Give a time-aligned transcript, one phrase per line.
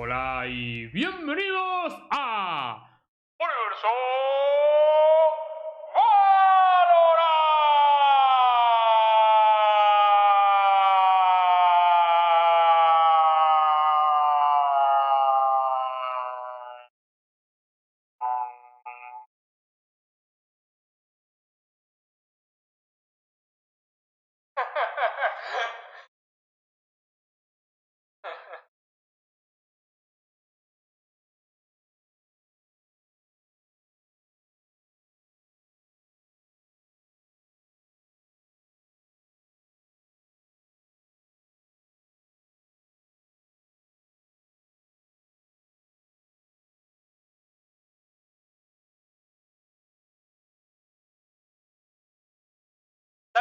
[0.00, 3.00] Hola y bienvenidos a
[3.36, 3.88] Universo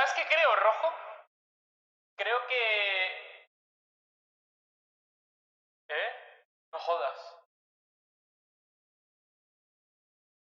[0.07, 0.93] ¿Sabes qué creo, Rojo?
[2.15, 3.49] Creo que...
[5.89, 6.09] ¿Eh?
[6.71, 7.35] No jodas.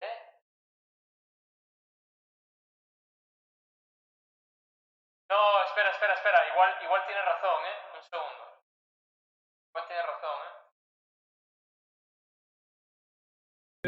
[0.02, 0.42] ¿Eh?
[5.30, 6.48] No, espera, espera, espera.
[6.54, 7.98] Igual, igual tienes razón, ¿eh?
[7.98, 8.62] Un segundo.
[9.70, 10.60] Igual tienes razón, ¿eh?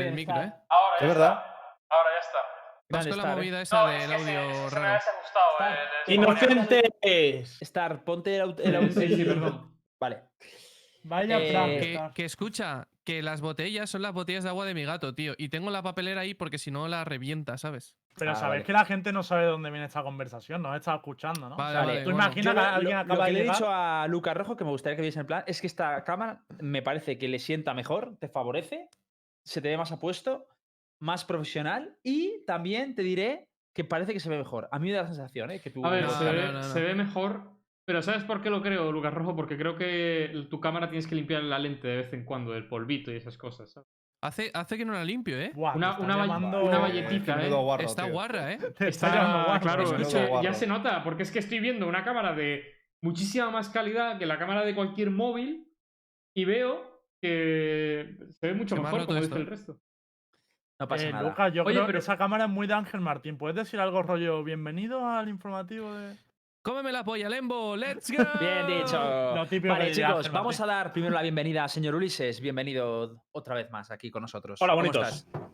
[0.08, 0.54] el micro, ¿eh?
[0.70, 1.34] Ahora Es verdad.
[1.38, 1.51] está.
[2.92, 4.25] Vas con la Star, movida esa No, es que audio
[4.64, 5.00] me raro.
[6.08, 6.75] Está.
[7.02, 7.44] eh.
[7.61, 8.92] Star, ponte el, aut- el audio.
[8.92, 9.75] Sí, sí, perdón.
[10.00, 10.23] Vale.
[11.03, 11.70] Vaya Eh, plan.
[11.70, 12.14] Que, Star.
[12.14, 15.33] que escucha, que las botellas son las botellas de agua de mi gato, tío.
[15.38, 17.95] Y tengo la papelera ahí porque si no la revienta, ¿sabes?
[18.17, 18.64] Pero Ah, sabéis vale.
[18.66, 21.55] que la gente no sabe de dónde viene esta conversación, nos está escuchando, ¿no?
[21.55, 22.17] Vale, O sea, vale, tú bueno.
[22.26, 24.70] imaginas que alguien acaba lo que de le he dicho a Lucas Rojo, que me
[24.70, 28.17] gustaría que viese en plan, es que esta cámara me parece que le sienta mejor,
[28.20, 28.89] te favorece,
[29.44, 30.45] se te ve más apuesto,
[31.02, 34.70] más profesional y también te diré que parece que se ve mejor.
[34.72, 35.60] A mí me da la sensación, ¿eh?
[35.62, 36.64] Que tú A ver, No, se, no, ve, no, no.
[36.64, 37.52] se ve mejor.
[37.86, 39.36] Pero ¿sabes por qué lo creo, Lucas Rojo?
[39.36, 42.68] Porque creo que tu cámara tienes que limpiar la lente de vez en cuando, el
[42.68, 43.72] polvito y esas cosas.
[43.72, 43.88] ¿sabes?
[44.24, 45.52] Hace, hace que no la limpio, ¿eh?
[45.56, 47.50] Buah, Una- una llamando- una valletita, ¿eh?
[47.50, 48.14] guarro, Está tío.
[48.14, 48.58] guarra, ¿eh?
[48.80, 52.04] Está Está, guarro, claro, es que ya se nota, porque es que estoy viendo una
[52.04, 52.64] cámara de
[53.02, 55.67] muchísima más calidad que la cámara de cualquier móvil
[56.36, 59.80] y veo que se ve mucho Se mejor, como dice el resto.
[60.81, 61.30] No pasa Eh, nada.
[61.30, 63.37] Lucas, yo Oye, creo pero- que esa cámara es muy de Ángel Martín.
[63.37, 66.17] ¿Puedes decir algo rollo bienvenido al informativo de...?
[66.64, 67.75] ¡Cómeme la polla, Lembo!
[67.75, 68.23] ¡Let's go!
[68.39, 68.97] Bien dicho.
[69.36, 72.42] Lo típico que Vale, chicos, Ángel vamos a dar primero la bienvenida a señor Ulises.
[72.42, 74.59] Bienvenido otra vez más aquí con nosotros.
[74.59, 75.08] Hola, ¿Cómo bonitos.
[75.08, 75.52] estás?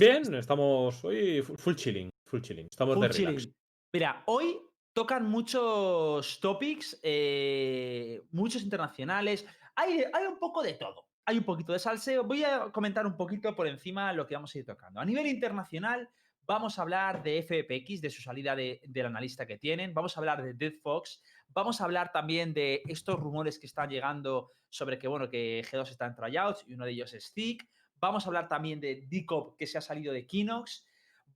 [0.00, 2.68] Bien, estamos hoy fu- full chilling, full chilling.
[2.70, 3.36] Estamos Full de relax.
[3.42, 3.54] chilling.
[3.92, 4.58] Mira, hoy
[4.94, 9.46] tocan muchos topics, eh, muchos internacionales.
[9.76, 11.04] Hay, hay un poco de todo.
[11.24, 12.24] Hay un poquito de salseo.
[12.24, 15.00] Voy a comentar un poquito por encima lo que vamos a ir tocando.
[15.00, 16.08] A nivel internacional,
[16.44, 19.94] vamos a hablar de FPX, de su salida de- del analista que tienen.
[19.94, 21.22] Vamos a hablar de Dead Fox.
[21.48, 25.90] Vamos a hablar también de estos rumores que están llegando sobre que, bueno, que G2
[25.90, 27.68] está en tryouts y uno de ellos es Thick.
[27.96, 30.84] Vamos a hablar también de Dcop que se ha salido de Kinox.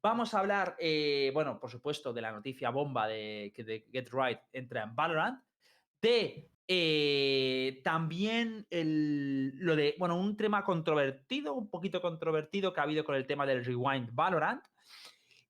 [0.03, 4.41] Vamos a hablar, eh, bueno, por supuesto, de la noticia bomba de que Get Right
[4.53, 5.41] entra en Valorant.
[6.01, 12.85] De eh, también el- lo de, bueno, un tema controvertido, un poquito controvertido que ha
[12.85, 14.63] habido con el tema del Rewind Valorant.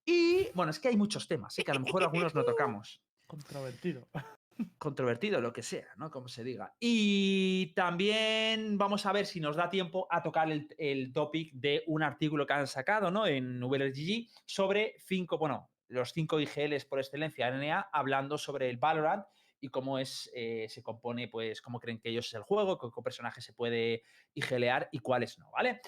[0.04, 1.64] Y bueno, es que hay muchos temas, ¿eh?
[1.64, 4.08] que a lo mejor algunos no tocamos Controvertido.
[4.78, 6.10] controvertido, lo que sea, ¿no?
[6.10, 6.74] Como se diga.
[6.80, 11.82] Y también vamos a ver si nos da tiempo a tocar el, el topic de
[11.88, 13.26] un artículo que han sacado, ¿no?
[13.26, 19.24] En VLGG sobre cinco, bueno, los cinco IGLs por excelencia NA, hablando sobre el Valorant
[19.60, 22.90] y cómo es, eh, se compone, pues, cómo creen que ellos es el juego, con
[22.90, 24.02] qué personaje se puede
[24.34, 25.80] IGLear y cuáles no, ¿vale?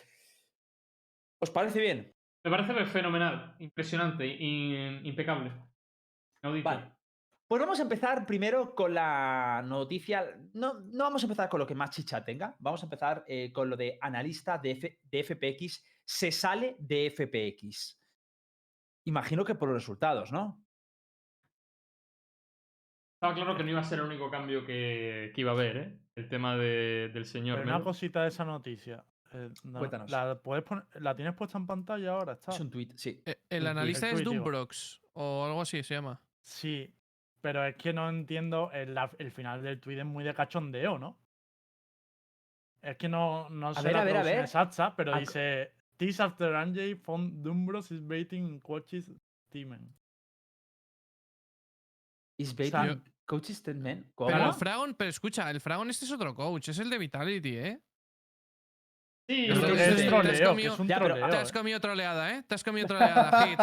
[1.40, 2.14] ¿Os parece bien?
[2.44, 5.52] Me parece fenomenal, impresionante, in- impecable.
[6.42, 6.68] Inaudito.
[6.68, 6.94] Vale.
[7.48, 10.38] Pues vamos a empezar primero con la noticia.
[10.52, 12.54] No, no vamos a empezar con lo que más chicha tenga.
[12.58, 15.82] Vamos a empezar eh, con lo de analista de, F- de FPX.
[16.04, 17.98] Se sale de FPX.
[19.06, 20.62] Imagino que por los resultados, ¿no?
[23.18, 25.76] Estaba claro que no iba a ser el único cambio que, que iba a haber,
[25.76, 25.98] ¿eh?
[26.14, 27.56] El tema de- del señor.
[27.56, 27.84] Pero una Melo.
[27.84, 29.04] cosita de esa noticia.
[29.34, 30.08] eh, no, Cuéntanos.
[30.10, 32.34] ¿la, puedes poner- ¿La tienes puesta en pantalla ahora?
[32.34, 32.52] Está?
[32.52, 33.20] Es un tweet, sí.
[33.26, 34.22] Eh, El analista es.
[34.22, 36.20] Doombrox o algo así se llama.
[36.42, 36.94] Sí,
[37.40, 38.70] pero es que no entiendo.
[38.72, 41.18] El, el final del tweet es muy de cachondeo, ¿no?
[42.82, 44.40] Es que no, no sé ver, la a ver, a ver.
[44.44, 49.12] exacta, pero Ac- dice: This after Anjay found Dumbros is baiting in coaches
[49.48, 49.92] Steven.
[52.38, 54.06] Is sea, baiting coach statement.
[54.14, 54.30] ¿Cómo?
[54.30, 57.56] Pero el Fragon, pero escucha, el Fragon este es otro coach, es el de Vitality,
[57.56, 57.80] ¿eh?
[59.28, 60.98] Sí, es que que es es de- troleo, troleo, has que comido- es un Ya,
[60.98, 61.30] pero troleo.
[61.30, 62.42] Te has comido troleada, ¿eh?
[62.44, 63.58] Te has comido troleada, Hit.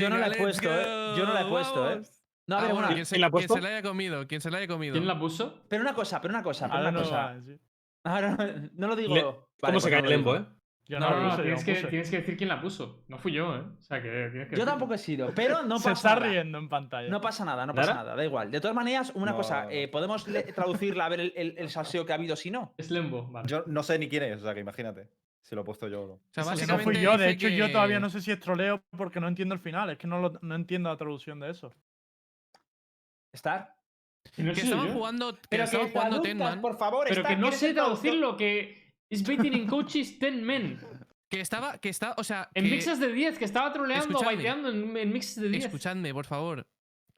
[0.00, 1.14] Yo no la he Venga, puesto, ¿eh?
[1.16, 2.00] Yo no la he go, puesto, ¿eh?
[2.46, 3.82] No, a Ah, ver, bueno, bueno, quien se, ¿quién la ha quien se la haya
[3.82, 4.92] comido, quien se la haya comido.
[4.92, 5.64] ¿Quién la puso?
[5.68, 7.16] pero una cosa, pero una cosa, pero Ahora una no cosa.
[7.16, 7.58] va, sí.
[8.04, 9.14] Ahora no, no lo digo.
[9.14, 10.44] Le- Vale, ¿Cómo pues se cae el lembo, eh?
[10.86, 11.86] Yo No, no, no, yo tienes, que, puse.
[11.86, 13.04] tienes que decir quién la puso.
[13.08, 13.60] No fui yo, ¿eh?
[13.78, 16.30] O sea, que tienes que Yo tampoco he sido, pero no Se pasa está nada.
[16.30, 17.08] riendo en pantalla.
[17.08, 18.04] No pasa nada, no pasa ¿Nada?
[18.04, 18.50] nada, da igual.
[18.50, 22.04] De todas maneras, una No, cosa, eh, ¿podemos traducirla a ver el, el- el salseo
[22.04, 22.74] que ha habido si no?
[22.76, 23.48] Es Lembo, vale.
[23.48, 25.08] Yo no sé ni quién es, o sea que imagínate.
[25.40, 26.12] Si lo he puesto yo o no.
[26.14, 28.40] O sea, Eso No básicamente fui yo, de hecho yo todavía no sé si es
[28.40, 31.50] troleo porque no entiendo el final, es que no, lo- no entiendo la traducción de
[31.50, 31.72] eso.
[33.32, 33.74] ¿Estar?
[34.38, 34.92] No Que soy estaban yo.
[34.94, 36.60] jugando, que estaban jugando Tenman.
[36.60, 37.06] por favor.
[37.08, 40.78] Pero Star, que no ¿quieres sé traducirlo, que es baiting in coaches 10 men.
[41.30, 44.34] Que estaba, que está, o sea, En que- mixes de 10, que estaba troleando, Escuchadme.
[44.36, 45.64] baiteando en, en mixes de 10.
[45.66, 46.66] Escuchadme, por favor.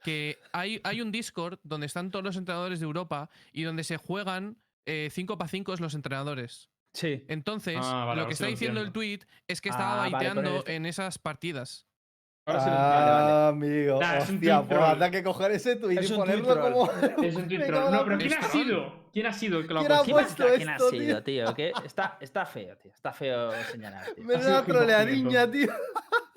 [0.03, 3.97] Que hay, hay un Discord donde están todos los entrenadores de Europa y donde se
[3.97, 4.57] juegan
[5.11, 6.71] 5 para 5 los entrenadores.
[6.95, 7.25] Sí.
[7.29, 10.19] Entonces, Ah, vale, lo que está diciendo el tweet es que estaba Ah, vale, con
[10.19, 11.87] baiteando el- en esas partidas.
[12.47, 14.01] Ahora sí lo Ah, amigo.
[14.01, 16.91] Nah, es un Hostia, pues habrá que coger ese tweet Es y ponerlo como.
[17.23, 17.91] Es un tweet troll.
[17.93, 18.51] No, pero ¿quién ha troll.
[18.53, 19.06] sido?
[19.17, 20.13] ¿Quién ha sido el que lo ha ¿Quién ha puesto?
[20.13, 21.45] ¿Quién, puesto ha- quién ha esto, sido, tío?
[21.47, 21.55] tío?
[21.55, 21.73] ¿Qué?
[21.87, 22.93] Está, está feo, tío.
[22.93, 24.25] Está feo señalar, tío.
[24.25, 25.73] Hip Hop troleadiña, tío.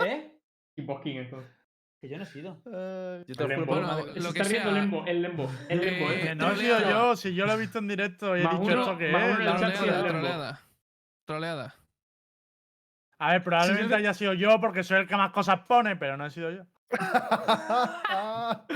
[0.06, 0.40] ¿Eh?
[0.76, 1.52] Tipo King, entonces.
[2.00, 2.62] Que yo no he sido.
[2.68, 3.26] Ay.
[3.28, 3.66] Yo te lo El Lembo.
[3.76, 4.82] Bueno, lo que está riendo el sea.
[4.82, 5.52] Lembo, el Lembo.
[5.68, 6.36] El Lembo, Eh, Que ¿eh?
[6.36, 8.72] no he sido yo, si yo lo he visto en directo y he Más dicho
[8.72, 9.12] uno- esto que es.
[9.12, 10.62] Troleada, troleada.
[11.26, 11.76] Troleada.
[13.18, 15.98] A ver, probablemente Sí, yo- haya sido yo porque soy el que más cosas pone,
[15.98, 16.64] pero no he sido yo.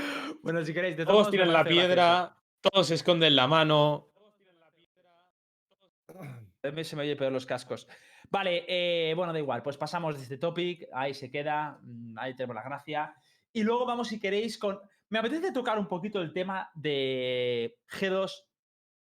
[0.42, 2.36] Bueno, si queréis, de Todos modos me tiran la piedra,
[2.70, 4.08] todos se esconden la mano.
[6.62, 7.86] A mí Se me oye peor los cascos.
[8.30, 9.62] Vale, eh, bueno, da igual.
[9.62, 10.86] Pues pasamos de este topic.
[10.92, 11.78] Ahí se queda.
[11.82, 13.14] mm, Ahí tenemos la gracia.
[13.52, 14.80] Y luego vamos, si queréis, con.
[15.10, 18.30] Me apetece tocar un poquito el tema de G2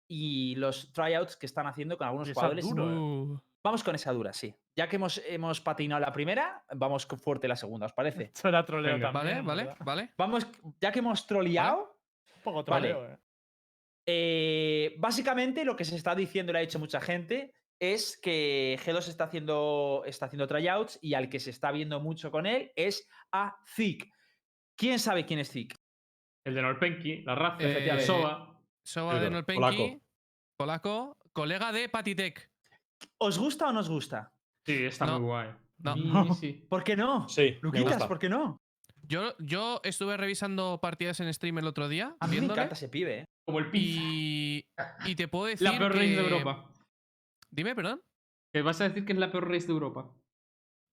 [0.07, 2.69] y los tryouts que están haciendo con algunos esa jugadores.
[2.69, 4.53] duro, Vamos con esa dura, sí.
[4.75, 8.31] Ya que hemos, hemos patinado la primera, vamos con fuerte la segunda, ¿os parece?
[8.43, 9.43] Era troleo Venga, también.
[9.43, 10.13] vale, vale, vale.
[10.17, 10.45] Vamos,
[10.79, 11.97] ya que hemos troleado,
[12.37, 12.89] Un poco Vale.
[12.89, 13.17] troleo, eh.
[14.05, 18.79] Eh, básicamente lo que se está diciendo y lo ha dicho mucha gente es que
[18.85, 22.71] G2 está haciendo, está haciendo tryouts y al que se está viendo mucho con él
[22.75, 24.09] es a Zik.
[24.77, 25.75] ¿Quién sabe quién es Zik?
[26.45, 28.61] El de Norpenki, la raza, Eh, el Soba.
[28.83, 30.01] Soba de pero Nolpenki, polaco.
[30.57, 32.49] polaco, colega de Patitek.
[33.17, 34.31] ¿Os gusta o no os gusta?
[34.65, 35.19] Sí, está No.
[35.19, 35.49] muy guay.
[35.79, 35.95] No.
[35.95, 36.33] No.
[36.35, 36.65] sí.
[36.69, 37.27] ¿Por qué no?
[37.27, 38.05] Sí, Luquitas.
[38.07, 38.61] ¿por qué no?
[39.01, 42.89] Yo, yo estuve revisando partidas en stream el otro día, A mí me encanta ese
[42.89, 43.25] pibe, ¿eh?
[43.47, 44.01] Como el pizza.
[44.03, 44.65] y,
[45.05, 46.71] y te puedo decir La peor race de que- Europa.
[47.51, 48.01] Dime, perdón.
[48.53, 50.09] Que vas a decir que es la peor race de Europa.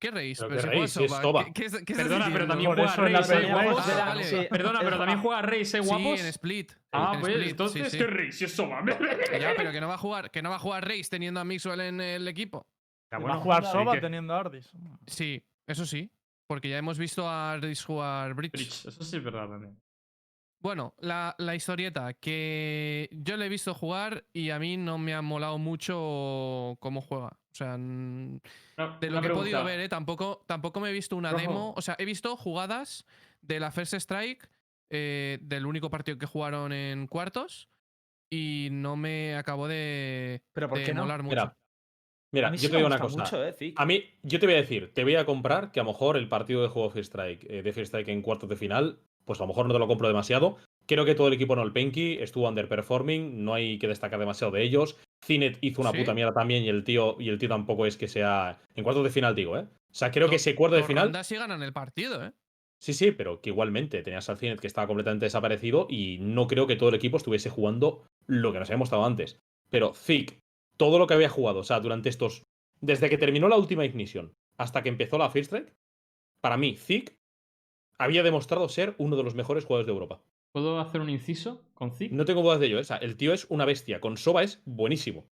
[0.00, 0.38] ¿Qué reis?
[0.40, 1.20] Pero Pero qué si reis, es.
[1.54, 2.96] ¿Qué, qué, qué Perdona, pero también juega ¿eh?
[3.12, 3.46] race.
[3.52, 3.78] Guapos.
[3.78, 4.24] Ah, Será- vale.
[4.24, 4.36] sí.
[4.50, 5.82] Perdona, pero también juega Reis, ¿eh?
[5.82, 6.20] Sí, Guapos.
[6.20, 6.72] en Split.
[6.90, 7.98] Ah, en pues Split, sí, entonces, sí.
[7.98, 8.42] ¿qué Reis?
[8.42, 8.84] Es Soba.
[8.84, 8.98] Ya,
[9.56, 11.80] pero que no va a jugar, que no va a jugar Reis teniendo a Mixwell
[11.80, 12.66] en el equipo.
[13.12, 14.72] Ya, Va a jugar ¿y Soba teniendo Ardis.
[15.06, 16.10] Sí, eso sí.
[16.48, 18.52] Porque ya hemos visto a Reis jugar Bridge.
[18.52, 19.80] Bridge, Eso sí es verdad también.
[20.62, 25.12] Bueno, la, la historieta, que yo le he visto jugar y a mí no me
[25.12, 27.26] ha molado mucho cómo juega.
[27.26, 28.40] O sea, No,
[29.00, 29.88] de lo que he podido ver, ¿eh?
[29.88, 31.42] tampoco, tampoco me he visto una Rojo.
[31.42, 31.74] demo.
[31.76, 33.04] O sea, he visto jugadas
[33.42, 34.48] de la First Strike,
[34.90, 37.68] eh, del único partido que jugaron en cuartos,
[38.30, 41.02] y no me acabó de, ¿Pero por de qué no?
[41.02, 41.34] molar mucho.
[41.34, 41.56] Mira,
[42.32, 43.18] mira yo sí te digo una cosa.
[43.18, 43.74] mucho, ¿eh?
[43.76, 46.16] A mí, yo te voy a decir, te voy a comprar que a lo mejor
[46.16, 49.40] el partido de juego First Strike, eh, de First Strike en cuartos de final, pues
[49.40, 50.56] a lo mejor no te lo compro demasiado.
[50.86, 54.98] Creo que todo el equipo Nolpenki estuvo underperforming, no hay que destacar demasiado de ellos.
[55.24, 55.98] Cinet hizo una Sí.
[55.98, 59.04] puta mierda también y el tío y el tío tampoco es que sea en cuartos
[59.04, 59.66] de final digo, ¿eh?
[59.90, 62.32] O sea, creo que ese cuarto de final sí ganan el partido, ¿eh?
[62.80, 66.66] Sí, sí, pero que igualmente tenías al Cinet que estaba completamente desaparecido y no creo
[66.66, 69.38] que todo el equipo estuviese jugando lo que nos había mostrado antes.
[69.70, 70.38] Pero Zik,
[70.76, 72.42] todo lo que había jugado, o sea, durante estos.
[72.80, 75.72] Desde que terminó la última Ignition hasta que empezó la First Strike,
[76.40, 77.14] para mí, Zik
[78.02, 80.22] había demostrado ser uno de los mejores jugadores de Europa.
[80.52, 82.12] ¿Puedo hacer un inciso con Zik?
[82.12, 82.82] No tengo dudas de ello, ¿eh?
[82.82, 84.00] O sea, el tío es una bestia.
[84.00, 85.26] Con Soba es buenísimo.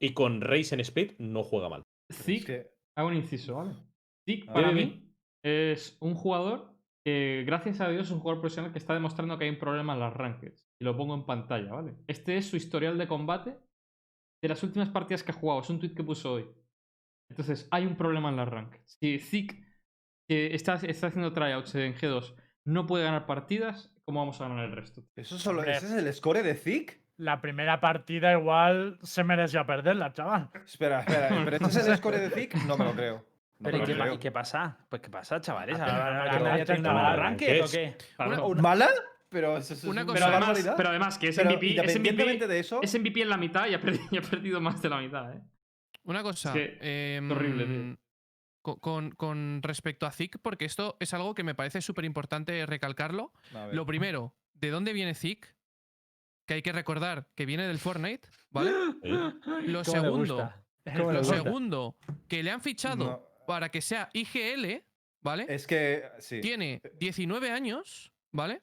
[0.00, 1.82] Y con Reis en Split no juega mal.
[2.12, 3.72] Zik, Es que- hago un inciso, ¿vale?
[4.28, 4.52] Zik, Ah.
[4.54, 5.12] para mí,
[5.44, 9.44] es un jugador que, gracias a Dios, es un jugador profesional que está demostrando que
[9.44, 10.66] hay un problema en las rankeds.
[10.80, 11.94] Y lo pongo en pantalla, ¿vale?
[12.08, 13.56] Este es su historial de combate
[14.42, 15.60] de las últimas partidas que ha jugado.
[15.60, 16.46] Es un tweet que puso hoy.
[17.30, 18.96] Entonces, hay un problema en las rankeds.
[19.00, 19.65] Si Zik,
[20.26, 24.64] que está, está haciendo tryouts en G2, no puede ganar partidas, ¿cómo vamos a ganar
[24.64, 25.02] el resto?
[25.14, 25.76] ¿Eso solo, Hombre.
[25.76, 27.00] ¿Ese es el score de Zik?
[27.16, 30.50] La primera partida igual se merecía perderla, chaval.
[30.64, 32.54] Espera, espera, ¿pero este es el score de Zik?
[32.66, 33.16] No me lo creo.
[33.58, 34.76] No ¿Pero me y qué, y pasa?
[34.90, 35.78] Pues qué pasa, chavales.
[35.80, 37.62] Ah, pero ¿Ahora- no, ahora pero nadie no, tiene una no, mala no, ranked ¿qué
[37.62, 37.70] o es?
[37.72, 37.96] qué?
[38.60, 38.88] ¿Mala?
[39.28, 41.72] Pero eso, eso Una es cosa- Pero además, pero además que es Pero MVP, es
[41.76, 44.60] independientemente MVP, de eso, es MVP en la mitad y ha, perdido, y ha perdido
[44.60, 45.40] más de la mitad, ¿eh?
[46.04, 46.52] Una cosa.
[46.52, 47.96] que em, horrible, tío.
[48.66, 52.66] Co- Con, con respecto a Zik, porque esto es algo que me parece súper importante
[52.66, 53.32] recalcarlo.
[53.72, 55.54] Lo primero, ¿de dónde viene Zik?
[56.46, 58.70] que hay que recordar que viene del Fortnite, ¿vale?
[59.02, 59.08] ¿eh?
[59.08, 60.52] Lo ¿Cómo le segundo,
[61.12, 61.96] lo segundo,
[62.28, 64.84] que le han fichado No, para que sea IGL,
[65.22, 65.46] ¿vale?
[65.48, 66.40] es que sí.
[66.40, 68.62] Tiene 19 años, ¿vale?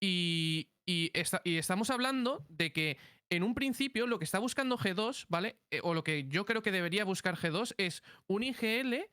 [0.00, 2.96] Y, y, esta- y estamos hablando de que
[3.28, 5.56] en un principio lo que está buscando G2, ¿vale?
[5.72, 9.04] Eh, o lo que yo creo que debería buscar G2 es un IGL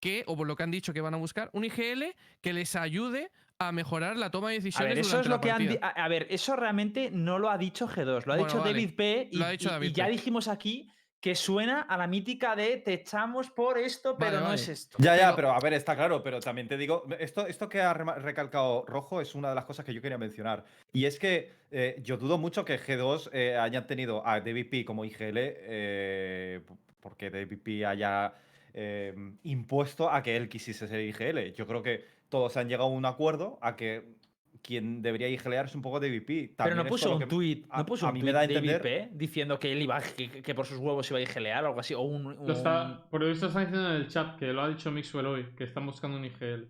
[0.00, 2.04] que, o por lo que han dicho que van a buscar, un IGL
[2.40, 4.88] que les ayude a mejorar la toma de A decisiones.
[4.94, 7.86] ver, eso es lo que han a, a ver, eso realmente no lo ha dicho
[7.86, 8.70] G2, lo ha Bueno, dicho vale.
[8.72, 9.28] David P.
[9.30, 10.10] Y, Lo ha dicho y- y David ya P.
[10.12, 10.90] dijimos aquí
[11.20, 14.54] que suena a la mítica de te echamos por esto, Vale, pero no vale.
[14.54, 14.96] es esto.
[14.98, 17.92] Ya, ya, Pero- a ver, está claro, pero también te digo, esto, esto que ha
[17.92, 20.64] recalcado Rojo es una de las cosas que yo quería mencionar.
[20.94, 25.04] Y es que eh, yo dudo mucho que G2 eh, hayan tenido a DVP como
[25.04, 28.32] IGL eh, p- porque DVP haya
[28.74, 31.52] eh, impuesto a que él quisiese ser IGL.
[31.54, 34.18] Yo creo que todos han llegado a un acuerdo a que
[34.62, 36.26] quien debería IGLear es un poco DVP.
[36.26, 38.40] Pero También no esto puso un tuit, a- no puso a un mí me da
[38.40, 41.18] a David entender- P diciendo que él iba a- que, que por sus huevos iba
[41.18, 43.88] a igelear o algo así, o un, Lo un- está, por lo visto están diciendo
[43.90, 46.68] en el chat que lo ha dicho Mixwell hoy, que están buscando un IGL.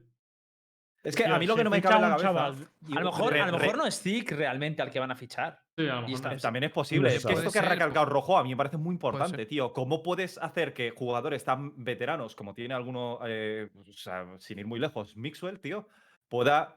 [1.02, 2.22] Es que a mí lo si que no me cabe en la cabeza.
[2.28, 5.00] chaval a lo mejor, Re- a lo re- mejor no es Zik realmente al que
[5.00, 5.62] van a fichar.
[5.76, 6.10] Sí, a lo Y mejor.
[6.14, 6.36] está- no.
[6.38, 7.14] También es posible.
[7.14, 9.72] Es que esto que ha recalcado Rojo a mí me parece muy importante, tío.
[9.72, 14.66] ¿Cómo puedes hacer que jugadores tan veteranos como tiene alguno, eh, o sea, sin ir
[14.66, 15.88] muy lejos, Mixwell, tío,
[16.28, 16.76] pueda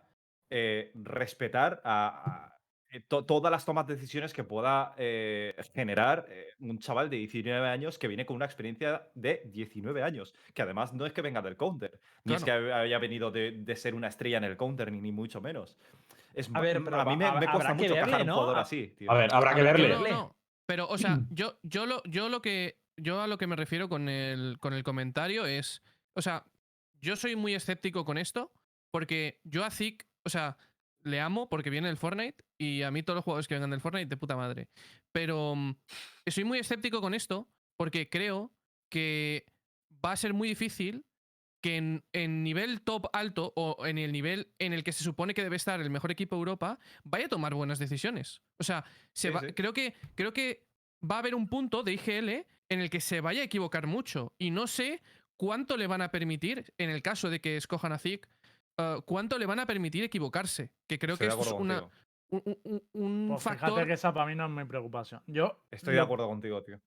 [0.49, 2.52] eh, respetar a,
[3.01, 7.67] to- todas las tomas de decisiones que pueda eh, generar eh, un chaval de 19
[7.67, 10.33] años que viene con una experiencia de 19 años?
[10.53, 13.75] Que además no es que venga del counter, ni es que haya venido de, de
[13.75, 15.77] ser una estrella en el counter, ni, ni mucho menos.
[16.33, 18.33] Es, A ver, pero a mí me, me cuesta mucho verle, cajar un ¿no?
[18.35, 19.11] jugador A- así, tío.
[19.11, 19.89] A ver, habrá que Habrá que verle.
[19.89, 20.15] No, no, verle.
[20.17, 20.35] no.
[20.65, 22.79] Pero, o sea, yo, yo, lo, yo lo que.
[22.95, 25.81] Yo a lo que me refiero con el, con el comentario es.
[26.13, 26.45] O sea,
[27.01, 28.51] yo soy muy escéptico con esto.
[28.91, 30.55] Porque yo a Zik, o sea,
[31.03, 32.43] le amo porque viene del Fortnite.
[32.57, 34.69] Y a mí todos los jugadores que vengan del Fortnite, de puta madre.
[35.11, 35.75] Pero mm,
[36.27, 37.47] soy muy escéptico con esto.
[37.75, 38.51] Porque creo
[38.89, 39.45] que
[40.05, 41.05] va a ser muy difícil
[41.61, 45.33] que en, en nivel top alto o en el nivel en el que se supone
[45.33, 48.41] que debe estar el mejor equipo de Europa, vaya a tomar buenas decisiones.
[48.59, 48.83] O sea,
[49.13, 49.53] se Sí, va- sí.
[49.53, 50.67] creo que creo que
[51.09, 54.33] va a haber un punto de IGL en el que se vaya a equivocar mucho
[54.37, 55.01] y no sé
[55.37, 58.27] cuánto le van a permitir en el caso de que escojan a Zik
[58.77, 61.87] eh, cuánto le van a permitir equivocarse, que creo Estoy que es una,
[62.29, 65.21] un, un- un Pues factor fíjate que esa para mí no es mi preocupación.
[65.27, 66.79] Yo, Estoy de acuerdo contigo, tío.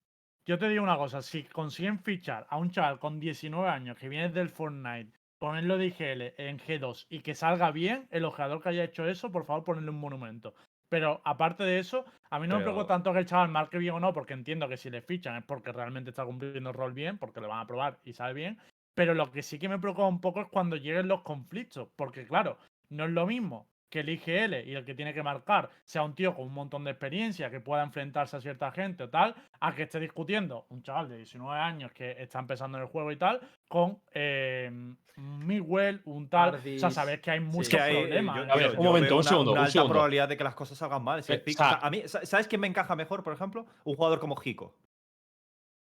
[0.49, 4.09] Yo te digo una cosa, si consiguen fichar a un chaval con 19 años que
[4.09, 8.69] viene del Fortnite, ponerlo de IGL en G2 y que salga bien, el ojeador que
[8.69, 10.55] haya hecho eso, por favor ponerle un monumento.
[10.89, 13.95] Pero aparte de eso, a mí no me preocupa tanto que el chaval marque bien
[13.95, 16.93] o no, porque entiendo que si le fichan es porque realmente está cumpliendo el rol
[16.93, 18.59] bien, porque lo van a probar y sabe bien.
[18.97, 22.27] Pero lo que sí que me preocupa un poco es cuando lleguen los conflictos, porque
[22.27, 22.57] claro,
[22.89, 26.15] no es lo mismo que el IGL y el que tiene que marcar sea un
[26.15, 29.75] tío con un montón de experiencia que pueda enfrentarse a cierta gente o tal, a
[29.75, 33.17] que esté discutiendo un chaval de 19 años que está empezando en el juego y
[33.17, 33.39] tal,
[33.69, 34.71] con eh,
[35.19, 36.55] Miguel, un tal.
[36.55, 38.37] O sea, sabes que hay muchos Es que hay, problemas.
[38.37, 38.49] yo- ¿eh?
[38.51, 39.93] A ver, yo un momento, un una- segundo, Una un alta segundo.
[39.93, 41.23] probabilidad de que las cosas salgan mal.
[41.23, 43.67] Si Eh, o sea- a mí, sa- ¿sabes quién me encaja mejor, por ejemplo?
[43.85, 44.75] Un jugador como Jico.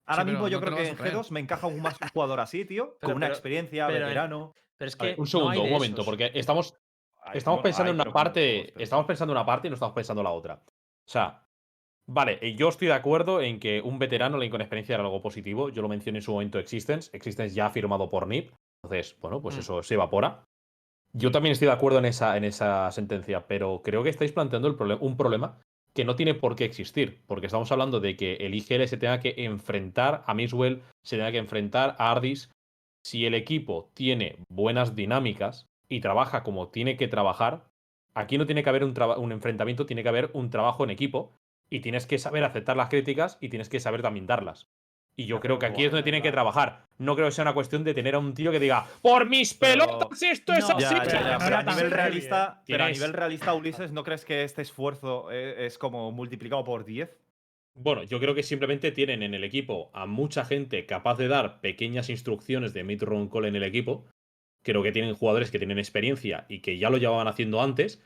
[0.07, 1.13] Ahora Sí, mismo yo no creo que en traer.
[1.15, 4.05] G2 me encaja aún más un jugador así, tío, Pero- con una pero- experiencia, pero
[4.05, 4.53] veterano.
[4.77, 5.05] Pero es A que.
[5.07, 6.05] ver, un segundo, un momento, esos.
[6.05, 6.75] porque estamos,
[7.21, 8.73] Ay, estamos pensando en una parte.
[8.81, 10.61] Estamos pensando en una parte y no estamos pensando en la otra.
[10.65, 11.43] O sea,
[12.07, 15.21] vale, eh, yo estoy de acuerdo en que un veterano, alguien con experiencia, era algo
[15.21, 15.69] positivo.
[15.69, 17.09] Yo lo mencioné en su momento Existence.
[17.15, 18.51] Existence ya ha firmado por NIP.
[18.83, 19.59] Entonces, bueno, pues Mm.
[19.59, 20.43] eso se evapora.
[21.13, 24.67] Yo también estoy de acuerdo en esa, en esa sentencia, pero creo que estáis planteando
[24.67, 25.57] el un problema
[25.95, 29.21] que no tiene por qué existir, porque estamos hablando de que el IGL se tenga
[29.21, 32.51] que enfrentar a Miswell, se tenga que enfrentar a Ardis.
[33.03, 37.69] Si el equipo tiene buenas dinámicas y trabaja como tiene que trabajar,
[38.13, 41.31] aquí no tiene que haber un, un enfrentamiento, tiene que haber un trabajo en equipo
[41.69, 44.67] y tienes que saber aceptar las críticas y tienes que saber también darlas.
[45.17, 46.87] Y yo creo que aquí es donde tienen que trabajar.
[46.97, 49.53] No creo que sea una cuestión de tener a un tío que diga, por mis
[49.53, 50.81] pelotas esto es así.
[50.81, 54.43] Ya, ya, pero ya, a nivel realista, pero a nivel realista, Ulises, ¿no crees que
[54.43, 57.17] este esfuerzo eh, es como multiplicado por 10?
[57.75, 61.59] Bueno, yo creo que simplemente tienen en el equipo a mucha gente capaz de dar
[61.59, 64.05] pequeñas instrucciones de mid-run call en el equipo.
[64.63, 68.05] Creo que tienen jugadores que tienen experiencia y que ya lo llevaban haciendo antes.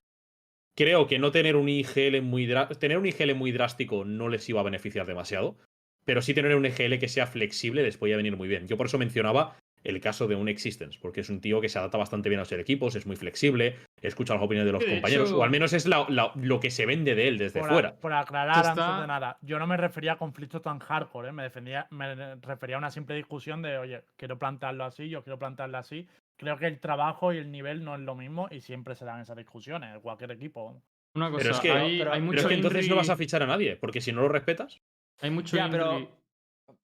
[0.75, 2.47] Creo que no tener un IGL muy
[2.79, 5.57] tener un IGL muy drástico no les iba a beneficiar demasiado,
[6.05, 8.67] pero sí tener un IGL que sea flexible les podía venir muy bien.
[8.67, 11.79] Yo por eso mencionaba el caso de un Existence, porque es un tío que se
[11.79, 14.91] adapta bastante bien a los equipos, es muy flexible, escucha las opiniones de los de
[14.91, 17.61] compañeros, hecho- o al menos es la- la- lo que se vende de él desde
[17.61, 17.95] por, a- fuera.
[17.95, 21.31] por aclarar Está- antes de nada, yo no me refería a conflictos tan hardcore, ¿eh?
[21.31, 25.39] me, defendía, me refería a una simple discusión de, oye, quiero plantearlo así, yo quiero
[25.39, 26.05] plantearlo así.
[26.35, 29.21] Creo que el trabajo y el nivel no es lo mismo y siempre se dan
[29.21, 30.81] esas discusiones en cualquier equipo.
[31.15, 32.95] Una cosa, Pero es que, hay, pero- hay pero mucho pero es que entonces no
[32.97, 34.81] vas a fichar a nadie, porque si no lo respetas.
[35.21, 36.19] Hay mucho Ya, Inri- pero.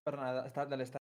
[0.03, 0.97] Perdona, está- dale, está.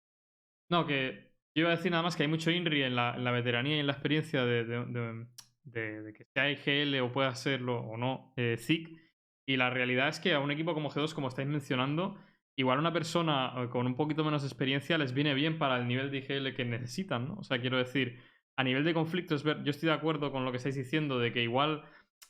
[0.71, 3.25] No, que yo iba a decir nada más que hay mucho INRI en la, en
[3.25, 5.27] la veteranía y en la experiencia de, de- de-
[5.65, 9.01] de- de que sea IGL o pueda serlo o no eh, ZIC.
[9.47, 12.17] Y la realidad es que a un equipo como G2, como estáis mencionando,
[12.57, 16.11] igual una persona eh, con un poquito menos experiencia les viene bien para el nivel
[16.11, 17.35] de IGL que necesitan, ¿no?
[17.37, 18.21] O sea, quiero decir,
[18.57, 21.43] a nivel de conflictos, yo estoy de acuerdo con lo que estáis diciendo de que
[21.43, 21.83] igual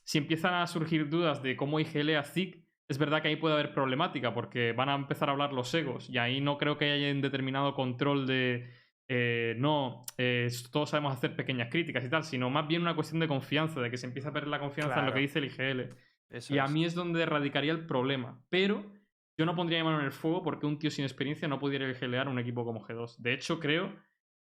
[0.02, 3.54] si empiezan a surgir dudas de cómo IGL a ZIC, es verdad que ahí puede
[3.54, 6.90] haber problemática porque van a empezar a hablar los egos y ahí no creo que
[6.90, 8.70] haya un determinado control de
[9.08, 13.20] eh, no, eh, todos sabemos hacer pequeñas críticas y tal, sino más bien una cuestión
[13.20, 15.44] de confianza, de que se empieza a perder la confianza en lo que dice el
[15.46, 15.94] IGL.
[16.30, 16.70] Eso Y a es.
[16.70, 18.42] mí es donde radicaría el problema.
[18.48, 18.90] Pero
[19.36, 21.88] yo no pondría mi mano en el fuego porque un tío sin experiencia no pudiera
[21.88, 23.16] IGLear un equipo como G2.
[23.18, 23.94] De hecho, creo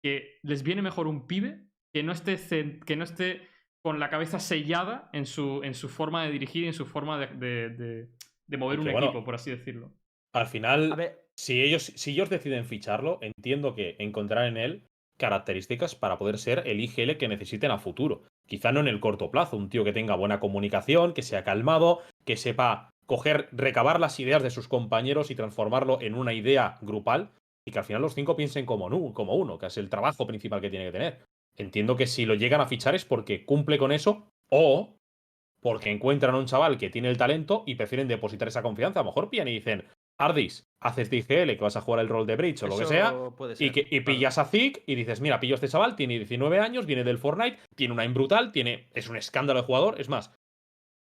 [0.04, 2.38] que les viene mejor un pibe que no esté,
[2.86, 3.48] que no esté
[3.82, 7.18] con la cabeza sellada en su, en su forma de dirigir y en su forma
[7.18, 8.10] de, de- de-
[8.50, 9.92] de mover un bueno, equipo, por así decirlo.
[10.34, 14.84] Al final, A ver, si ellos, si ellos deciden ficharlo, entiendo que encontrar en él
[15.18, 18.24] características para poder ser el IGL que necesiten a futuro.
[18.48, 22.00] Quizá no en el corto plazo, un tío que tenga buena comunicación, que sea calmado,
[22.26, 27.32] que sepa coger, recabar las ideas de sus compañeros y transformarlo en una idea grupal
[27.66, 30.62] y que al final los cinco piensen como, como uno, que es el trabajo principal
[30.62, 31.26] que tiene que tener.
[31.58, 34.96] Entiendo que si lo llegan a fichar es porque cumple con eso o
[35.62, 39.00] porque encuentran a un chaval que tiene el talento y prefieren depositar esa confianza.
[39.00, 39.86] A lo mejor pillan y dicen,
[40.20, 43.16] Ardis, haces DGL, que vas a jugar el rol de Bridge o lo que sea,
[43.58, 44.06] y, que, y claro.
[44.06, 47.18] pillas a Zik y dices, mira, pillo a este chaval, tiene 19 años, viene del
[47.18, 50.00] Fortnite, tiene una aim brutal, tiene, es un escándalo de jugador.
[50.00, 50.34] Es más,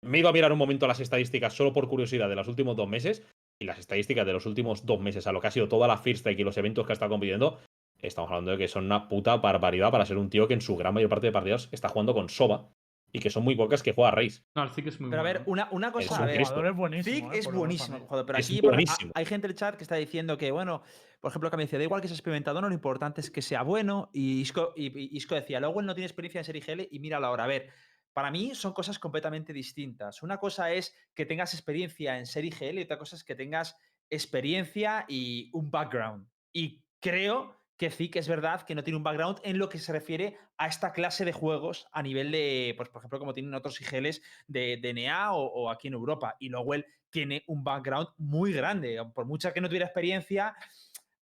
[0.04, 2.88] me ido a mirar un momento las estadísticas solo por curiosidad de los últimos dos
[2.88, 3.24] meses
[3.60, 5.98] y las estadísticas de los últimos dos meses a lo que ha sido toda la
[5.98, 7.60] First Strike y los eventos que ha estado compitiendo,
[8.02, 10.76] estamos hablando de que son una puta barbaridad para ser un tío que en su
[10.76, 12.70] gran mayor parte de partidos está jugando con Soba
[13.14, 14.42] y que son muy pocas que juega a Raze.
[14.56, 15.40] No, el Zik es muy Pero a bueno.
[15.40, 16.24] ver, una, una cosa.
[16.24, 17.34] a ver, El jugador es buenísimo.
[17.34, 18.08] Eh, es buenísimo.
[18.26, 19.12] pero Es aquí por- a- buenísimo.
[19.16, 20.82] hay gente en el chat que está diciendo que, bueno,
[21.20, 23.42] por ejemplo, que me dice, da igual que sea experimentado, no, lo importante es que
[23.42, 24.10] sea bueno.
[24.14, 27.00] Y Isco, y, y Isco decía, luego él no tiene experiencia en ser IGL y
[27.00, 27.44] míralo ahora.
[27.44, 27.70] A ver,
[28.14, 30.24] para mí son cosas completamente distintas.
[30.24, 33.76] Una cosa es que tengas experiencia en ser IGL y otra cosa es que tengas
[34.10, 36.28] experiencia y un background.
[36.54, 39.92] Y creo que Zik es verdad que no tiene un background en lo que se
[39.92, 43.82] refiere a esta clase de juegos a nivel de, pues, por ejemplo, como tienen otros
[43.82, 46.36] IGLs de DNA o, o aquí en Europa.
[46.40, 49.04] Y él tiene un background muy grande.
[49.16, 50.56] Por mucha que no tuviera experiencia,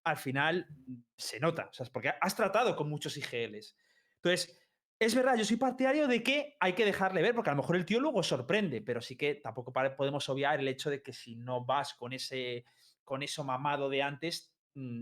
[0.03, 0.67] al final
[1.15, 1.69] se nota.
[1.71, 3.77] O sea, es porque has tratado con muchos IGLs.
[4.15, 4.59] Entonces,
[4.99, 7.77] es verdad, yo soy partidario de que hay que dejarle ver, porque a lo mejor
[7.77, 11.37] el tío luego sorprende, pero sí que tampoco podemos obviar el hecho de que si
[11.37, 12.65] no vas con ese
[13.05, 14.51] con eso mamado de antes,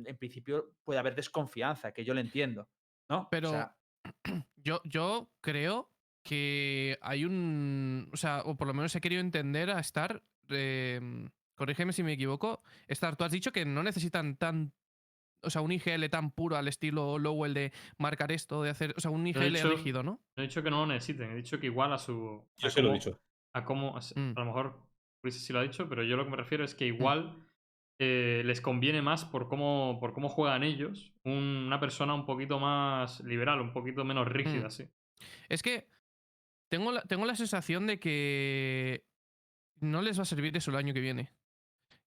[0.06, 2.68] en principio puede haber desconfianza, que yo lo entiendo.
[3.10, 3.22] ¿No?
[3.22, 3.76] O Pero sea,
[4.58, 5.92] yo, yo creo
[6.24, 8.10] que hay un.
[8.14, 10.24] O sea, o por lo menos he querido entender a Star.
[10.50, 11.00] eh,
[11.56, 12.62] corrígeme si me equivoco.
[12.88, 14.74] Star, tú has dicho que no necesitan tan.
[15.44, 18.94] O sea, un IGL tan puro al estilo Lowell de marcar esto, de hacer.
[18.98, 20.20] O sea, un he IGL dicho- rígido, ¿no?
[20.36, 22.44] No he dicho que no lo necesiten, he dicho que igual a su.
[22.58, 23.20] Yo a se lo he cómo- dicho.
[23.54, 23.96] A cómo.
[23.98, 24.34] A, Mm.
[24.36, 24.80] a lo mejor
[25.22, 27.47] Chris sí lo ha dicho, pero yo lo que me refiero es que igual
[28.00, 32.60] eh, les conviene más por cómo, por cómo juegan ellos un- una persona un poquito
[32.60, 34.72] más liberal, un poquito menos rígida, Mm.
[34.72, 34.90] sí.
[35.50, 35.88] Es que
[36.70, 39.06] tengo la, tengo la sensación de que
[39.80, 41.32] no les va a servir eso el año que viene.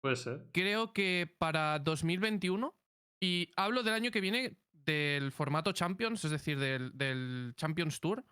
[0.02, 0.45] Puede ser.
[0.54, 2.76] creo que para 2021,
[3.19, 8.23] y hablo del año que viene del formato Champions, es decir, del, del Champions Tour,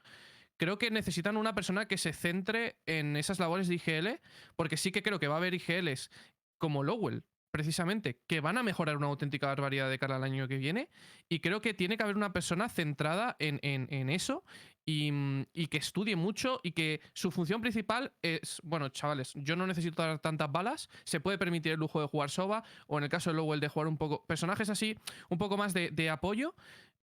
[0.57, 4.21] creo que necesitan una persona que se centre en esas labores de IGL,
[4.55, 6.11] porque sí que creo que va a haber IGLs
[6.57, 7.23] como Lowell,
[7.55, 10.89] precisamente, que van a mejorar una auténtica barbaridad de cara al año que viene,
[11.29, 14.43] y creo que tiene que haber una persona centrada en, en- eso
[14.85, 19.55] y, mm, y que estudie mucho y que su función principal es, bueno, chavales, yo
[19.55, 23.05] no necesito dar tantas balas, se puede permitir el lujo de jugar Soba o en
[23.05, 24.97] el caso de Lowell de jugar un poco, personajes así,
[25.29, 26.55] un poco más de, de apoyo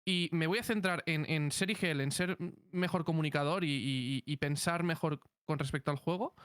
[0.04, 2.38] y me voy a centrar en, en ser IGL, en ser
[2.72, 6.36] mejor comunicador y- y pensar mejor con respecto al juego.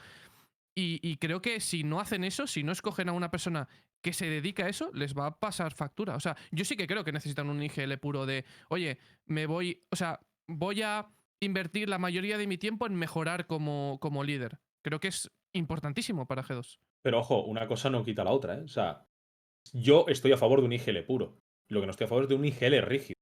[0.76, 3.68] Y, y creo que si no hacen eso, si no escogen a una persona
[4.04, 6.14] que se dedica a eso, les va a pasar factura.
[6.14, 9.82] O sea, yo sí que creo que necesitan un IGL puro de, oye, me voy,
[9.90, 11.08] o sea, voy a
[11.40, 14.58] invertir la mayoría de mi tiempo en mejorar como, como líder.
[14.82, 16.78] Creo que es importantísimo para G2.
[17.02, 18.62] Pero ojo, una cosa no quita la otra, ¿eh?
[18.62, 19.06] O sea,
[19.72, 21.40] yo estoy a favor de un IGL puro.
[21.70, 23.14] Lo que no estoy a favor es de un IGL rígido.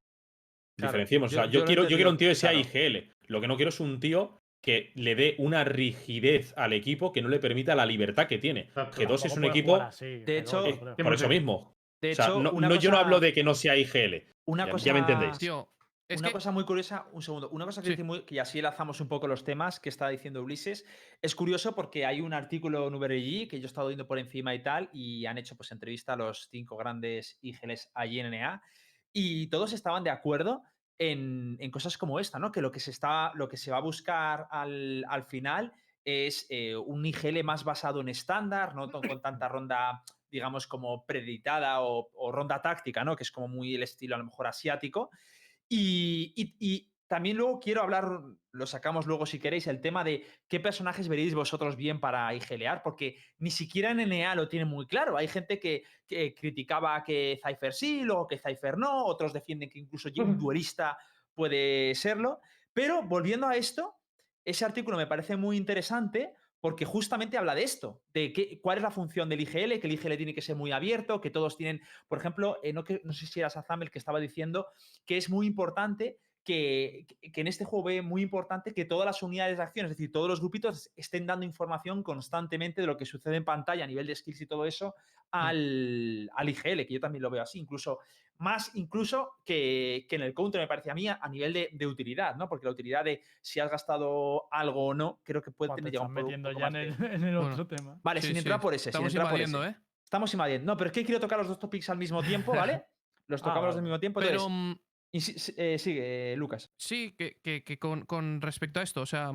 [0.77, 1.33] Claro, Diferenciemos.
[1.33, 3.15] O sea, yo quiero, yo quiero un tío que sea IGL.
[3.29, 7.21] Lo que no quiero es un tío que le dé una rigidez al equipo que
[7.21, 8.61] no le permita la libertad que tiene.
[8.61, 9.03] Exacto.
[9.03, 9.73] G2 es un equipo.
[9.75, 10.97] jugar De G2, hecho, yo creo.
[10.97, 11.77] Por eso mismo.
[12.01, 14.25] de O sea, hecho, no, una no- yo no hablo de que no sea IGL.
[14.45, 15.39] Una Ya- cosa, ya me entendéis.
[15.39, 15.69] Tío,
[16.09, 17.91] Es una que- cosa muy curiosa, un segundo, una cosa que, Sí.
[17.93, 20.85] dice muy- que así enlazamos un poco los temas que está diciendo Ulises,
[21.23, 24.53] es curioso porque hay un artículo en VRG que yo he estado viendo por encima
[24.55, 28.63] y tal, y han hecho pues entrevista a los cinco grandes IGLs allí en NA,
[29.13, 30.63] y todos estaban de acuerdo
[31.11, 32.53] en, en cosas como esta, ¿no?
[32.53, 35.73] Que lo que se, está, lo que se va a buscar al, al final
[36.05, 41.81] es eh, un IGL más basado en estándar, no con tanta ronda, digamos, como preditada
[41.83, 43.17] o, o ronda táctica, ¿no?
[43.17, 45.11] Que es como muy el estilo a lo mejor asiático.
[45.69, 48.09] Y, y- y también luego quiero hablar,
[48.53, 52.83] lo sacamos luego si queréis, el tema de qué personajes veréis vosotros bien para IGLear,
[52.83, 55.19] porque ni siquiera en NA lo tienen muy claro.
[55.19, 59.79] Hay gente que, que criticaba que Cypher sí, luego que Cypher no, otros defienden que
[59.79, 60.97] incluso un duelista
[61.35, 62.41] puede serlo.
[62.73, 63.95] Pero volviendo a esto,
[64.43, 68.83] ese artículo me parece muy interesante porque justamente habla de esto, de qué, cuál es
[68.83, 71.83] la función del IGL, que el IGL tiene que ser muy abierto, que todos tienen,
[72.09, 74.69] por ejemplo, eh, no, que, no sé si era Sazam el que estaba diciendo
[75.05, 79.23] que es muy importante que, que, en este juego ve muy importante que todas las
[79.23, 83.07] unidades de acción, es decir, todos los grupitos estén dando información constantemente de lo que
[83.07, 84.95] sucede en pantalla a nivel de skills y todo eso
[85.31, 87.99] al, al IGL, que yo también lo veo así, incluso
[88.39, 91.87] más incluso que, que en el counter me parece a mí a nivel de, de,
[91.87, 92.49] utilidad, ¿no?
[92.49, 95.99] Porque la utilidad de si has gastado algo o no, creo que puede tener te
[95.99, 97.53] ya un poco, metiendo poco ya en el, de- en el Bueno.
[97.53, 98.01] otro tema.
[98.03, 98.39] Vale, Sí, sin sí.
[98.39, 99.79] entrar por ese, Estamos sin entrar por invadiendo, ese.
[99.79, 99.83] ¿eh?
[100.03, 100.73] Estamos invadiendo.
[100.73, 102.83] No, pero es que quiero tocar los dos topics al mismo tiempo, ¿vale?
[103.29, 103.79] Los Ah, tocamos los vale.
[103.79, 104.19] al mismo tiempo.
[104.21, 104.73] Pero entonces, mm,
[105.13, 105.19] y
[105.57, 106.71] eh, sigue, eh, Lucas.
[106.79, 109.33] sí, que, que- que con, con respecto a esto, o sea,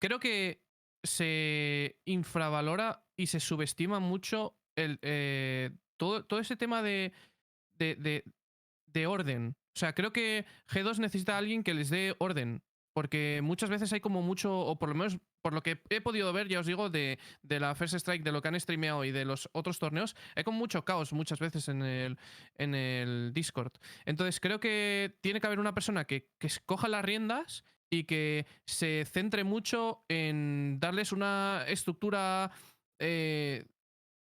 [0.00, 0.62] creo que
[1.02, 7.12] se infravalora y se subestima mucho el, eh, todo, todo ese tema de,
[7.78, 8.24] de, de-
[8.86, 9.54] de orden.
[9.76, 12.62] O sea, creo que G2 necesita a alguien que les dé orden.
[12.94, 16.32] Porque muchas veces hay como mucho, o por lo menos por lo que he podido
[16.32, 19.12] ver, ya os digo, de, de la First Strike, de lo que han streameado y
[19.12, 22.16] de los otros torneos, hay como mucho caos muchas veces en el,
[22.56, 23.72] en el Discord.
[24.06, 28.46] Entonces creo que tiene que haber una persona que, que coja las riendas y que
[28.64, 32.50] se centre mucho en darles una estructura
[32.98, 33.66] eh,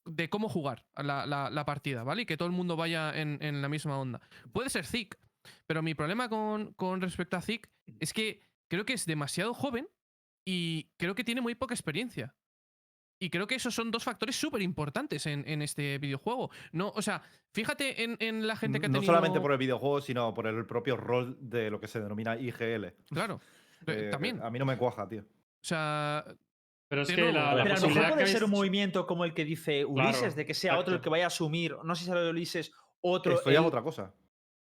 [0.05, 2.23] de cómo jugar la- la partida, ¿vale?
[2.23, 4.21] Y que todo el mundo vaya en, en la misma onda.
[4.51, 5.19] Puede ser Zik,
[5.67, 9.87] pero mi problema con, con respecto a Zik es que creo que es demasiado joven
[10.45, 12.35] y creo que tiene muy poca experiencia.
[13.19, 16.49] Y creo que esos son dos factores súper importantes en, en este videojuego.
[16.71, 19.13] No, o sea, fíjate en, en la gente que ha no tenido...
[19.13, 22.93] solamente por el videojuego, sino por el propio rol de lo que se denomina IGL.
[23.13, 23.39] Claro,
[23.85, 24.41] eh, también.
[24.41, 25.21] A mí no me cuaja, tío.
[25.21, 26.25] O sea,
[26.87, 29.35] Pero es que la, la Pero a lo mejor puede ser un movimiento como el
[29.35, 31.75] que dice Ulises, Claro, de que sea otro el que vaya a asumir.
[31.83, 33.35] No sé si será de Ulises otro.
[33.35, 34.15] Esto ya es otra cosa.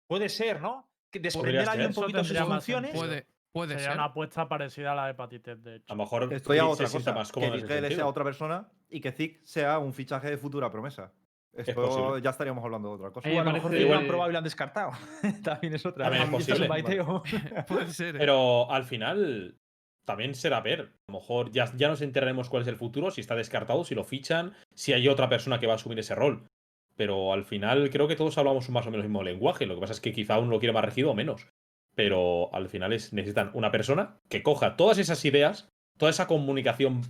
[0.08, 0.90] Puede ser, ¿no?
[1.10, 2.92] Que desprender a alguien un poquito sus funciones.
[2.94, 3.94] puede, puede Sería ser.
[3.98, 5.86] una apuesta parecida a la de Hepatitis, de hecho.
[5.94, 7.20] A lo mejor Esto ya es Zik otra se sienta cosa.
[7.20, 9.94] más Que cómodo el en ese IGL sea otra persona y que Zik sea un
[9.94, 11.12] fichaje de futura promesa.
[11.54, 12.22] Esto posible.
[12.22, 13.28] ya estaríamos hablando de otra cosa.
[13.28, 14.92] O a lo me mejor lo han igual- probado y lo han descartado.
[15.44, 16.06] También es otra.
[16.06, 16.68] También es posible.
[17.68, 18.16] Puede ser.
[18.16, 18.20] ¿eh?
[18.20, 19.58] Pero al final
[20.06, 20.94] también será ver.
[21.08, 23.96] A lo mejor ya, ya nos enteraremos cuál es el futuro, si está descartado, si
[23.96, 26.48] lo fichan, si hay otra persona que va a asumir ese rol.
[26.96, 29.66] Pero al final creo que todos hablamos más o menos el mismo lenguaje.
[29.66, 31.48] Lo que pasa es que quizá uno lo quiere más regido o menos.
[31.96, 37.02] Pero al final es, necesitan una persona que coja todas esas ideas, toda esa comunicación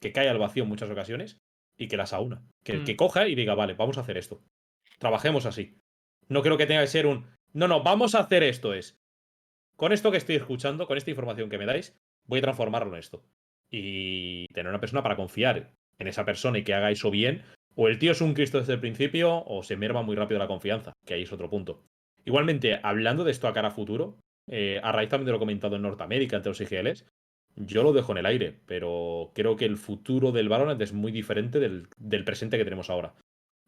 [0.00, 1.38] que cae al vacío en muchas ocasiones
[1.78, 2.42] y que las aúna.
[2.64, 2.84] Que, Mm.
[2.84, 4.42] que coja y diga, vale, vamos a hacer esto.
[4.98, 5.78] Trabajemos así.
[6.28, 7.26] No creo que tenga que ser un.
[7.52, 8.74] No, no, vamos a hacer esto.
[8.74, 8.96] Es.
[9.76, 11.96] Con esto que estoy escuchando, con esta información que me dais,
[12.26, 13.24] voy a transformarlo en esto.
[13.70, 17.42] Y tener una persona para confiar en esa persona y que haga eso bien.
[17.74, 20.46] O el tío es un Cristo desde el principio, o se merma muy rápido la
[20.46, 21.82] confianza, que ahí es otro punto.
[22.24, 25.76] Igualmente, hablando de esto a cara a futuro, eh, a raíz también de lo comentado
[25.76, 27.06] en Norteamérica entre los IGLs,
[27.56, 31.12] yo lo dejo en el aire, pero creo que el futuro del Valorant es muy
[31.12, 33.14] diferente del, del presente que tenemos ahora.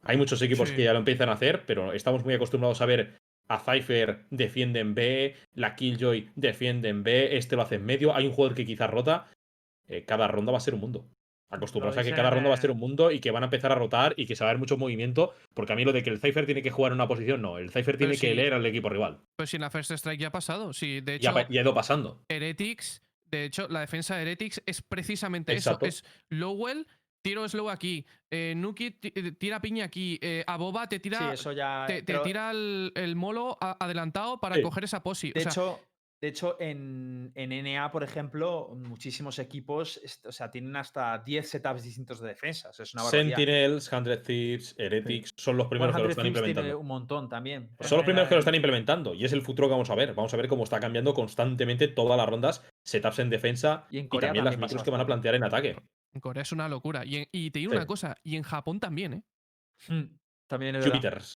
[0.02, 0.76] Hay muchos equipos Sí.
[0.76, 3.16] que ya lo empiezan a hacer, pero estamos muy acostumbrados a ver
[3.48, 8.14] a Cypher defiende en B, la Killjoy defiende en B, este lo hace en medio,
[8.14, 9.26] hay un jugador que quizás rota.
[9.86, 11.06] Eh, cada ronda va a ser un mundo.
[11.54, 13.72] Acostumbrados a que cada ronda va a ser un mundo y que van a empezar
[13.72, 16.02] a rotar y que se va a ver mucho movimiento, porque a mí lo de
[16.02, 18.54] que el Cypher tiene que jugar en una posición, no, el Cypher tiene que leer
[18.54, 19.20] al equipo rival.
[19.36, 20.72] Pues si en la First Strike ya ha pasado.
[20.72, 22.22] Sí, de Ya, hecho, pa- ya ha ido pasando.
[22.28, 25.86] Heretics, de hecho, la defensa de Heretics es precisamente Exacto.
[25.86, 26.04] eso.
[26.06, 26.86] Es Lowell,
[27.22, 31.52] tiro slow aquí, eh, Nuki eh, tira piña aquí, eh, Aboba te tira, Sí, eso
[31.52, 31.84] ya.
[31.86, 34.62] te, tira el, el molo a- adelantado para Sí.
[34.62, 35.32] coger esa posi.
[35.32, 35.80] De o sea, hecho,
[36.24, 41.82] de hecho en, en NA, por ejemplo, muchísimos equipos o sea, tienen hasta 10 setups
[41.82, 42.34] distintos de.
[42.42, 43.36] Es una barbaridad.
[43.36, 46.78] Sentinels, 100 Thieves, Heretics, son los primeros que lo 100 están tiene implementando.
[46.80, 47.68] un montón también.
[47.80, 49.12] Son los primeros que lo están implementando.
[49.12, 50.14] y es el futuro que vamos a ver.
[50.14, 54.06] Vamos a ver cómo está cambiando constantemente todas las rondas, setups en defensa Y en
[54.06, 55.76] y Corea también las micros que van a plantear en ataque.
[56.14, 57.04] en Corea es una locura.
[57.04, 57.76] Y, en- y te digo Sí.
[57.76, 59.22] una cosa, y en Japón también, ¿eh?
[59.88, 61.34] Mm, También es.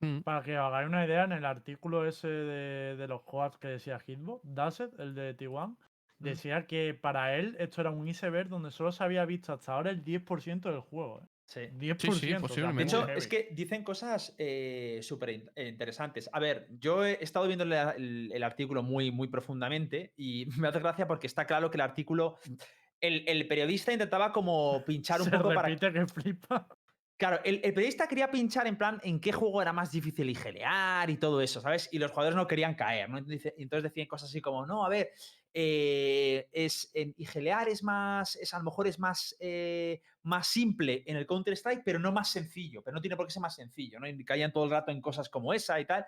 [0.00, 0.20] Mm.
[0.20, 3.68] Para que os hagáis una idea, en el artículo ese de, de los quads que
[3.68, 5.76] decía Hitbo, Dasset, el de T1,
[6.18, 9.90] decía que para él esto era un iceberg donde solo se había visto hasta ahora
[9.90, 11.20] el 10% del juego.
[11.22, 11.26] ¿eh?
[11.46, 11.60] Sí.
[11.72, 12.08] 10%.
[12.08, 12.82] o sea, De posiblemente.
[12.84, 16.30] hecho, es que dicen cosas eh, súper eh, interesantes.
[16.32, 20.68] A ver, yo he estado viendo el, el- el artículo muy, muy profundamente y me
[20.68, 22.36] hace gracia porque está claro que el artículo.
[23.00, 25.68] El, el periodista intentaba como pinchar un se poco para.
[25.68, 26.68] repite que flipa.
[27.20, 31.10] Claro, el, el periodista quería pinchar en plan en qué juego era más difícil igelear
[31.10, 31.86] y todo eso, ¿sabes?
[31.92, 33.18] Y los jugadores no querían caer, ¿no?
[33.18, 33.52] Entonces
[33.82, 35.10] decían cosas así como, no, a ver,
[35.52, 41.04] eh, es, en igelear es más, es a lo mejor es más, eh, más simple
[41.06, 44.00] en el Counter-Strike, pero no más sencillo, pero no tiene por qué ser más sencillo,
[44.00, 44.08] ¿no?
[44.08, 46.06] Y caían todo el rato en cosas como esa y tal.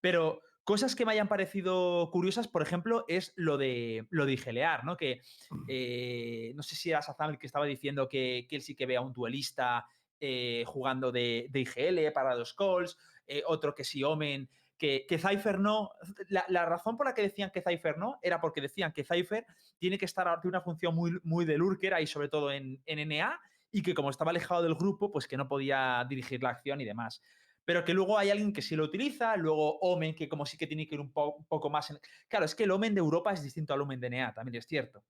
[0.00, 4.84] Pero cosas que me hayan parecido curiosas, por ejemplo, es lo de, lo de igelear,
[4.84, 4.96] ¿no?
[4.96, 5.22] Que
[5.66, 8.86] eh, no sé si era Sazam el que estaba diciendo que, que él sí que
[8.86, 9.88] ve a un duelista
[10.24, 15.18] eh, jugando de, de IGL para los calls, eh, otro que si Omen, que, que
[15.18, 15.90] Cypher no.
[16.28, 19.44] La, razón por la que decían que Cypher no era porque decían que Cypher
[19.78, 23.00] tiene que estar tiene una función muy, muy de lurker ahí, sobre todo en, en
[23.08, 23.40] NA,
[23.72, 26.84] y que como estaba alejado del grupo, pues que no podía dirigir la acción y
[26.84, 27.20] demás.
[27.64, 30.66] Pero que luego hay alguien que sí lo utiliza, luego Omen, que como sí que
[30.68, 31.98] tiene que ir un, po- un poco más en...
[32.28, 34.66] Claro, es que el Omen de Europa es distinto al Omen de NA, también es
[34.66, 35.04] cierto.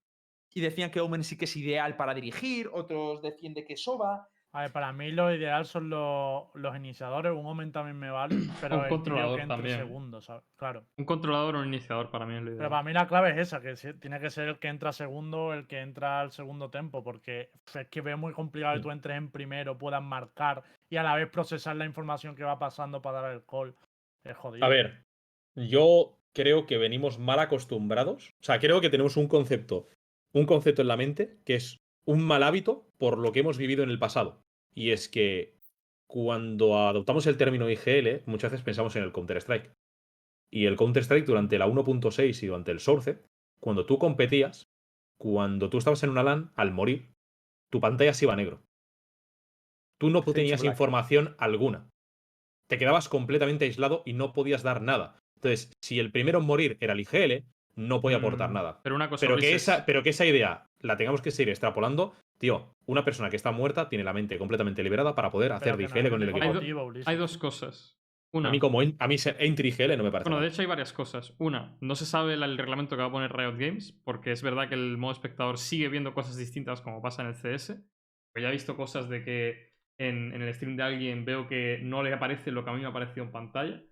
[0.55, 4.29] Y decían que Omen sí que es ideal para dirigir, otros decían de que Soba.
[4.54, 7.32] A ver, para mí lo ideal son los, los iniciadores.
[7.32, 9.78] Un momento también me vale, pero Un el tío controlador que entre también.
[9.78, 10.44] segundo, ¿sabes?
[10.56, 10.84] Claro.
[10.98, 12.70] Un controlador o un iniciador para mí es lo Pero ideal.
[12.70, 15.66] para mí la clave es esa, que tiene que ser el que entra segundo, el
[15.66, 19.30] que entra al segundo tempo, porque es que veo muy complicado que tú entres en
[19.30, 23.32] primero, puedas marcar y a la vez procesar la información que va pasando para dar
[23.32, 23.74] el call.
[24.24, 24.66] Es jodido.
[24.66, 25.06] A ver,
[25.56, 28.34] yo creo que venimos mal acostumbrados.
[28.40, 29.88] O sea, creo que tenemos un concepto,
[30.34, 33.82] un concepto en la mente que es un mal hábito por lo que hemos vivido
[33.82, 34.41] en el pasado.
[34.74, 35.54] Y es que
[36.08, 39.72] cuando adoptamos el término IGL, muchas veces pensamos en el Counter-Strike.
[40.50, 43.22] Y el Counter-Strike durante la 1.6 y durante el Source,
[43.61, 44.68] cuando tú competías,
[45.18, 47.12] cuando tú estabas en una LAN, al morir,
[47.70, 48.62] tu pantalla se iba a negro.
[49.98, 51.88] Tú no tenías información alguna.
[52.68, 55.18] Te quedabas completamente aislado y no podías dar nada.
[55.37, 58.80] Entonces, si el primero en morir era el IGL, no podía aportar Mm, nada.
[58.82, 62.14] Pero una cosa Pero que, esa, pero que esa idea la tengamos que seguir extrapolando,
[62.38, 65.77] tío, una persona que está muerta tiene la mente completamente liberada para poder hacer Pero
[65.79, 66.45] de que no IGL es con el equipo.
[66.45, 66.61] Hay do-
[67.07, 67.99] hay dos cosas.
[68.35, 70.31] Una, A mí, como en- a mí entry IGL no me parece.
[70.31, 71.35] Bueno, de hecho hay varias cosas.
[71.38, 74.68] Una, no se sabe el reglamento que va a poner Riot Games, porque es verdad
[74.68, 77.75] que el modo espectador sigue viendo cosas distintas como pasa en el CS.
[78.33, 81.81] Pues ya he visto cosas de que en, en el stream de alguien veo que
[81.83, 83.83] no le aparece lo que a mí me ha aparecido en pantalla.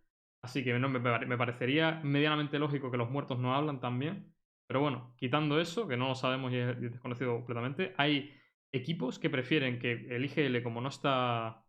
[0.43, 4.35] Así que no, me, me parecería medianamente lógico que los muertos no hablan también.
[4.71, 8.33] Pero bueno, quitando eso, que no lo sabemos y es desconocido completamente, hay
[8.71, 11.65] equipos que prefieren que el IGL, como no está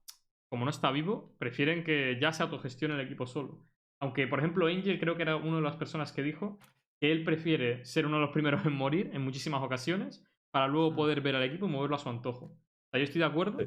[0.50, 3.66] como no está vivo, prefieren que ya se autogestione el equipo solo.
[4.00, 6.60] Aunque, por ejemplo, Angel creo que era una de las personas que dijo
[7.00, 10.96] que él prefiere ser uno de los primeros en morir en muchísimas ocasiones para luego
[10.96, 12.46] poder ver al equipo y moverlo a su antojo.
[12.46, 13.58] O sea, yo estoy de acuerdo.
[13.62, 13.66] Sí.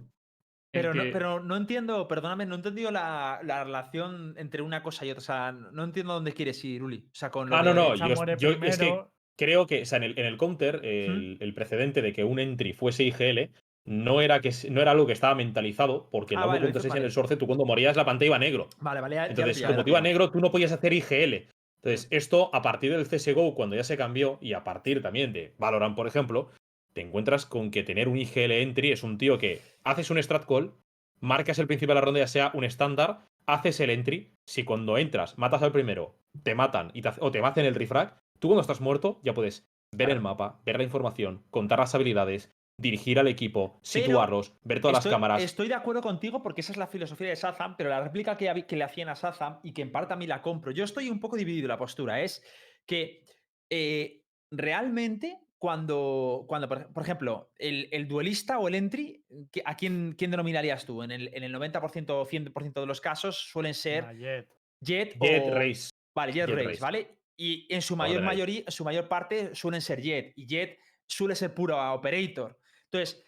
[0.70, 5.04] Pero, no, pero no entiendo, perdóname, no he entendido la, la relación entre una cosa
[5.04, 5.18] y otra.
[5.18, 7.08] O sea, no entiendo dónde quieres ir, Uli.
[7.10, 9.13] O sea, con lo Ah, no, de- no, yo, yo- es que primero.
[9.36, 12.38] Creo que o sea, en, el, en el counter, el, el precedente de que un
[12.38, 13.50] entry fuese IGL
[13.86, 16.86] no era, que, no era algo que estaba mentalizado, porque en Ah, vale, lo 1.6
[16.86, 18.68] hizo- en el Source, tú cuando morías la pantalla iba negro.
[18.80, 21.48] Vale, vale, ya- Entonces, ya como te iba negro, tú no podías hacer IGL.
[21.82, 25.52] Entonces, esto a partir del CSGO, cuando ya se cambió, y a partir también de
[25.58, 26.50] Valorant, por ejemplo,
[26.94, 30.46] te encuentras con que tener un IGL entry es un tío que haces un strat
[30.46, 30.72] call,
[31.20, 34.96] marcas el principio de la ronda ya sea un estándar, haces el entry, si cuando
[34.96, 38.60] entras matas al primero, te matan y te, o te hacen el refrag, tú cuando
[38.60, 43.26] estás muerto ya puedes ver el mapa, ver la información, contar las habilidades, dirigir al
[43.26, 45.42] equipo, situarlos, ver todas estoy, las cámaras.
[45.42, 48.76] Estoy de acuerdo contigo porque esa es la filosofía de Sazam, pero la réplica que,
[48.76, 51.20] le hacían a Sazam y que en parte a mí la compro, yo estoy un
[51.20, 52.44] poco dividido en la postura, es
[52.84, 53.24] que
[53.70, 59.74] eh, realmente cuando, cuando por, por ejemplo, el, el duelista o el entry, ¿qué- ¿a
[59.74, 61.02] quién, quién denominarías tú?
[61.02, 64.48] En el, en el 90% o 100% de los casos suelen ser Nah, Jet.
[64.82, 65.54] Jet, Jet o...
[65.54, 65.88] Race.
[66.14, 66.80] Vale, Jet, Jet Race, Race.
[66.82, 67.23] ¿vale?
[67.36, 70.32] Y en su mayor, mayoría, su mayor parte suelen ser Jet.
[70.36, 72.58] Y Jet suele ser puro operator.
[72.84, 73.24] Entonces,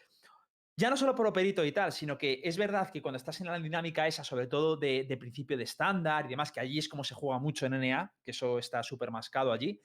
[0.79, 3.47] ya no solo por operator y tal, sino que es verdad que cuando estás en
[3.47, 6.89] la dinámica esa, sobre todo de, de principio de estándar y demás, que allí es
[6.89, 9.81] como se juega mucho en NA, que eso está súper mascado allí,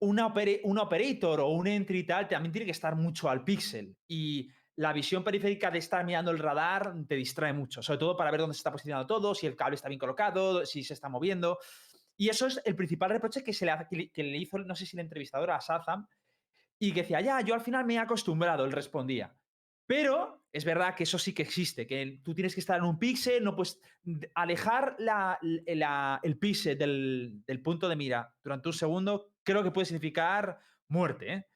[0.00, 3.44] una opera- un operator o un entry y tal también tiene que estar mucho al
[3.44, 3.96] pixel.
[4.06, 8.30] Y la visión periférica de estar mirando el radar te distrae mucho, sobre todo para
[8.30, 11.08] ver dónde se está posicionando todo, si el cable está bien colocado, si se está
[11.08, 11.58] moviendo.
[12.16, 14.96] Y eso es el principal reproche que, se le, que le- hizo, no sé si
[14.96, 16.06] la entrevistadora a Sazam,
[16.78, 19.34] y que decía, ya, yo al final me he acostumbrado, él respondía.
[19.86, 22.98] Pero es verdad que eso sí que existe, que tú tienes que estar en un
[22.98, 23.80] píxel, no puedes
[24.34, 29.70] alejar la- la- el píxel del, del punto de mira durante un segundo, creo que
[29.70, 31.46] puede significar muerte, ¿eh?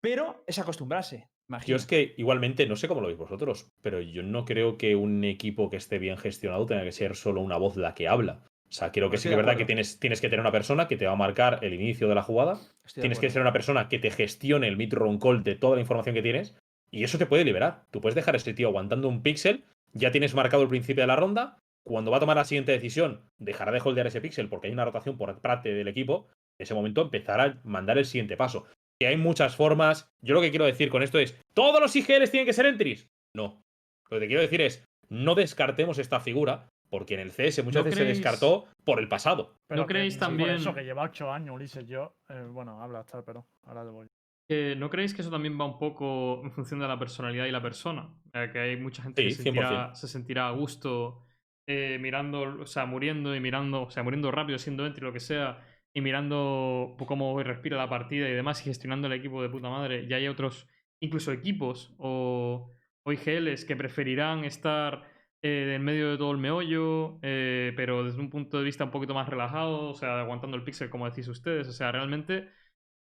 [0.00, 1.70] Pero es acostumbrarse, imagino.
[1.70, 4.94] Yo es que igualmente, no sé cómo lo veis vosotros, pero yo no creo que
[4.96, 8.44] un equipo que esté bien gestionado tenga que ser solo una voz la que habla.
[8.68, 10.52] O sea, creo que Estoy sí que es verdad que tienes, tienes que tener una
[10.52, 13.40] persona que te va a marcar el inicio de la jugada, Estoy tienes que ser
[13.40, 16.54] una persona que te gestione el mid-round call de toda la información que tienes,
[16.90, 17.84] y eso te puede liberar.
[17.90, 21.08] Tú puedes dejar a ese tío aguantando un píxel, ya tienes marcado el principio de
[21.08, 24.66] la ronda, cuando va a tomar la siguiente decisión, dejará de holdear ese píxel porque
[24.66, 26.28] hay una rotación por parte del equipo,
[26.58, 28.66] en ese momento empezará a mandar el siguiente paso.
[29.00, 30.10] Que hay muchas formas.
[30.20, 33.08] Yo lo que quiero decir con esto es, ¿todos los IGLs tienen que ser entries?
[33.34, 33.62] No.
[34.10, 37.80] Lo que te quiero decir es, no descartemos esta figura, porque en el CS muchas
[37.80, 39.56] ¿No veces creéis- se descartó por el pasado.
[39.66, 42.16] Pero ¿No que creéis por también- eso que lleva ocho años, Ulises, yo.
[42.28, 44.06] eh, bueno, habla, está, pero ahora te voy.
[44.50, 47.50] Eh, ¿No creéis que eso también va un poco en función de la personalidad y
[47.50, 48.08] la persona?
[48.32, 49.94] Eh, que hay mucha gente que Sí, se sentirá, 100%.
[49.94, 51.24] se sentirá a gusto
[51.70, 55.20] eh, mirando, o sea, muriendo y mirando, o sea, muriendo rápido, siendo entry, lo que
[55.20, 59.68] sea, y mirando cómo respira la partida y demás, y gestionando el equipo de puta
[59.68, 60.06] madre.
[60.08, 60.66] Y hay otros,
[61.00, 62.72] incluso equipos o,
[63.02, 65.02] o IGLs que preferirán estar
[65.42, 68.90] eh, en medio de todo el meollo, eh, pero desde un punto de vista un
[68.90, 71.68] poquito más relajado, o sea, aguantando el pixel, como decís ustedes.
[71.68, 72.48] O sea, realmente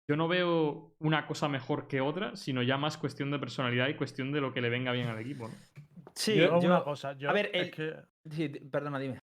[0.07, 3.95] yo no veo una cosa mejor que otra, sino ya más cuestión de personalidad y
[3.95, 5.47] cuestión de lo que le venga bien al equipo.
[5.47, 5.53] ¿no?
[6.15, 7.95] Sí, Yo, yo- una cosa, yo, a ver, es el- que
[8.29, 9.19] sí, perdona, dime.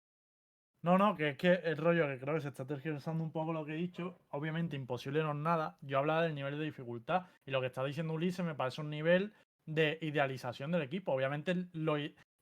[0.82, 3.52] No, no, que es que el rollo que creo que se está tergiversando un poco
[3.52, 4.20] lo que he dicho.
[4.30, 5.76] Obviamente, imposible no es nada.
[5.80, 7.26] Yo hablaba del nivel de dificultad.
[7.44, 9.32] Y lo que está diciendo Ulises me parece un nivel
[9.66, 11.12] de idealización del equipo.
[11.12, 11.96] Obviamente, lo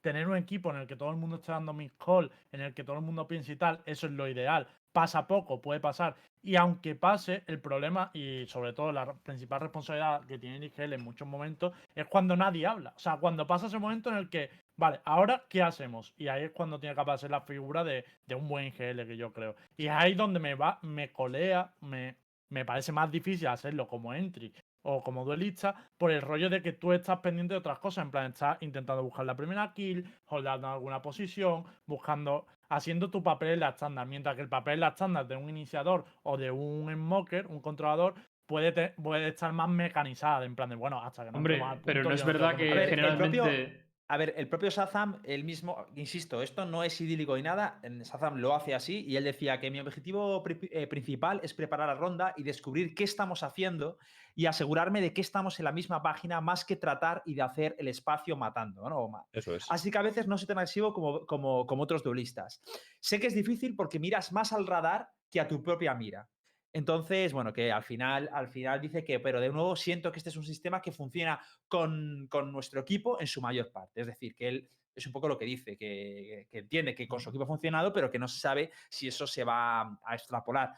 [0.07, 2.75] tener un equipo en el que todo el mundo esté dando mis call, en el
[2.75, 4.69] que todo el mundo piense y tal, eso es lo ideal.
[4.92, 6.14] Pasa poco, puede pasar.
[6.45, 10.92] Y aunque pase, el problema y sobre todo la principal responsabilidad que tiene el IGL
[10.92, 12.92] en muchos momentos es cuando nadie habla.
[12.95, 16.14] O sea, cuando pasa ese momento en el que, vale, ahora, ¿qué hacemos?
[16.16, 19.33] Y ahí es cuando tiene que aparecer la figura de, un buen IGL, que yo
[19.33, 19.57] creo.
[19.77, 22.14] Y es ahí donde me va, me colea, me,
[22.51, 24.53] me parece más difícil hacerlo como entry
[24.88, 28.05] o como duelista por el rollo de que tú estás pendiente de otras cosas.
[28.05, 33.49] En plan, estás intentando buscar la primera kill, holdando alguna posición, buscando, haciendo tu papel
[33.55, 34.07] en la estándar.
[34.07, 37.61] Mientras que el papel en la estándar de un iniciador o de un smoker, un
[37.61, 38.14] controlador,
[38.46, 40.44] puede, te- puede estar más mecanizada.
[40.44, 43.86] En plan de, bueno, hasta que no Hombre, pero no es verdad que generalmente...
[44.09, 48.37] A ver, el propio Sazam, el mismo, insisto, esto no es idílico ni nada, Sazam
[48.37, 51.95] lo hace así y él decía que mi objetivo pri- eh, principal es preparar la
[51.97, 53.99] ronda y descubrir qué estamos haciendo
[54.37, 57.75] y asegurarme de que estamos en la misma página más que tratar y de hacer
[57.79, 59.11] el espacio matando, ¿no?
[59.33, 59.66] Eso es.
[59.71, 62.62] Así que a veces no soy tan agresivo como, como, como otros duelistas.
[63.01, 66.29] Sé que es difícil porque miras más al radar que a tu propia mira.
[66.73, 70.31] Entonces, bueno, que al final, al final dice que, pero de nuevo siento que este
[70.31, 74.03] es un sistema que funciona con, con nuestro equipo en su mayor parte.
[74.03, 77.21] Es decir, que él es un poco lo que dice, que, que entiende que con
[77.21, 80.75] su equipo ha funcionado, pero que no se sabe si eso se va a extrapolar.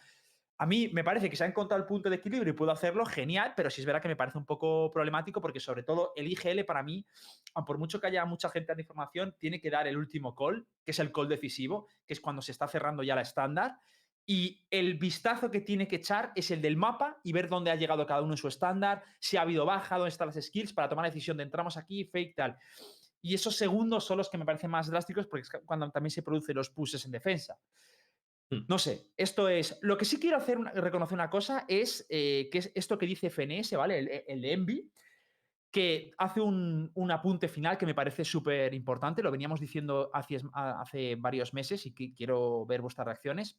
[0.61, 3.05] A mí me parece que se ha encontrado el punto de equilibrio y puedo hacerlo,
[3.07, 6.27] genial, pero sí es verdad que me parece un poco problemático porque sobre todo el
[6.27, 7.07] IGL para mí,
[7.65, 10.91] por mucho que haya mucha gente dando información, tiene que dar el último call, que
[10.91, 13.77] es el call decisivo, que es cuando se está cerrando ya la estándar.
[14.31, 17.77] Y el vistazo que tiene que echar es el del mapa y ver dónde ha
[17.77, 20.87] llegado cada uno en su estándar, si ha habido baja, dónde están las skills para
[20.87, 22.59] tomar la decisión de entramos aquí, fake, tal.
[23.23, 26.23] Y esos segundos son los que me parecen más drásticos porque es cuando también se
[26.23, 27.59] producen los pushes en defensa.
[28.51, 28.67] Hmm.
[28.69, 29.79] No sé, esto es.
[29.81, 33.07] Lo que sí quiero hacer, una- reconocer una cosa es eh, que es esto que
[33.07, 33.99] dice FNS, ¿vale?
[33.99, 34.93] El, el de Envy,
[35.71, 39.23] que hace un, un apunte final que me parece súper importante.
[39.23, 43.59] Lo veníamos diciendo hace, hace varios meses y que quiero ver vuestras reacciones.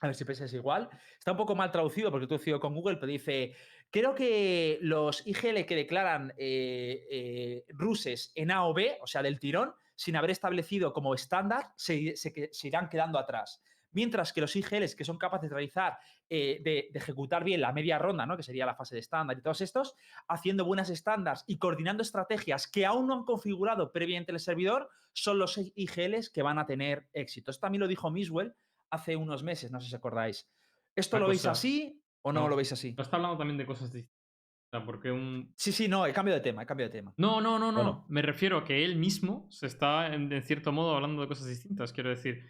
[0.00, 0.88] A ver si pensáis igual.
[1.18, 3.54] Está un poco mal traducido porque tú sido con Google, pero dice:
[3.90, 9.22] Creo que los IGL que declaran eh, eh, ruses en A o B, o sea,
[9.22, 12.14] del tirón, sin haber establecido como estándar, se
[12.62, 13.60] irán quedando atrás.
[13.92, 17.72] Mientras que los IGLs que son capaces de realizar, eh, de, de ejecutar bien la
[17.72, 18.36] media ronda, ¿no?
[18.36, 19.94] que sería la fase de estándar y todos estos,
[20.28, 25.38] haciendo buenas estándares y coordinando estrategias que aún no han configurado previamente el servidor, son
[25.38, 27.50] los IGLs que van a tener éxito.
[27.50, 28.54] Esto también lo dijo Miswell
[28.90, 30.48] hace unos meses, no sé si acordáis.
[30.94, 32.48] ¿Esto lo veis así o no, no.
[32.48, 32.94] lo veis así?
[32.96, 34.18] No está hablando también de cosas distintas.
[34.66, 35.54] O sea, porque un...
[35.56, 37.14] Sí, sí, no, he cambiado de tema, he cambiado de tema.
[37.16, 37.82] No, no, no, no.
[37.82, 38.06] Bueno.
[38.08, 41.48] Me refiero a que él mismo se está, en, en cierto modo, hablando de cosas
[41.48, 41.92] distintas.
[41.92, 42.44] Quiero decir,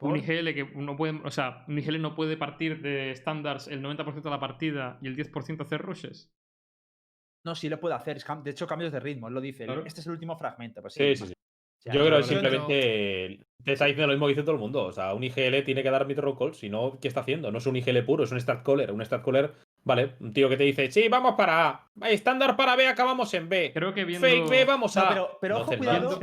[0.00, 0.16] un.
[0.16, 4.22] IGL que no puede, o sea, un IGL no puede partir de estándares el 90%
[4.22, 6.32] de la partida y el 10% hacer rushes.
[7.44, 8.22] No, sí lo puede hacer.
[8.42, 9.64] De hecho, cambios de ritmo, él lo dice.
[9.64, 9.84] Claro.
[9.84, 10.80] Este es el último fragmento.
[10.82, 11.32] Pues Sí, sí, sí.
[11.80, 14.84] Sea, Yo creo que simplemente te está diciendo lo mismo que dice todo el mundo.
[14.84, 17.50] O sea, un IGL tiene que dar mid roll call, si no, ¿qué está haciendo?
[17.50, 18.92] No es un IGL puro, es un stat caller.
[18.92, 19.54] Un stat caller
[19.84, 21.90] Vale, un tío que te dice, sí, vamos para A.
[22.10, 23.70] Estándar para B, acabamos en B.
[23.72, 24.26] Creo que viendo.
[24.26, 26.18] Fake B, vamos a pero- pero ojo, cuidado.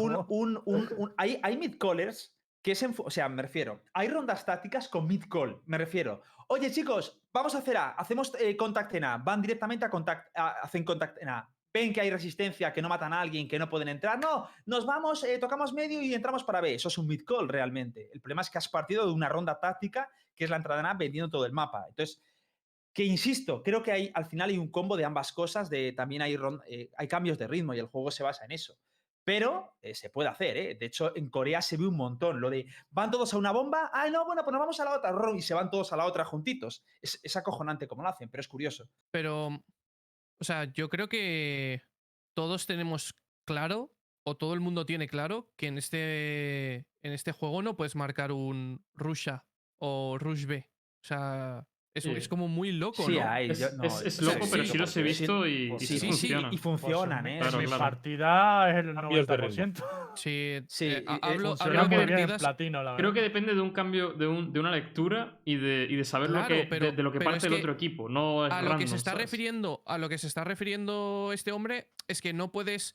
[0.00, 3.82] un, un- un- un- un- hay, hay mid-callers que es en O sea, me refiero.
[3.92, 5.60] Hay rondas tácticas con mid-call.
[5.66, 6.22] Me refiero.
[6.48, 7.90] Oye, chicos, vamos a hacer A.
[7.90, 9.18] Hacemos eh, contact en A.
[9.18, 10.28] Van directamente a contact.
[10.36, 11.48] a- hacen contact en A.
[11.72, 14.18] Ven que hay resistencia, que no matan a alguien, que no pueden entrar.
[14.18, 16.74] No, nos vamos, eh, tocamos medio y entramos para B.
[16.74, 18.10] Eso es un mid-call realmente.
[18.12, 20.86] El problema es que has partido de una ronda táctica que es la entrada en
[20.86, 21.84] A vendiendo todo el mapa.
[21.88, 22.20] Entonces,
[22.92, 26.22] que insisto, creo que hay, al final hay un combo de ambas cosas, de también
[26.22, 28.76] hay, eh, cambios de ritmo y el juego se basa en eso.
[29.22, 30.74] Pero eh, se puede hacer, ¿eh?
[30.74, 32.40] De hecho, en Corea se ve un montón.
[32.40, 34.96] Lo de van todos a una bomba, ah, no, bueno, pues nos vamos a la
[34.96, 36.82] otra, y se van todos a la otra juntitos.
[37.00, 38.88] Es, es acojonante como lo hacen, pero es curioso.
[39.10, 39.62] Pero,
[40.40, 41.82] o sea, yo creo que
[42.34, 43.14] todos tenemos
[43.46, 47.96] claro, o todo el mundo tiene claro, que en este, en este juego no puedes
[47.96, 49.46] marcar un Rusha
[49.78, 50.70] o Rush B.
[51.02, 52.10] O sea, es, Sí.
[52.12, 53.28] es como muy loco, Sí, ¿no?
[53.28, 55.02] hay, Es, yo- no, es- es o sea, loco, sí, pero sí, sí los he
[55.02, 57.38] visto y, pues y sí, funcionan, ¿eh?
[57.40, 57.78] Claro, mi claro.
[57.80, 59.48] partida es el Cambios de ritmo.
[59.48, 59.84] 90%.
[60.14, 62.40] Sí, Sí, eh, eh, hablo, hablo de partidas.
[62.40, 65.86] platino, la Creo que depende de un cambio, de, un- de una lectura y de,
[65.90, 68.08] y de saber Claro, lo que, de- pero- de, lo que parte el otro equipo.
[68.08, 69.24] No es a lo que se está ¿sabes?
[69.26, 72.94] refiriendo, a lo que se está refiriendo este hombre es que no puedes.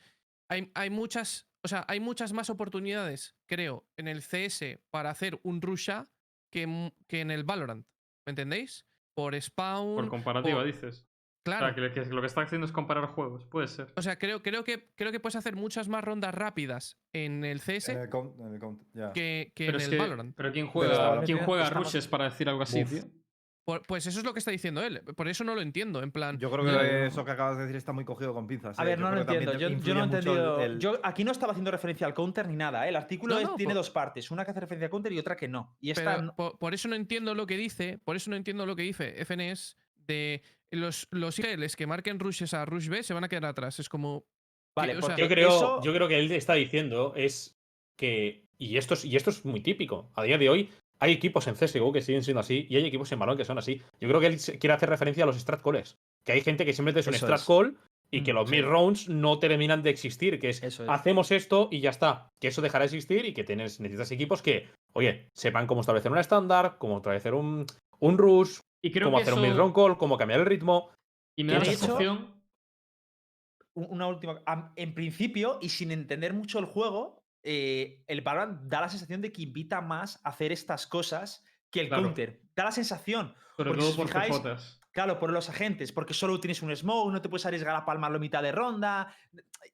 [0.50, 1.48] Hay, hay muchas.
[1.64, 6.06] O sea, hay muchas más oportunidades, creo, en el CS para hacer un Rusha
[6.52, 7.86] que, que en el Valorant.
[8.26, 8.86] ¿Me entendéis?
[9.16, 9.96] Por spawn.
[9.96, 11.08] Por comparativa, por- dices.
[11.46, 11.66] Claro.
[11.66, 13.46] O sea, que, lo que está haciendo es comparar juegos.
[13.46, 13.94] Puede ser.
[13.96, 17.60] O sea, creo, creo, que, creo que puedes hacer muchas más rondas rápidas en el
[17.62, 19.14] CS En el count- en el count, ya.
[19.14, 19.98] que, que Pero en el que.
[19.98, 20.36] Valorant.
[20.36, 22.90] Pero ¿quién Pero juega, ahora ¿quién juega rushes para decir algo así, Uf.
[22.90, 23.04] tío?
[23.66, 25.02] Por- pues eso es lo que está diciendo él.
[25.16, 26.04] Por eso no lo entiendo.
[26.04, 26.38] En plan.
[26.38, 28.78] Yo creo que eso que acabas de decir está muy cogido con pinzas.
[28.78, 28.86] A eh.
[28.86, 29.54] ver, no lo entiendo.
[29.58, 30.60] Yo, no he el- entendido.
[30.62, 32.86] el- Yo aquí no estaba haciendo referencia al counter ni nada.
[32.86, 32.90] ¿eh?
[32.90, 35.12] El artículo No, es- no, tiene por- dos partes: una que hace referencia al counter
[35.14, 35.76] y otra que no.
[35.82, 38.66] Y esta Pero por, por eso no entiendo lo que dice, por eso no entiendo
[38.68, 43.16] lo que dice FNS de los, los IGLs que marquen rushes a rush B se
[43.16, 43.80] van a quedar atrás.
[43.80, 44.26] Es como.
[44.76, 47.58] Vale, o sea, porque Yo creo, eso- yo creo que él está diciendo es
[47.98, 48.46] que.
[48.58, 50.12] Y esto, es, y esto es muy típico.
[50.16, 53.12] A día de hoy hay equipos en CSGO que siguen siendo así y hay equipos
[53.12, 53.82] en balón que son así.
[54.00, 55.98] Yo creo que él quiere hacer referencia a los strat calls.
[56.24, 57.46] Que hay gente que simplemente es un strat es.
[57.46, 57.78] call
[58.12, 58.56] y que Mm, los sí.
[58.56, 60.40] mid rounds no terminan de existir.
[60.40, 60.90] Que es, Eso es.
[60.90, 62.32] hacemos esto y ya está.
[62.40, 66.12] Que eso dejará de existir y que tienes, necesitas equipos que, oye, sepan cómo establecer
[66.12, 67.66] un estándar, cómo establecer un,
[68.00, 70.46] un rush, Y creo cómo que hacer eso, un mid round call, cómo cambiar el
[70.46, 70.90] ritmo.
[71.38, 72.36] Y me da la sensación.
[73.74, 74.42] un- una última.
[74.76, 79.32] En principio, y sin entender mucho el juego, eh, el Valorant da la sensación de
[79.32, 82.04] que invita más a hacer estas cosas que el Claro.
[82.04, 82.42] counter.
[82.56, 83.36] Da la sensación.
[83.56, 84.82] Sobre porque si todo os por fijáis, CJs.
[84.92, 88.18] Claro, por los agentes, porque solo tienes un smoke, no te puedes arriesgar a palmarlo
[88.18, 89.14] a mitad de ronda.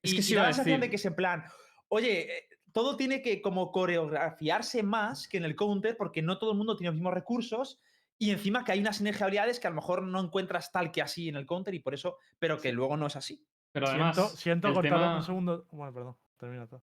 [0.02, 1.46] Es y, que y sí da iba la sensación de que es en plan,
[1.90, 2.44] oye, eh,
[2.74, 6.76] todo tiene que como coreografiarse más que en el counter, porque no todo el mundo
[6.76, 7.80] tiene los mismos recursos.
[8.18, 10.92] Y encima que hay unas sinergia de habilidades que a lo mejor no encuentras tal
[10.92, 13.44] que así en el counter y por eso, pero que luego no es así.
[13.72, 14.16] Pero además.
[14.16, 15.66] siento siento cortarlo tema- un segundo.
[15.72, 16.18] Bueno, perdón.
[16.38, 16.84] Termina todo.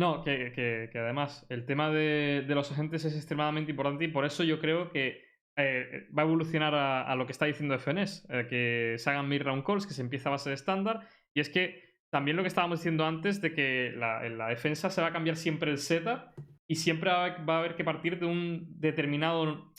[0.00, 4.58] No, que, además el tema de, los agentes es extremadamente importante y por eso yo
[4.58, 5.22] creo que
[5.58, 9.62] eh, va a evolucionar a, lo que está diciendo FNS, eh, que se hagan mid-round
[9.62, 11.06] calls, que se empieza a base de estándar.
[11.34, 14.88] Y es que también lo que estábamos diciendo antes de que la, en la defensa
[14.88, 16.32] se va a cambiar siempre el setup
[16.66, 19.74] y siempre va a, haber que partir de un determinado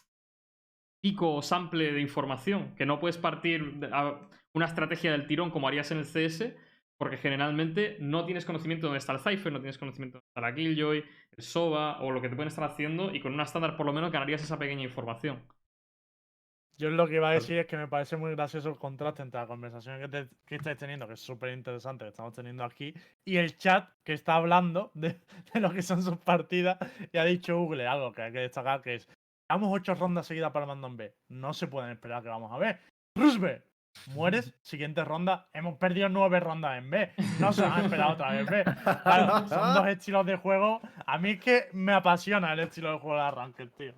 [1.02, 3.80] pico o sample de información, que no puedes partir
[4.54, 6.54] una estrategia del tirón como harías en el CS,
[7.02, 10.30] porque generalmente no tienes conocimiento de dónde está el Cypher, no tienes conocimiento de dónde
[10.30, 11.04] está la Killjoy,
[11.36, 13.92] el SOBA o lo que te pueden estar haciendo, y con un estándar por lo
[13.92, 15.42] menos ganarías esa pequeña información.
[16.78, 19.40] Yo lo que iba a decir es que me parece muy gracioso el contraste entre
[19.40, 22.94] la conversación que, te- que estáis teniendo, que es súper interesante, que estamos teniendo aquí,
[23.26, 25.20] y el chat que está hablando de,
[25.56, 26.78] de lo que son sus partidas.
[27.12, 29.10] Y ha dicho Google algo que hay que destacar, que es,
[29.50, 31.16] damos ocho rondas seguidas para el mando en B.
[31.30, 32.80] No se pueden esperar que vamos a ver.
[33.16, 33.64] Rusbe,
[34.14, 35.48] mueres, siguiente ronda.
[35.54, 37.12] Hemos perdido nueve rondas en B.
[37.40, 38.64] No se van a esperar otra vez B.
[39.04, 40.82] Claro, son dos estilos de juego.
[41.06, 43.94] A mí es que me apasiona el estilo de juego de Ranked, tío.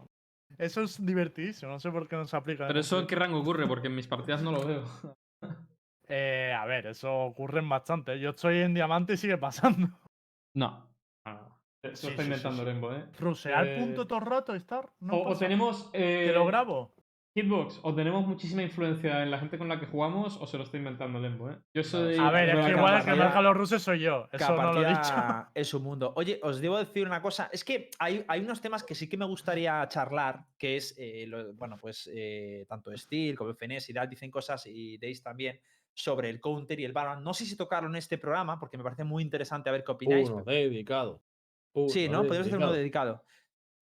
[0.58, 2.68] Eso es divertidísimo, no sé por qué no se aplica.
[2.68, 4.84] Pero eso qué rango ocurre, porque en mis partidas no lo veo.
[6.10, 8.20] Eh, a ver, eso ocurre en bastante.
[8.20, 9.88] Yo estoy en diamante y sigue pasando.
[10.54, 10.86] No.
[11.26, 11.60] no.
[11.82, 12.66] Eso Sí, está sí, sí, inventando sí.
[12.70, 13.06] Lembo, ¿eh?
[13.18, 14.90] Rusear Eh, punto todo el rato, estar.
[15.00, 15.90] No o, tenemos.
[15.94, 16.94] eh, Te lo grabo.
[17.36, 20.64] Hitbox, o tenemos muchísima influencia en la gente con la que jugamos, o se lo
[20.64, 21.58] está inventando Lembo, ¿eh?
[21.74, 22.16] Yo soy.
[22.18, 24.28] A ver, es que igual el que marca los rusos soy yo.
[24.32, 25.14] Eso no lo he dicho.
[25.56, 26.14] Es un mundo.
[26.16, 27.50] Oye, os debo decir una cosa.
[27.52, 31.26] Es que hay, hay unos temas que sí que me gustaría charlar, que es, eh,
[31.28, 35.60] lo- bueno, pues eh, tanto Steel como FNS y tal dicen cosas y Days también
[35.96, 37.24] sobre el counter y el Valorant.
[37.24, 39.92] No sé si tocarlo en este programa porque me parece muy interesante a ver qué
[39.92, 40.30] opináis.
[40.30, 41.22] Uno dedicado.
[41.90, 42.20] sí, ¿no?
[42.28, 43.24] Podríamos hacer uno dedicado.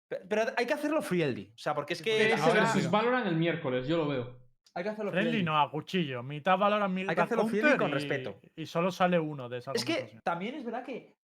[0.09, 1.53] Pero hay que hacerlo friendly.
[1.55, 4.39] O sea, porque es que ahora- versus Valorant el miércoles, yo lo veo.
[4.75, 5.45] Hay que hacerlo Friendly friendly.
[5.45, 6.23] no, a cuchillo.
[6.23, 8.41] Mitad Valorant, mitad que hacerlo friendly con y- respeto.
[8.57, 11.17] Y solo sale uno de esa Es que también es verdad que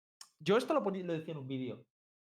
[0.41, 1.85] yo esto lo, poní- lo decía en un vídeo.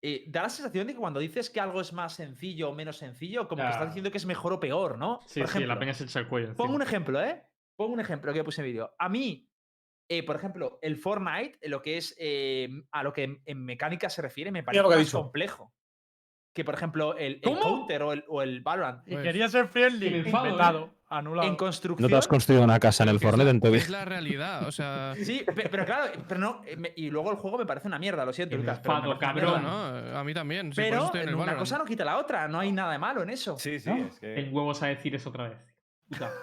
[0.03, 2.97] eh, da la sensación de que cuando dices que algo es más sencillo o menos
[2.99, 5.21] sencillo, como que estás diciendo que es mejor o peor, ¿no?
[5.27, 6.55] Sí, Por sí, la peña se echa el cuello.
[6.55, 7.43] Pongo un ejemplo, ¿eh?
[7.77, 8.95] Pongo un ejemplo que puse en vídeo.
[8.99, 9.49] A mí,
[10.09, 14.09] eh, por ejemplo, el Fortnite, lo que es eh, a lo que en, en mecánica
[14.11, 15.73] se refiere, me parece más complejo.
[16.57, 17.41] Que, por ejemplo, el.
[17.43, 19.07] Counter o el, o el Valorant.
[19.07, 20.47] Y Pues, quería ser friendly, me enfado,
[20.87, 20.91] ¿eh?
[21.11, 21.47] anulado.
[21.49, 22.11] En construcción.
[22.29, 25.13] construido una casa en el que es la- Es la realidad, o sea.
[25.23, 26.63] Sí, pe- pero, claro, pero no.
[26.67, 28.79] eh, me- Y luego el juego me parece una mierda, lo siento, Lucas.
[28.79, 29.63] enfado, cabrón.
[29.63, 30.73] No, a mí también.
[30.73, 31.61] sí, Pero estoy en el una Valorant.
[31.61, 33.59] cosa no quita la otra, no hay nada de malo en eso.
[33.59, 34.07] Sí, sí, ¿no?
[34.07, 34.41] es que.
[34.41, 35.59] En huevos a decir eso otra vez.
[36.09, 36.31] Puta.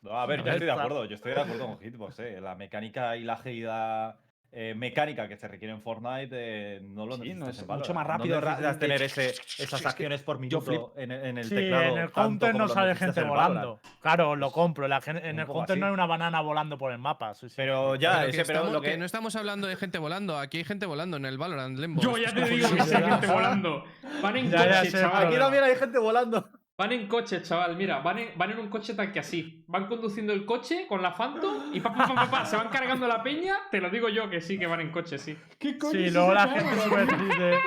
[0.00, 2.40] No, a ver, yo estoy de acuerdo, yo estoy de acuerdo con Hitbox, eh.
[2.40, 4.16] La mecánica y la agilidad
[4.54, 7.66] eh, mecánica que se requiere en Fortnite eh, no lo Sí, necesitas no, es en
[7.78, 11.38] mucho más No rápido, ra- tener ese, es esas que acciones por minuto en, en
[11.38, 11.82] el Sí, teclado.
[11.84, 13.80] en el counter no sale gente volando.
[14.02, 14.86] Claro, lo compro.
[14.88, 17.34] la en Un el counter no hay una banana volando por el mapa.
[17.34, 17.54] sí, sí.
[17.56, 18.98] Pero ya, Pero pero estamos- lo que que.
[18.98, 20.38] no estamos hablando de gente volando.
[20.38, 22.02] Aquí hay gente volando en el Valorant, Lembo.
[22.02, 23.84] Yo ya te digo que sí hay gente volando.
[24.22, 25.26] Van en Ya, ya coche, sé, chaval.
[25.28, 26.48] Aquí también hay gente volando.
[26.82, 27.76] Van en coche, chaval.
[27.76, 29.64] Mira, van en, van en un coche tan que así.
[29.68, 32.70] Van conduciendo el coche con la Phantom y pa, pa, pa, pa, pa, se van
[32.70, 33.54] cargando la peña.
[33.70, 35.38] Te lo digo yo que sí, que van en coche, sí.
[35.60, 37.60] ¿Qué coño Sí, es luego la gente sube y dice,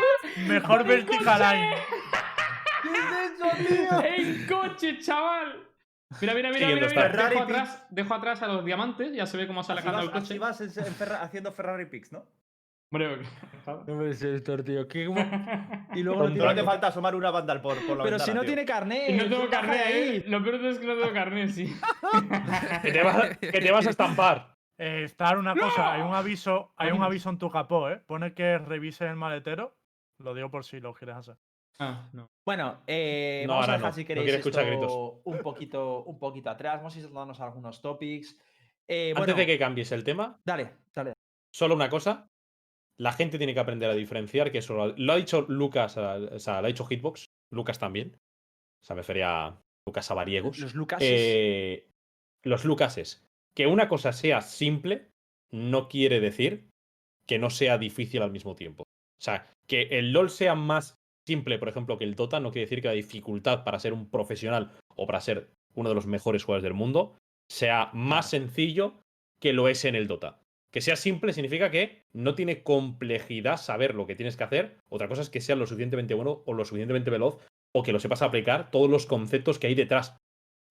[0.49, 1.75] mejor vertical line.
[4.03, 5.65] ¡En coche, chaval!
[6.19, 7.07] Mira, mira, mira, mira, mira.
[7.29, 10.13] Dejo atrás, dejo atrás a los diamantes, ya se ve cómo sale Así alejando el
[10.13, 10.33] coche.
[10.33, 12.25] así vas en- en Ferra- haciendo Ferrari Picks, ¿no?
[12.95, 13.17] Hombre,
[13.65, 14.87] No puede ser esto, tío.
[14.87, 15.09] ¿Qué-
[15.95, 18.41] Y luego no tiene te falta asomar una banda por, por la Pero si no
[18.41, 18.47] tío.
[18.47, 19.09] tiene carnet.
[19.09, 19.83] Y no tengo carnet, ¿eh?
[19.85, 20.23] ahí.
[20.27, 21.73] Lo peor es que no tengo carnet, sí.
[22.81, 24.55] Que te vas, que te vas a estampar.
[24.77, 28.01] Eh, Star, una cosa, hay un aviso, hay un aviso en tu capó, ¿eh?
[28.05, 29.77] Pone que revise el maletero.
[30.19, 31.35] Lo digo por si lo quieres hacer.
[31.79, 32.29] Ah, no.
[32.45, 33.95] Bueno, eh, No, vamos a ahora dejar no.
[33.95, 34.93] si queréis esto gritos.
[35.25, 36.77] un poquito, un poquito atrás.
[36.77, 38.37] Vamos a ir saltándonos algunos topics.
[38.87, 41.13] Eh, Antes bueno, de que cambies el tema, Dale, dale.
[41.51, 42.29] solo una cosa.
[42.97, 46.39] La gente tiene que aprender a diferenciar, que eso lo, lo ha dicho Lucas, o
[46.39, 48.15] sea, lo ha dicho Hitbox, Lucas también.
[48.15, 50.59] O sea, me refería a Lucas Avariegos.
[50.59, 50.99] Los Lucas.
[51.01, 51.87] Eh,
[52.43, 53.25] los Lucases.
[53.55, 55.09] Que una cosa sea simple
[55.51, 56.69] no quiere decir
[57.27, 58.83] que no sea difícil al mismo tiempo.
[58.83, 60.95] O sea, que el LOL sea más
[61.27, 64.09] simple, por ejemplo, que el Dota, no quiere decir que la dificultad para ser un
[64.09, 67.17] profesional o para ser uno de los mejores jugadores del mundo
[67.49, 69.01] sea más sencillo
[69.39, 70.41] que lo es en el Dota.
[70.75, 74.81] Que sea simple significa que no tiene complejidad saber lo que tienes que hacer.
[74.89, 77.37] Otra cosa es que sea lo suficientemente bueno o lo suficientemente veloz
[77.73, 80.17] o que lo sepas aplicar todos los conceptos que hay detrás,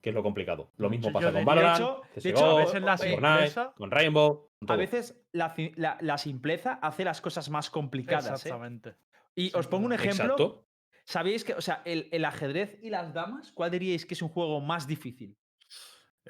[0.02, 0.70] que es lo complicado.
[0.76, 3.54] Lo mismo pasa yo con Valorant, hecho- de CSGO, hecho, a veces la con simpleza-
[3.64, 4.48] Fortnite, con Rainbow.
[4.60, 8.26] con A veces la, ci- la- la simpleza hace las cosas más complicadas.
[8.26, 8.34] ¿eh?
[8.34, 8.96] Exactamente.
[9.34, 10.24] Y Sí, os pongo un ejemplo.
[10.24, 10.66] Exacto.
[11.06, 14.28] ¿Sabéis que, o sea, el, el ajedrez y las damas, cuál diríais que es un
[14.28, 15.34] juego más difícil?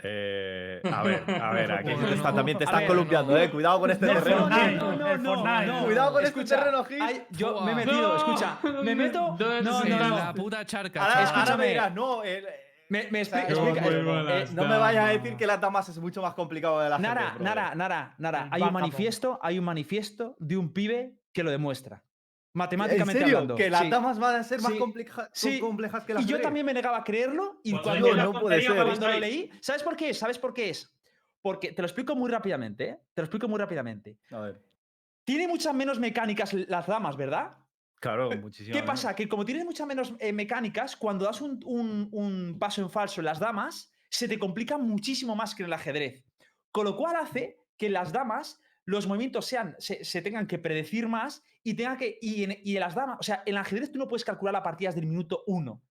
[0.03, 1.90] Eh, a ver, a ver, aquí
[2.34, 3.38] también te están ver, columpiando, no.
[3.38, 3.51] eh.
[3.51, 4.49] Cuidado con este No, terreno.
[4.49, 5.84] no, no, no.
[5.84, 9.36] Cuidado con este Escucha, terreno, hay- yo me he metido, No, escucha, me ¿dónde- meto.
[9.38, 10.16] No, no, no.
[10.18, 11.01] La puta charca.
[11.01, 11.64] Ahora, ahora Escúchame.
[11.64, 12.22] me dirás, no.
[12.24, 12.45] el-
[12.88, 16.80] Me, explica- eh, no me vayas a decir que las damas es mucho más complicado
[16.80, 17.45] de la Nara, gente.
[17.45, 18.42] Nara, Nara, Nara.
[18.47, 22.03] El Hay un manifiesto, hay un manifiesto de un pibe que lo demuestra.
[22.55, 23.36] ¿En Matemáticamente serio?
[23.38, 23.57] hablando.
[23.57, 23.90] ¿Que las sí.
[23.90, 24.78] damas van a ser más Sí.
[24.78, 25.59] compleja- Sí.
[25.59, 27.59] complejas que las Y yo también me negaba a creerlo.
[27.64, 28.76] Y Pues cuando, no, puede ser.
[28.84, 30.18] cuando lo leí, ¿sabes por qué es?
[30.20, 30.94] ¿Sabes por qué es?
[31.42, 32.98] Porque te lo explico muy rápidamente, ¿eh?
[33.12, 34.18] Te lo explico muy rápidamente.
[34.30, 34.62] A ver.
[35.24, 37.57] Tiene muchas menos mecánicas las damas, ¿verdad?
[37.98, 38.76] Claro, muchísimo.
[38.76, 39.16] ¿Qué pasa?
[39.16, 43.20] Que como tienes muchas menos eh, mecánicas, cuando das un, un- un paso en falso
[43.20, 46.22] en las damas, se te complica muchísimo más que en el ajedrez.
[46.70, 51.09] Con lo cual hace que las damas los movimientos sean, se, se tengan que predecir
[51.09, 52.18] más y tenga que.
[52.20, 54.53] Y en, y en las damas, o sea, en el ajedrez tú no puedes calcular
[54.53, 55.82] las partidas del minuto 1.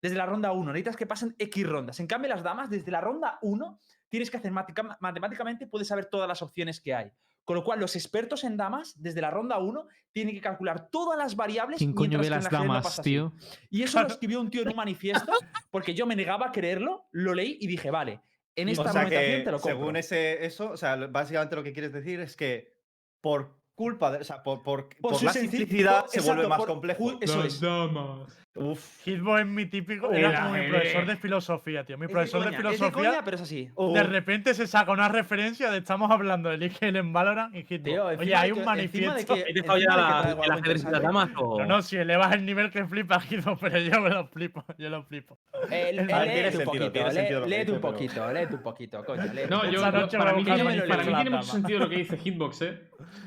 [0.00, 0.72] Desde la ronda 1.
[0.72, 2.00] Necesitas que pasen X rondas.
[2.00, 3.78] En cambio, las damas, desde la ronda 1,
[4.08, 7.12] tienes que hacer matemáticamente, puedes saber todas las opciones que hay.
[7.44, 11.16] Con lo cual, los expertos en damas, desde la ronda 1, tienen que calcular todas
[11.18, 11.78] las variables.
[11.78, 13.02] ¿Quién coño ve las el no damas, así.
[13.02, 13.32] tío?
[13.70, 15.32] Y eso lo escribió un tío en un manifiesto
[15.70, 18.20] porque yo me negaba a creerlo, lo leí y dije, vale,
[18.56, 19.78] en esta o sea argumentación que, te lo compro.
[19.78, 22.74] según ese, eso, o sea, básicamente lo que quieres decir es que
[23.20, 26.68] por culpa de, o sea, por, por, por su la simplicidad se vuelve más por-
[26.68, 27.18] complejo.
[27.20, 27.60] Eso es.
[27.60, 28.41] damas.
[28.54, 29.00] Uf.
[29.06, 30.12] Hitbox es mi típico.
[30.12, 31.96] Era como mi profesor de filosofía, tío.
[31.96, 32.92] Mi Es de profesor de, es de filosofía.
[32.92, 33.70] coña, pero es así.
[33.94, 37.82] De repente se saca una referencia de estamos hablando de League en Valorant y Hitbox.
[37.84, 39.34] Tío, Oye, hay de un de manifiesto.
[39.34, 41.00] que- ¿Has encima dejado ya de la, ajedrez y las interesante.
[41.00, 41.30] damas?
[41.36, 41.58] O...
[41.60, 44.90] No, no, si elevas el nivel que flipa Hitbox, pero yo me lo flipo, yo
[44.90, 45.38] lo flipo.
[45.70, 49.22] Eh, léete un poquito, léete un poquito, léete un poquito, coño.
[49.48, 52.82] No, yo, para, mí tiene, mucho sentido lo que dice Hitbox, ¿eh?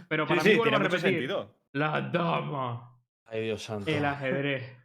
[0.08, 1.14] Pero para mí vuelvo tiene a mucho repetir.
[1.20, 1.56] sentido.
[1.72, 2.92] La dama.
[3.26, 3.90] Ay, Dios santo.
[3.90, 4.85] El ajedrez.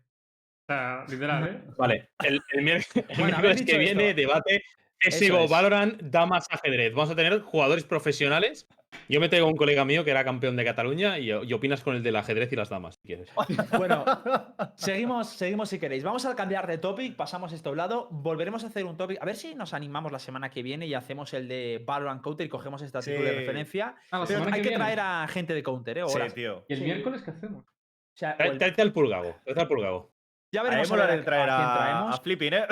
[0.75, 1.61] Sea, literal, ¿eh?
[1.77, 4.21] Vale, el, el mier- el Bueno, haber miércoles que viene, esto.
[4.21, 4.63] debate
[4.99, 5.51] CSGO, es.
[5.51, 6.93] Valorant, Damas, Ajedrez.
[6.95, 8.69] Vamos a tener jugadores profesionales.
[9.09, 11.81] Yo me traigo a un colega mío que era campeón de Cataluña y, y opinas
[11.83, 13.31] con el del ajedrez y las damas, si quieres.
[13.79, 14.05] Bueno,
[14.75, 16.03] seguimos, seguimos si queréis.
[16.03, 19.19] Vamos a cambiar de topic, pasamos esto a un lado, volveremos a hacer un topic.
[19.23, 22.47] A ver si nos animamos la semana que viene y hacemos el de Valorant Counter
[22.47, 23.95] y cogemos este artículo de referencia.
[24.11, 24.77] Ah, Pero hay que viene.
[24.77, 26.03] traer a gente de Counter, ¿eh?
[26.09, 26.65] Sí, tío.
[26.69, 26.85] ¿Y el Sí.
[26.85, 27.65] miércoles qué hacemos?
[27.65, 30.13] O sea, el- Tráete al pulgago, tráete al pulgago.
[30.53, 32.67] Ya veremos a ver a, traer a quién a, a Flipping, ¿eh?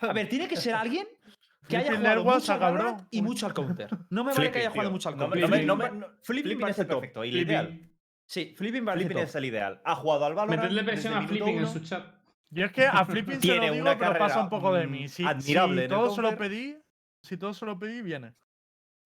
[0.00, 1.06] A ver, tiene que ser alguien
[1.68, 2.84] que haya jugado mucho al cabrón.
[2.86, 3.88] Valorant y mucho al Counter.
[4.10, 4.92] No me vale que haya jugado tío.
[4.92, 5.50] mucho al No me- Counter.
[5.50, 7.00] no me- no me- Flipping- no- Flipping Flipping parece es el top.
[7.00, 7.80] perfecto, y el ideal.
[8.26, 9.80] Sí, Flipping Flipping es el ideal.
[9.84, 10.62] Ha jugado al Valorant.
[10.62, 12.04] Metedle presión a Flipping en su chat.
[12.50, 14.74] Yo es que a Flipping se Tiene lo digo, una pero pasa carrera, un poco
[14.74, 15.08] de mm, mí.
[15.08, 16.76] Si, admirable si todo se lo pedí,
[17.22, 18.34] si todo se lo pedí, viene.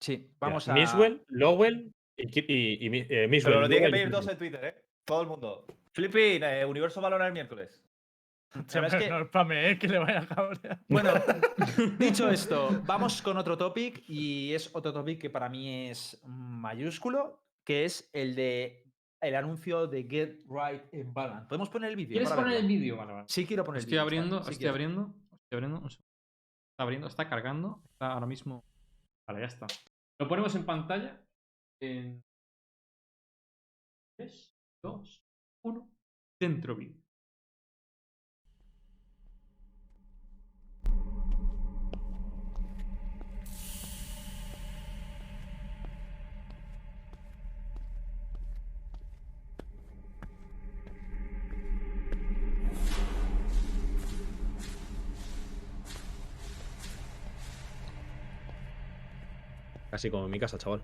[0.01, 0.73] Sí, vamos a.
[0.75, 3.53] Miswell, Lowell y, y, y Mi- eh, Miswell.
[3.55, 4.83] Pero lo tiene que y pedir todos en Twitter, ¿eh?
[5.05, 5.65] Todo el mundo.
[5.93, 7.83] Flipping, eh, Universo Valorant el miércoles.
[8.67, 10.81] No que le vaya a cabrear.
[10.89, 11.11] Bueno,
[11.99, 17.43] dicho esto, vamos con otro topic y es otro topic que para mí es mayúsculo,
[17.65, 18.87] que es el de
[19.21, 21.49] el anuncio de Get Right en Valorant.
[21.49, 22.13] ¿Podemos poner el vídeo?
[22.13, 22.97] ¿Quieres poner el vídeo?
[22.97, 23.27] Vale, vale.
[23.29, 24.03] Sí, quiero poner el Estoy vídeo.
[24.03, 24.71] abriendo, sí, estoy quiero.
[24.73, 25.77] abriendo, estoy abriendo.
[25.77, 25.89] segundo.
[25.89, 27.83] Está abriendo, está cargando.
[27.93, 28.63] Está ahora mismo.
[29.27, 29.67] Vale, ya está.
[30.21, 31.21] Lo ponemos en pantalla.
[31.81, 32.23] En
[34.19, 34.55] 3,
[34.85, 35.23] 2,
[35.65, 35.91] 1.
[36.41, 37.06] Dentro vídeo.
[59.97, 60.83] Casi como en mi casa, chaval.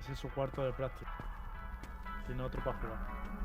[0.00, 1.10] Ese es su cuarto de práctica.
[2.26, 3.35] Tiene otro para jugar.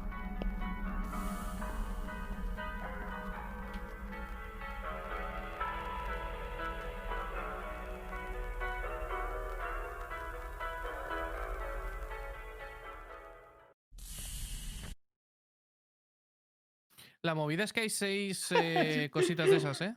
[17.32, 19.96] La movida es que hay seis eh, cositas de esas, ¿eh?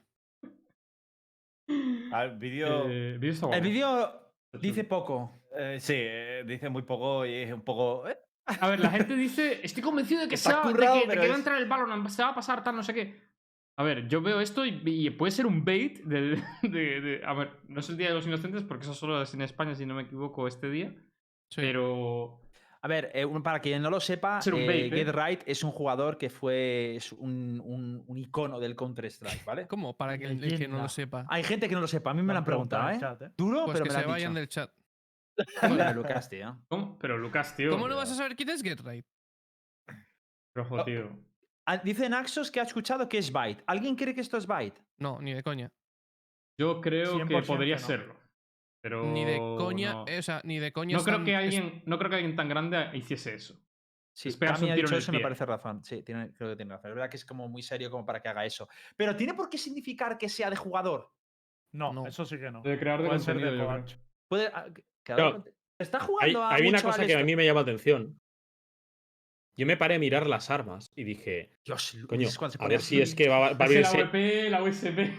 [2.13, 2.89] Al vídeo.
[2.89, 5.43] Eh, vídeo El vídeo dice poco.
[5.57, 8.09] eh, sí, eh, dice muy poco y es un poco.
[8.09, 8.17] ¿eh?
[8.47, 11.21] A ver, la gente dice, estoy convencido de que, Está se va, de que, de
[11.21, 13.21] que va a entrar el Valorant, se va a pasar tal, no sé qué.
[13.77, 17.35] A ver, yo veo esto y, y puede ser un bait de, de- de- A
[17.35, 19.87] ver, no es el Día de los Inocentes porque eso solo es en España, si
[19.87, 20.95] no me equivoco, este día.
[21.51, 21.57] Sí.
[21.63, 22.41] Pero...
[22.85, 24.91] A ver, eh, para quien no lo sepa, eh.
[24.93, 29.67] Get Right es un jugador que fue es un, un- un icono del Counter-Strike, ¿vale?
[29.69, 29.97] ¿Cómo?
[29.97, 31.25] Para que el que no lo sepa.
[31.31, 32.99] Hay gente que no lo sepa, a mí me lo han preguntado, ¿eh?
[33.01, 33.31] chat, ¿eh?
[33.39, 34.39] Duro, Pues pero que me lo se vayan dicho.
[34.41, 34.71] del chat.
[35.63, 36.59] Joder, Lucas, tío.
[36.69, 36.99] ¿Cómo?
[36.99, 37.71] Pero Lucas, tío.
[37.71, 39.07] ¿Cómo no vas a saber quién es Get Right?
[40.55, 41.19] Rojo, tío.
[41.67, 43.65] Ah, Dice Naxos que ha escuchado que es Byte.
[43.67, 44.79] ¿Alguien cree que esto es Byte?
[44.99, 45.73] No, ni de coña.
[46.59, 47.81] Yo creo que 100% podría no.
[47.81, 48.17] serlo.
[48.85, 49.03] Pero...
[49.11, 49.93] Ni de coña.
[49.95, 50.05] no.
[50.07, 50.99] eh, o sea, ni de coña.
[50.99, 53.59] No creo, están- que es- alguien, no creo que alguien tan grande hiciese eso.
[54.13, 55.83] Sí, Es Cami un ha tiro dicho en el eso me parece razón.
[55.83, 56.91] Sí, tiene- creo que tiene razón.
[56.91, 58.69] Es verdad que es como muy serio como para que haga eso.
[58.95, 61.11] Pero ¿tiene por qué significar que sea de jugador?
[61.73, 62.07] No, No.
[62.07, 62.61] eso sí que no.
[62.61, 63.97] De creador de Puede ser de.
[64.29, 64.67] Puede, ah,
[65.03, 65.43] Claro,
[65.79, 68.21] Está Hay, jugando a hay una cosa que a mí me llama la atención.
[69.57, 72.29] Yo me paré a mirar las armas y dije, Dios, coño,
[72.59, 75.11] a ver si es que va, va a Es abrir el ese- AWP, la USB.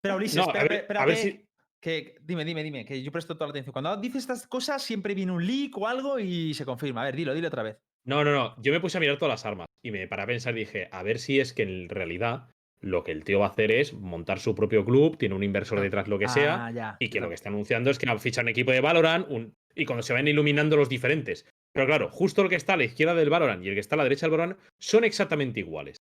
[0.00, 1.46] Pero Ulises, No, a espérate, ver- a ver si-
[1.82, 3.72] que, dime, dime, dime, que yo presto toda la atención.
[3.72, 7.02] Cuando dice estas cosas siempre viene un leak o algo y se confirma.
[7.02, 7.76] A ver, dilo, dilo otra vez.
[8.04, 8.54] No, no, no.
[8.62, 11.02] Yo me puse a mirar todas las armas y me paré a pensar dije, a
[11.02, 12.48] ver si es que en realidad
[12.80, 15.80] lo que el tío va a hacer es montar su propio club, tiene un inversor
[15.80, 16.96] detrás, lo que sea, Ah, ya.
[17.00, 19.26] y que lo que está anunciando es que va a fichar un equipo de Valorant
[19.28, 21.46] un- y cuando se van iluminando los diferentes.
[21.72, 23.94] Pero claro, justo el que está a la izquierda del Valorant y el que está
[23.94, 25.96] a la derecha del Valorant son exactamente iguales.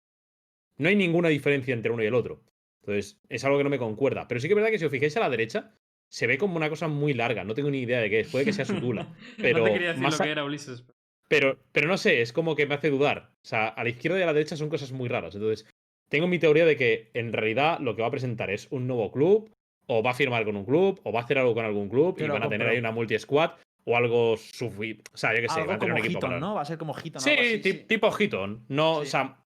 [0.78, 2.42] No hay ninguna diferencia entre uno y el otro.
[2.82, 4.26] Entonces, es algo que no me concuerda.
[4.28, 5.74] Pero sí que es verdad que si os fijáis a la derecha,
[6.08, 7.44] se ve como una cosa muy larga.
[7.44, 8.28] No tengo ni idea de qué es.
[8.30, 9.06] Puede que sea su tula.
[9.36, 10.84] Pero no te quería decir más lo a- que era Ulises.
[11.28, 13.30] Pero, pero no sé, es como que me hace dudar.
[13.42, 15.34] O sea, a la izquierda y a la derecha son cosas muy raras.
[15.36, 15.64] Entonces,
[16.08, 19.12] tengo mi teoría de que en realidad lo que va a presentar es un nuevo
[19.12, 19.48] club,
[19.86, 22.16] o va a firmar con un club, o va a hacer algo con algún club,
[22.18, 23.52] y van a tener ahí una multi-squad,
[23.84, 25.00] o algo sufi...
[25.14, 26.54] O sea, yo qué sé, Algo van a tener un equipo Hiton, para- ¿no?
[26.54, 27.20] Va a ser como Hiton.
[27.22, 27.74] Sí, así, sí.
[27.86, 28.64] tipo Hiton.
[28.68, 29.36] No, o sea,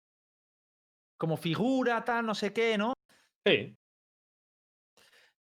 [1.19, 2.95] Como figura, tal, no sé qué, ¿no?
[3.45, 3.77] Sí.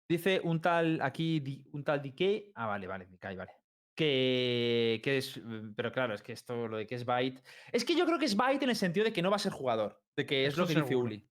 [0.08, 2.50] Dice un tal aquí, un tal Decay.
[2.54, 3.52] Ah, vale, vale, Decay, vale.
[3.94, 5.36] Que, que es.
[5.42, 7.42] mm, Pero claro, es que esto, lo de que es Byte.
[7.72, 9.40] Es que yo creo que es Byte en el sentido de que no va a
[9.40, 10.00] ser jugador.
[10.16, 10.96] De que es Eso lo que dice.
[10.96, 11.28] Uli.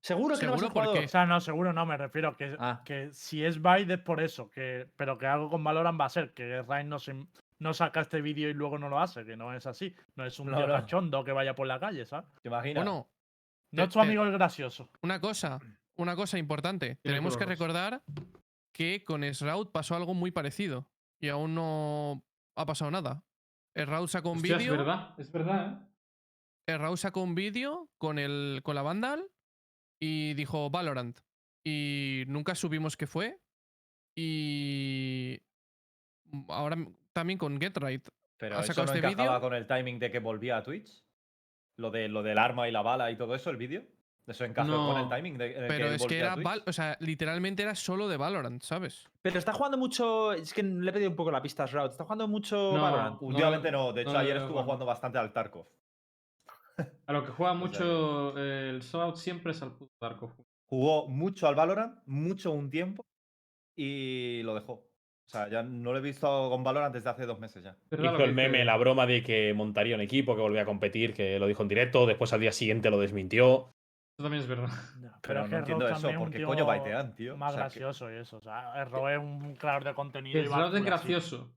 [0.00, 1.04] Seguro que no va a ser Seguro porque- jugador.
[1.04, 2.82] O sea, no, seguro no, me refiero que, Ah.
[2.84, 6.10] que si es Bide es por eso, que, pero que algo con Valorant va a
[6.10, 7.14] ser, que Ryan no, se,
[7.58, 9.94] no saca este vídeo y luego no lo hace, que no es así.
[10.16, 11.24] No es un No, no.
[11.24, 12.28] que vaya por la calle, ¿sabes?
[12.42, 12.84] ¿Te imaginas?
[12.84, 13.08] Bueno,
[13.72, 14.88] No es tu amigo el gracioso.
[15.02, 15.58] una cosa,
[15.96, 16.96] una cosa importante.
[17.02, 18.02] Tenemos que recordar
[18.72, 20.86] que con Shroud pasó algo muy parecido
[21.20, 22.24] y aún no
[22.56, 23.24] ha pasado nada.
[23.74, 24.76] Shroud sacó un Hostia, es vídeo.
[24.76, 25.82] verdad, es verdad,
[26.66, 26.78] ¿eh?
[26.78, 29.24] Raúl sacó un vídeo con, el, con la Vandal
[30.00, 31.18] y dijo Valorant.
[31.64, 33.40] Y nunca supimos qué fue.
[34.16, 35.40] Y
[36.48, 36.76] ahora
[37.12, 38.08] también con Get Right.
[38.38, 39.40] Pero ¿Ha eso sacado no este encajaba vídeo?
[39.48, 41.01] con el timing de que volvía a Twitch.
[41.82, 43.82] Lo, de, lo del arma y la bala y todo eso, el vídeo.
[44.26, 45.08] Eso encaja con el No.
[45.08, 48.16] timing de, en el Pero que es que era, o sea, literalmente era solo de
[48.16, 49.08] Valorant, ¿sabes?
[49.20, 50.32] Pero está jugando mucho.
[50.32, 51.90] Es que le he pedido un poco la pista a Shroud.
[51.90, 52.80] Está jugando mucho No.
[52.82, 53.20] Valorant.
[53.20, 54.64] Últimamente no, de hecho no ayer estuvo jugando.
[54.64, 55.66] jugando bastante al Tarkov.
[57.06, 60.30] A lo que juega O sea mucho eh, el Shroud siempre es al puto Tarkov.
[60.66, 63.04] Jugó mucho al Valorant, mucho un tiempo,
[63.76, 64.84] y lo dejó.
[65.26, 67.76] O sea, ya no lo he visto con Valorant desde hace dos meses ya.
[67.90, 70.62] ¿Verdad lo Hizo el meme, dice- la broma de que montaría un equipo, que volvía
[70.62, 73.72] a competir, que lo dijo en directo, después al día siguiente lo desmintió.
[74.18, 74.68] Eso también es verdad.
[75.22, 77.36] Pero es no que entiendo eso, también es un ¿por qué tío coño baitean, tío?
[77.36, 78.36] Más O sea, que- gracioso y eso.
[78.36, 80.38] O sea, Ro es un creador de contenido.
[80.38, 81.50] El y va es gracioso.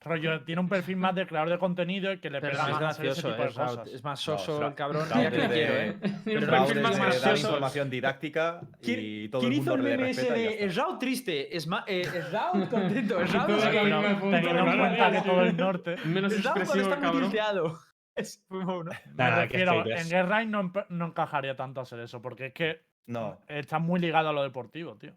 [0.00, 2.82] Rollo, tiene un perfil más de creador de contenido y que le pega es más
[2.82, 3.66] hacer ese tipo eh, de Shroud.
[3.66, 3.88] cosas.
[3.88, 5.08] Es más soso el cabrón.
[5.12, 5.98] Es ¿eh?
[6.02, 7.46] Un Pero Shroud perfil es más de dar gracioso.
[7.48, 10.44] información didáctica ¿Quién, y todo quién el hizo mundo el meme de triste?
[10.44, 13.18] Es eh, el Shroud contento.
[13.18, 15.96] A punto, teniendo en cuenta que todo el norte.
[16.04, 17.22] Menos expresivo, cabrón.
[17.22, 17.78] tilteado.
[18.18, 20.02] Es refiero, haters.
[20.02, 20.72] en Guerra no,
[21.06, 25.12] encajaría tanto hacer eso, porque es que No, está muy ligado a lo deportivo, tío.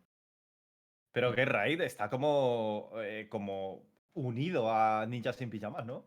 [1.11, 6.03] pero Raid está como, eh, como unido a Ninjas sin pijamas, ¿no?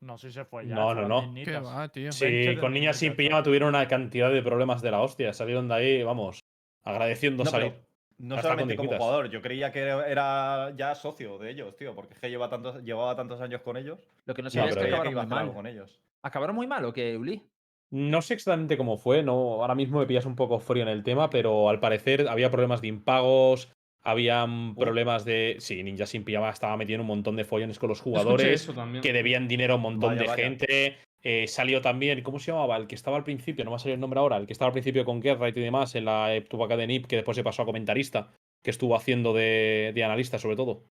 [0.00, 0.74] No sé si se fue ya.
[0.74, 1.34] No, no, no.
[1.34, 2.12] ¿Qué va, tío?
[2.12, 5.32] Sí, con niñas sin pijama tuvieron una cantidad de problemas de la hostia.
[5.32, 6.40] Salieron de ahí, vamos,
[6.82, 7.72] agradeciendo No, salir.
[8.18, 12.14] no solamente con como jugador, yo creía que era ya socio de ellos, tío, porque
[12.14, 13.98] es que lleva tantos, llevaba tantos años con ellos.
[14.26, 15.52] Lo que no No, sabía es que acabaron muy mal.
[15.54, 16.00] con ellos.
[16.22, 17.42] ¿Acabaron muy mal o qué, Uli?
[17.90, 19.32] No sé exactamente cómo fue, no,
[19.62, 22.80] ahora mismo me pillas un poco frío en el tema, pero al parecer había problemas
[22.80, 23.72] de impagos,
[24.04, 25.56] habían problemas de.
[25.58, 29.02] Sí, Ninja sin pijama estaba metiendo un montón de follones con los jugadores, eso también.
[29.02, 30.42] que debían dinero a un montón Vaya, de vaya.
[30.44, 30.98] gente.
[31.22, 32.76] eh, salió también, ¿cómo se llamaba?
[32.76, 34.66] El que estaba al principio, no me ha salido el nombre ahora, el que estaba
[34.68, 37.62] al principio con Guerra y demás en la época de NIP, que después se pasó
[37.62, 38.30] a comentarista,
[38.62, 40.84] que estuvo haciendo de, de analista sobre todo,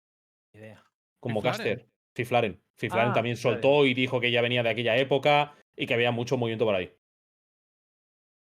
[0.54, 0.84] idea.
[1.20, 1.86] como caster.
[2.16, 2.62] Fiflaren.
[2.78, 3.42] Fiflaren Ah, también vale.
[3.42, 6.76] soltó y dijo que ya venía de aquella época y que había mucho movimiento por
[6.76, 6.92] ahí.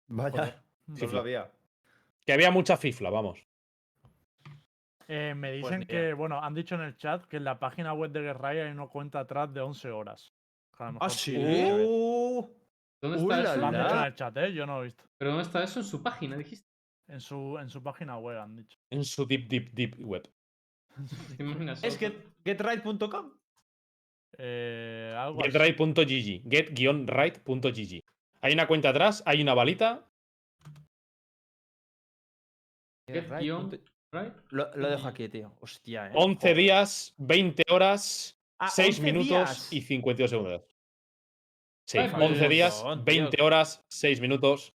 [0.08, 1.50] Vaya, no lo sabía.
[2.24, 3.47] Que había mucha fifla, vamos.
[5.10, 7.94] Eh, me Pues dicen que, bueno, han dicho en el chat que en la página
[7.94, 10.34] web de Guerrilla hay una cuenta atrás de 11 horas.
[10.76, 11.34] Que a lo mejor sí?
[13.00, 13.56] ¿Dónde Uy, está la eso?
[13.56, 14.52] Lo han dicho en el chat, ¿eh?
[14.52, 15.04] Yo no lo he visto.
[15.16, 15.80] ¿Pero dónde está eso?
[15.80, 16.68] En su página, dijiste.
[17.06, 18.78] En su, en su página web han dicho.
[18.90, 20.28] En su deep, deep, deep web.
[21.82, 23.32] Es get, getright.com.
[24.36, 25.16] Eh.
[25.42, 26.42] Getright.gg.
[26.50, 28.04] Get-right.gg.
[28.40, 30.06] Hay una cuenta atrás, hay una balita.
[33.08, 33.80] Get.
[34.50, 35.52] Lo, lo dejo aquí, tío.
[35.60, 36.12] Hostia, eh.
[36.14, 36.56] 11 Joder.
[36.56, 39.72] días, 20 horas, Ah, 6 11 minutos días.
[39.72, 40.62] y 52 segundos.
[41.86, 43.22] Sí, Ay, 11 pues, días, montón, tío.
[43.22, 44.74] 20 horas, 6 minutos.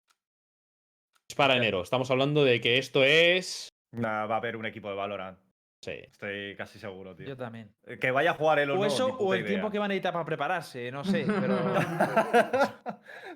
[1.30, 1.82] Es para enero.
[1.84, 3.70] Estamos hablando de que esto es.
[3.92, 5.40] nah, va a haber un equipo de Valorant.
[5.82, 5.92] Sí.
[5.92, 7.28] Estoy casi seguro, tío.
[7.28, 7.74] Yo también.
[7.86, 8.86] Eh, Que vaya a jugar él o, O no.
[8.86, 9.72] eso, o el tiempo idea.
[9.72, 11.56] que van a necesitar para prepararse, no sé, pero.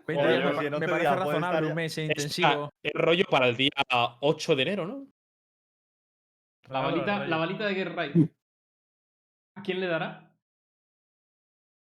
[0.07, 2.69] 20 Oye, días me, si pa- me parece razonable estar un mes Es intensivo.
[2.83, 3.69] el rollo para el día
[4.19, 5.07] 8 de enero, ¿no?
[6.69, 8.15] La balita, la balita de Right.
[9.57, 10.31] ¿A quién le dará?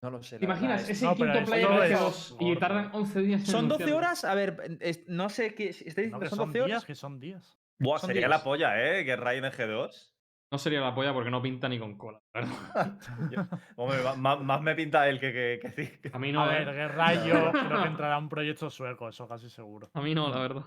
[0.02, 0.38] No lo sé.
[0.38, 0.88] ¿Te imaginas?
[0.88, 3.96] Ese No, quinto player de es G2 y tardan 11 días en Son 12 anunciarlo.
[3.96, 4.24] horas.
[4.24, 5.68] A ver, es- no sé qué.
[5.68, 6.84] ¿Estáis No, diciendo que que son son 12 días, horas?
[6.84, 7.58] que son días.
[7.78, 8.30] Buah, Son sería días.
[8.30, 9.04] la polla, ¿eh?
[9.04, 10.12] Que Raiden en G2.
[10.50, 12.20] No sería la polla porque no pinta ni con cola.
[12.34, 12.98] la verdad.
[13.76, 16.10] Hombre, ma- más, más me pinta él que, que, que sí.
[16.12, 16.72] A mí no, a ver, ¿eh?
[16.72, 19.88] Guerra yo creo que entrará un proyecto sueco, eso casi seguro.
[19.94, 20.62] A mí no, la verdad.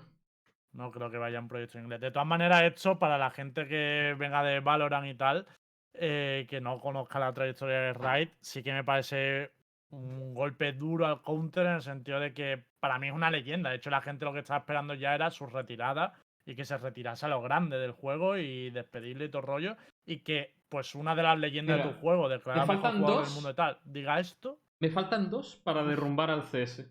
[0.76, 2.00] No creo que vaya un proyecto inglés.
[2.00, 5.46] De todas maneras, hecho para la gente que venga de Valorant y tal,
[5.94, 9.52] eh, que no conozca la trayectoria de Raid, sí que me parece
[9.90, 13.70] un golpe duro al counter en el sentido de que para mí es una leyenda.
[13.70, 16.12] De hecho, la gente lo que estaba esperando ya era su retirada
[16.44, 19.76] y que se retirase a lo grande del juego y despedirle y todo el rollo.
[20.04, 23.24] Y que, pues, una de las leyendas de Mira, tu juego, declarado mejor jugador del
[23.24, 23.34] dos.
[23.34, 24.58] mundo y tal, diga esto.
[24.78, 26.84] Me faltan dos para derrumbar al CS.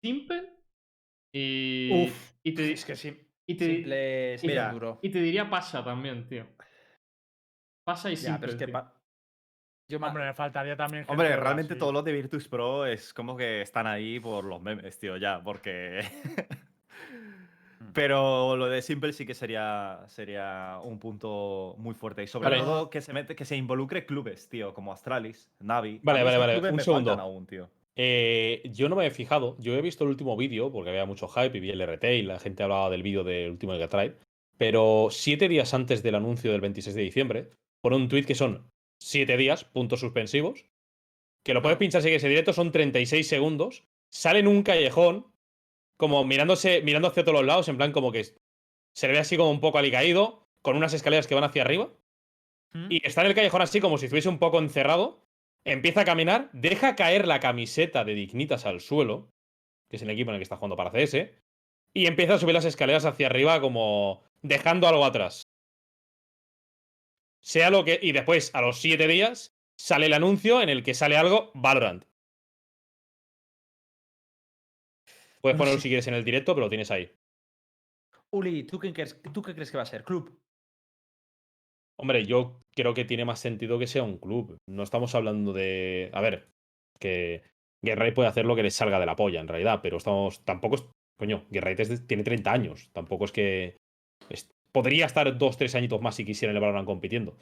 [0.00, 0.55] Simple
[1.38, 2.04] y.
[2.04, 3.16] Uf, y te, es que sí.
[3.46, 4.98] y te, Simple, Mira, es duro.
[5.02, 6.46] y te diría Pasha también, tío.
[7.84, 8.38] Pasha y Ya, Simple.
[8.40, 8.68] pero es que.
[8.68, 8.94] pa-
[9.88, 11.04] Yo me- Hombre, me faltaría también.
[11.08, 14.98] Hombre, realmente todos los de Virtus Pro es como que están ahí por los memes,
[14.98, 16.00] tío, ya, porque.
[17.92, 22.22] Pero lo de Simple sí que sería, sería un punto muy fuerte.
[22.22, 22.62] Y sobre Vale.
[22.62, 26.00] todo que se, mete, que se involucre clubes, tío, como Astralis, Navi.
[26.02, 27.10] Vale, vale, vale, un segundo.
[27.10, 27.70] faltan aún, tío.
[27.96, 29.56] Eh, yo no me he fijado.
[29.58, 32.22] Yo he visto el último vídeo porque había mucho hype y vi el RT y
[32.22, 34.14] la gente hablaba del vídeo del último Get Right.
[34.58, 37.50] Pero siete días antes del anuncio del 26 de diciembre,
[37.82, 38.70] por un tweet que son
[39.00, 40.66] siete días, puntos suspensivos,
[41.44, 45.26] que lo puedes pinchar si quieres en directo, son 36 segundos, sale en un callejón,
[45.96, 49.36] como mirándose, mirando hacia todos los lados, en plan como que se le ve así
[49.36, 51.92] como un poco alicaído, con unas escaleras que van hacia arriba,
[52.72, 52.86] ¿Mm?
[52.90, 55.25] y está en el callejón así como si estuviese un poco encerrado.
[55.66, 59.32] Empieza a caminar, deja caer la camiseta de Dignitas al suelo,
[59.90, 61.28] que es el equipo en el que está jugando para CS,
[61.92, 65.42] y empieza a subir las escaleras hacia arriba como dejando algo atrás.
[67.40, 67.98] Sea lo que.
[68.00, 72.04] Y después, a los siete días, sale el anuncio en el que sale algo Valorant.
[75.40, 77.10] Puedes ponerlo si quieres en el directo, pero lo tienes ahí.
[78.30, 80.04] Uli, ¿tú qué, crees, ¿tú qué crees que va a ser?
[80.04, 80.40] ¿Club?
[81.98, 84.56] Hombre, yo creo que tiene más sentido que sea un club.
[84.68, 86.10] No estamos hablando de.
[86.12, 86.48] A ver,
[87.00, 87.42] que
[87.84, 90.44] Guerrero puede hacer lo que le salga de la polla, en realidad, pero estamos.
[90.44, 90.84] Tampoco es.
[91.18, 92.90] Coño, Guerrero tiene 30 años.
[92.92, 93.76] Tampoco es que.
[94.28, 97.38] es- podría estar dos, tres añitos más si quisiera el Valorant compitiendo.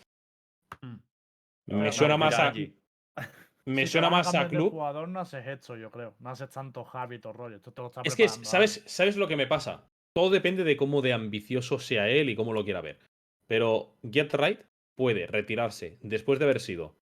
[0.83, 1.77] Mm.
[1.81, 2.49] Me suena más a.
[2.49, 2.77] allí.
[3.67, 4.71] Me Si suena más a club.
[4.71, 6.15] jugador no haces esto, yo creo.
[6.21, 7.57] No haces tanto hábitos, rollo.
[7.57, 8.83] Esto te lo está Es que, preparando ¿sabes.
[8.87, 9.89] ¿sabes lo que me pasa?
[10.15, 12.99] Todo depende de cómo de ambicioso sea él y cómo lo quiera ver.
[13.47, 14.61] Pero Get Right
[14.97, 16.97] puede retirarse después de haber sido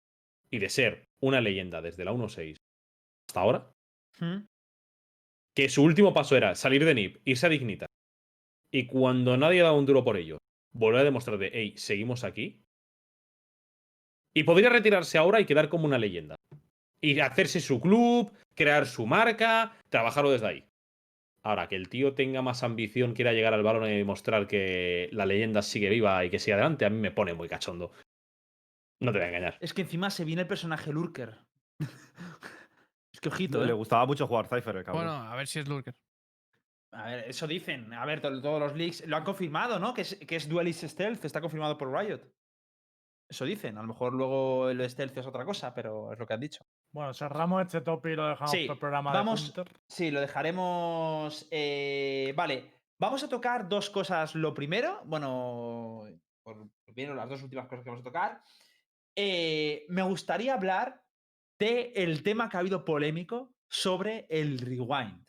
[0.51, 2.57] y de ser una leyenda desde la 1.6
[3.29, 3.73] hasta ahora.
[4.21, 4.47] ¿Mm?
[5.55, 7.87] Que su último paso era salir de NIP, irse a Dignita.
[8.71, 10.39] Y cuando nadie daba un duro por ello,
[10.73, 12.63] volver a demostrar de, hey, seguimos aquí.
[14.35, 16.37] Y podría retirarse ahora y quedar como una leyenda.
[17.03, 20.72] Y hacerse su club, crear su marca, trabajarlo desde ahí.
[21.45, 25.27] Ahora, que el tío tenga más ambición, quiera llegar al balón y demostrar que la
[25.27, 27.93] leyenda sigue viva y que sigue adelante, a mí me pone muy cachondo.
[29.01, 29.57] No te voy a engañar.
[29.61, 31.37] Es que encima se viene el personaje Lurker.
[33.13, 33.75] es que ojito, Le ¿eh?
[33.75, 35.05] gustaba mucho jugar Cypher, el cabrón.
[35.05, 35.95] Bueno, a ver si es Lurker.
[36.93, 37.93] A ver, eso dicen.
[37.95, 39.95] A ver, to- todos los leaks lo han confirmado, ¿no?
[39.95, 42.21] Que es, que es Duelist Stealth, está confirmado por Riot.
[43.29, 43.79] Eso dicen.
[43.79, 46.65] A lo mejor luego de Stealth es otra cosa, pero es lo que han dicho.
[46.93, 49.65] Bueno, cerramos este top y lo dejamos Sí, para el programa vamos- de.
[49.89, 51.49] Sí, lo dejaremos.
[51.51, 54.35] eh, vale, vamos a tocar dos cosas.
[54.35, 56.07] Lo primero, bueno,
[56.43, 58.43] por primero las dos últimas cosas que vamos a tocar.
[59.15, 61.03] eh, me gustaría hablar
[61.59, 65.27] del el tema que ha habido polémico sobre el rewind.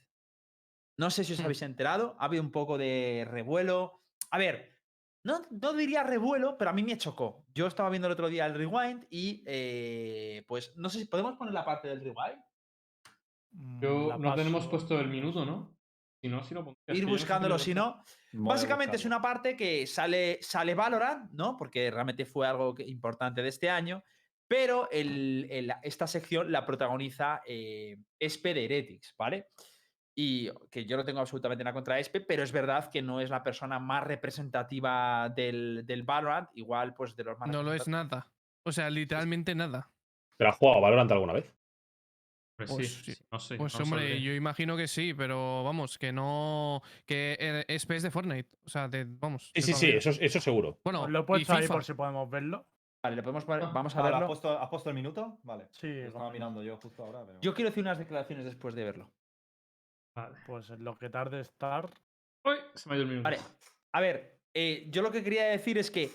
[0.98, 1.44] No sé si os Hmm.
[1.44, 4.02] habéis enterado, ha habido un poco de revuelo.
[4.32, 4.73] A ver,
[5.24, 7.46] no, no diría revuelo, pero a mí me chocó.
[7.54, 11.38] Yo estaba viendo el otro día el rewind y eh, pues no sé si podemos
[11.38, 12.42] poner la parte del rewind.
[13.52, 15.46] Mm, Yo la no tenemos puesto el minuto.
[15.46, 15.78] ¿no?
[16.22, 18.04] Si no, si ir no sé buscándolo, lo si no.
[18.32, 21.58] Básicamente es una parte que sale, sale Valorant, ¿no?
[21.58, 24.04] Porque realmente fue algo que- importante de este año.
[24.48, 29.48] Pero el- el- esta sección la protagoniza eh, Espe de Heretics, ¿vale?
[30.16, 33.30] Y que yo no tengo absolutamente nada contra Espe, pero es verdad que no es
[33.32, 36.50] la persona más representativa del, del Valorant.
[36.54, 38.32] Igual, pues de los más No lo es nada.
[38.64, 39.90] O sea, literalmente nada.
[40.38, 41.54] ¿Pero has jugado Valorant alguna vez?
[42.56, 43.24] Pues Pues sí, sí.
[43.32, 43.56] no sé.
[43.58, 44.18] Pues no hombre, sabría.
[44.24, 46.82] yo imagino que sí, pero vamos, que no.
[47.08, 48.50] Que eh, es PES de Fortnite.
[48.66, 49.46] O sea, de, vamos.
[49.48, 50.80] Sí, de sí, sí, eso, eso seguro.
[50.84, 51.74] Bueno, lo he y puesto ahí FIFA.
[51.74, 52.68] por si podemos verlo.
[53.04, 54.28] Vale, le podemos poner- Ah, vamos a Vale, ¿has, verlo.
[54.28, 55.40] puesto, has puesto el minuto?
[55.44, 55.68] Vale.
[55.72, 57.26] Sí, Lo estaba mirando yo justo ahora.
[57.26, 59.12] pero- Yo quiero decir unas declaraciones después de verlo.
[60.16, 60.38] Vale.
[60.46, 61.90] Pues lo que tarde estar.
[62.44, 63.24] Uy, se me ha ido el minuto.
[63.24, 63.40] Vale,
[63.92, 66.12] a ver, eh, yo lo que quería decir es que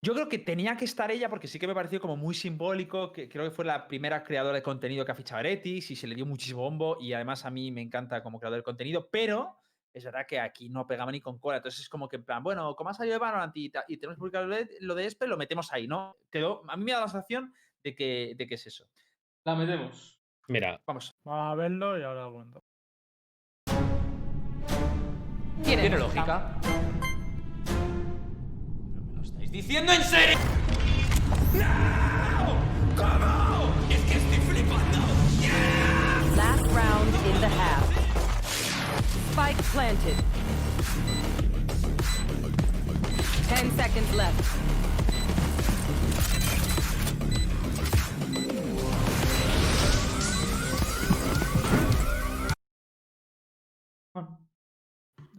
[0.00, 3.12] yo creo que tenía que estar ella porque sí que me pareció como muy simbólico,
[3.12, 6.06] que creo que fue la primera creadora de contenido que ha fichado Heretics y se
[6.06, 9.58] le dio muchísimo bombo y además a mí me encanta como creador de contenido, pero
[9.92, 12.42] es verdad que aquí no pegaba ni con cola, entonces es como que en plan,
[12.42, 15.06] bueno, como ha salido de Valorant y, y tenemos que publicar lo de, lo de
[15.06, 16.16] Espe, lo metemos ahí, ¿no?
[16.30, 18.88] Quedó, a mí me da la sensación de que, de que es eso.
[19.44, 20.18] La metemos.
[20.48, 21.14] Mira, Vamos.
[21.22, 22.64] Vamos a verlo y ahora lo cuento.
[25.64, 26.52] Tiene lógica.
[26.62, 26.74] ¿Pero
[29.06, 30.38] me lo estáis diciendo en serio?
[31.54, 32.56] ¡No!
[32.96, 33.72] ¿Cómo?
[33.88, 34.98] Es que estoy flipando.
[36.36, 37.84] Last round in the half.
[39.32, 40.16] Spike planted.
[43.48, 44.62] Ten seconds left.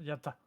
[0.04, 0.40] Ya está.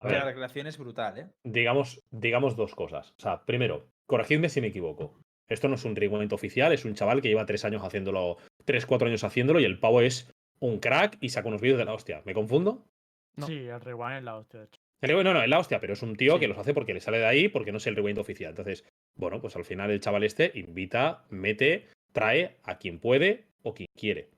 [0.00, 1.30] a La ver, declaración es brutal, ¿eh?
[1.44, 3.10] digamos, digamos dos cosas.
[3.18, 5.18] O sea, primero, corregidme si me equivoco.
[5.48, 8.86] Esto no es un rewind oficial, es un chaval que lleva tres años haciéndolo, tres,
[8.86, 11.92] cuatro años haciéndolo y el pavo es un crack y saca unos vídeos de la
[11.94, 12.22] hostia.
[12.24, 12.86] ¿Me confundo?
[13.36, 13.46] No.
[13.46, 14.80] Sí, el rewind es la hostia, de hecho.
[15.02, 16.40] El rewind no, no, es la hostia, pero es un tío Sí.
[16.40, 18.50] que los hace porque le sale de ahí, porque no es el rewind oficial.
[18.50, 18.84] Entonces,
[19.16, 23.88] bueno, pues al final el chaval este invita, mete, trae a quien puede o quien
[23.98, 24.30] quiere.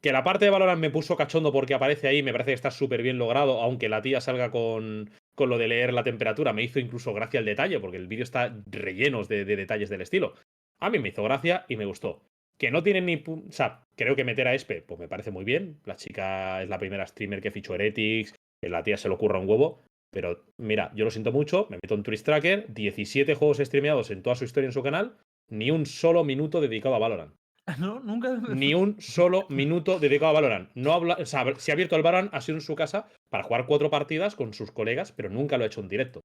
[0.00, 2.70] Que la parte de Valorant me puso cachondo porque aparece ahí, me parece que está
[2.70, 6.52] súper bien logrado, aunque la tía salga con, con lo de leer la temperatura.
[6.52, 10.02] Me hizo incluso gracia el detalle, porque el vídeo está relleno de, de detalles del
[10.02, 10.34] estilo.
[10.80, 12.22] A mí me hizo gracia y me gustó.
[12.58, 13.24] Que no tienen ni.
[13.26, 15.80] O sea, creo que meter a Espe, pues me parece muy bien.
[15.84, 19.38] La chica es la primera streamer que fichó Heretics, que la tía se le ocurra
[19.38, 19.82] un huevo.
[20.10, 24.22] Pero mira, yo lo siento mucho, me meto en Twitch Tracker, 17 juegos streameados en
[24.22, 25.18] toda su historia en su canal,
[25.50, 27.34] ni un solo minuto dedicado a Valorant.
[27.78, 28.34] No, nunca.
[28.48, 30.70] Ni un solo minuto dedicado a Valorant.
[30.74, 33.44] No habla, o sea, se ha abierto el Valorant, ha sido en su casa para
[33.44, 36.20] jugar cuatro partidas con sus colegas, pero nunca lo ha hecho en directo.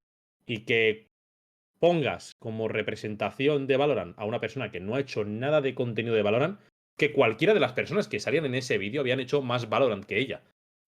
[0.46, 1.06] Y que
[1.78, 6.14] pongas como representación de Valorant a una persona que no ha hecho nada de contenido
[6.14, 6.58] de Valorant,
[6.96, 10.18] que cualquiera de las personas que salían en ese vídeo habían hecho más Valorant que
[10.18, 10.42] ella.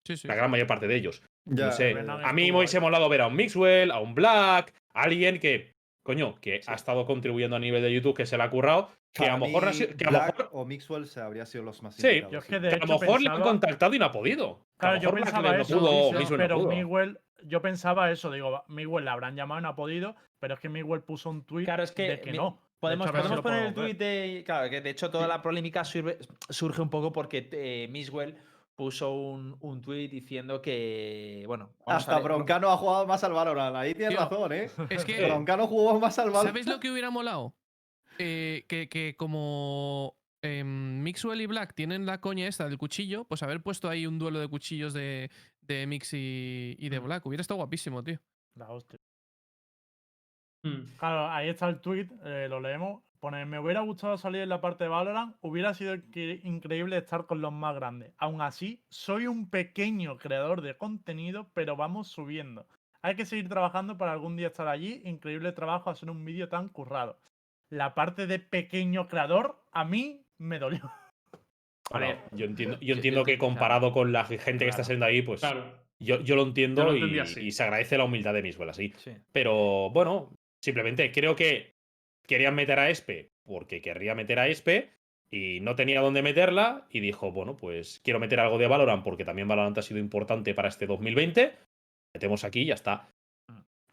[0.06, 0.28] Sí, sí.
[0.28, 1.22] La gran mayor parte de ellos.
[1.44, 1.96] Ya, no sé.
[1.98, 5.72] A mí me hubiese molado ver a un Mixwell, a un Black, a alguien que,
[6.04, 9.24] coño, que ha estado contribuyendo a nivel de YouTube, que se le ha currado, que
[9.26, 12.22] a lo mejor, que a mejor, o Mixwell se habría sido los más Sí.
[12.30, 12.50] Yo es sí.
[12.50, 14.60] que de que a lo mejor le han contactado y no ha podido.
[14.76, 16.68] Claro, yo pensaba no eso, pudo, Mixwell no pero pudo.
[16.68, 20.60] Miguel, yo pensaba eso, digo, Miguel la habrán llamado y no ha podido, pero es
[20.60, 22.60] que Miguel puso un tweet Claro, es que, de que mi- no.
[22.76, 23.96] De Podemos, hecho, si podemos poner el ver.
[23.96, 24.42] de.
[24.44, 26.18] Claro, que de hecho toda la polémica surge,
[26.50, 28.36] surge un poco porque eh, Miswell
[28.76, 31.42] puso un, un tweet diciendo que.
[31.46, 33.74] Bueno, Hasta Broncano ha jugado más al Valorant.
[33.76, 34.70] Ahí tienes Tío, razón, ¿eh?
[34.90, 36.48] Es que, Broncano jugó más al Valorant.
[36.48, 37.54] ¿sabéis lo que hubiera molado?
[38.18, 43.42] Eh, que, que como em, Mixwell y Black tienen la coña esta del cuchillo, pues
[43.42, 47.04] haber puesto ahí un duelo de cuchillos de, de Mix y, y de Mm.
[47.04, 47.26] Black.
[47.26, 48.20] Hubiera estado guapísimo, tío.
[48.54, 48.98] La hostia.
[50.62, 50.96] Mm.
[50.98, 53.02] Claro, ahí está el tweet, eh, lo leemos.
[53.20, 57.40] Pone, me hubiera gustado salir en la parte de Valorant, hubiera sido increíble estar con
[57.40, 58.12] los más grandes.
[58.18, 62.68] Aún así, soy un pequeño creador de contenido, pero vamos subiendo.
[63.02, 65.00] Hay que seguir trabajando para algún día estar allí.
[65.04, 67.18] Increíble trabajo hacer un vídeo tan currado.
[67.70, 70.82] La parte de pequeño creador, a mí me dolió.
[71.90, 75.06] A Bueno, ver, yo entiendo, yo- entiendo que comparado con la gente que está saliendo
[75.06, 75.64] ahí, pues Claro.
[76.00, 77.40] yo, yo lo entiendo Yo lo y, entendí así.
[77.46, 78.92] y se agradece la humildad de Miswell así.
[78.96, 79.12] Sí.
[79.32, 81.74] Pero bueno, simplemente creo que
[82.26, 84.90] querían meter a Espe porque querría meter a Espe
[85.30, 89.24] y no tenía dónde meterla y dijo, bueno, pues quiero meter algo de Valorant porque
[89.24, 91.54] también Valorant ha sido importante para este 2020.
[92.14, 93.08] Metemos aquí y ya está.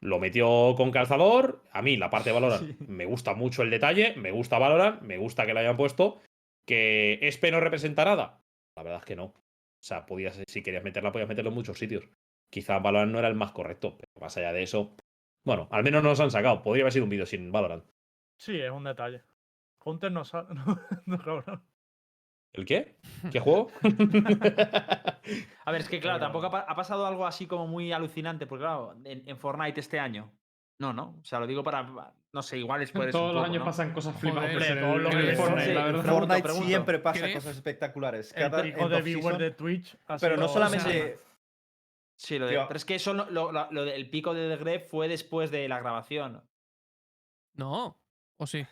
[0.03, 1.63] Lo metió con calzador.
[1.71, 2.85] A mí la parte de Valorant Sí.
[2.87, 6.19] me gusta mucho el detalle, me gusta Valorant, me gusta que lo hayan puesto.
[6.67, 8.41] ¿Que Espe no representa nada?
[8.75, 9.25] La verdad es que no.
[9.25, 12.03] O sea, podías, si querías meterla, podías meterlo en muchos sitios.
[12.51, 14.95] Quizá Valorant no era el más correcto, pero más allá de eso,
[15.45, 16.61] bueno, al menos no nos han sacado.
[16.63, 17.85] Podría haber sido un vídeo sin Valorant.
[18.37, 19.23] Sí, es un detalle.
[19.85, 20.23] Hunter no.
[20.53, 21.63] No, no, cabrón.
[22.53, 22.95] ¿El qué?
[23.31, 23.71] ¿Qué juego?
[25.65, 28.45] A ver, es que claro, tampoco ha, pa- ha pasado algo así como muy alucinante,
[28.45, 30.31] porque claro, en, en Fortnite este año.
[30.79, 31.17] No, no.
[31.21, 32.13] O sea, lo digo para.
[32.33, 33.17] No sé, igual es por eso.
[33.19, 33.65] Todos un los poco, años ¿no?
[33.65, 35.37] pasan cosas Joder, flipantes en todos el, los en el años.
[35.39, 35.91] Fortnite, Sí, la verdad.
[36.01, 36.67] pregunto, Fortnite pregunto.
[36.67, 37.35] siempre pasa ¿Crees?
[37.35, 38.33] cosas espectaculares.
[38.35, 39.97] El Cada, pico en de season, de Twitch.
[40.07, 41.19] ha Pero no solamente.
[42.15, 42.67] Sí, lo de, Tío.
[42.67, 45.67] pero es que eso lo, lo- lo del pico de The Gref fue después de
[45.67, 46.43] la grabación.
[47.55, 47.99] No.
[48.37, 48.65] ¿O sí?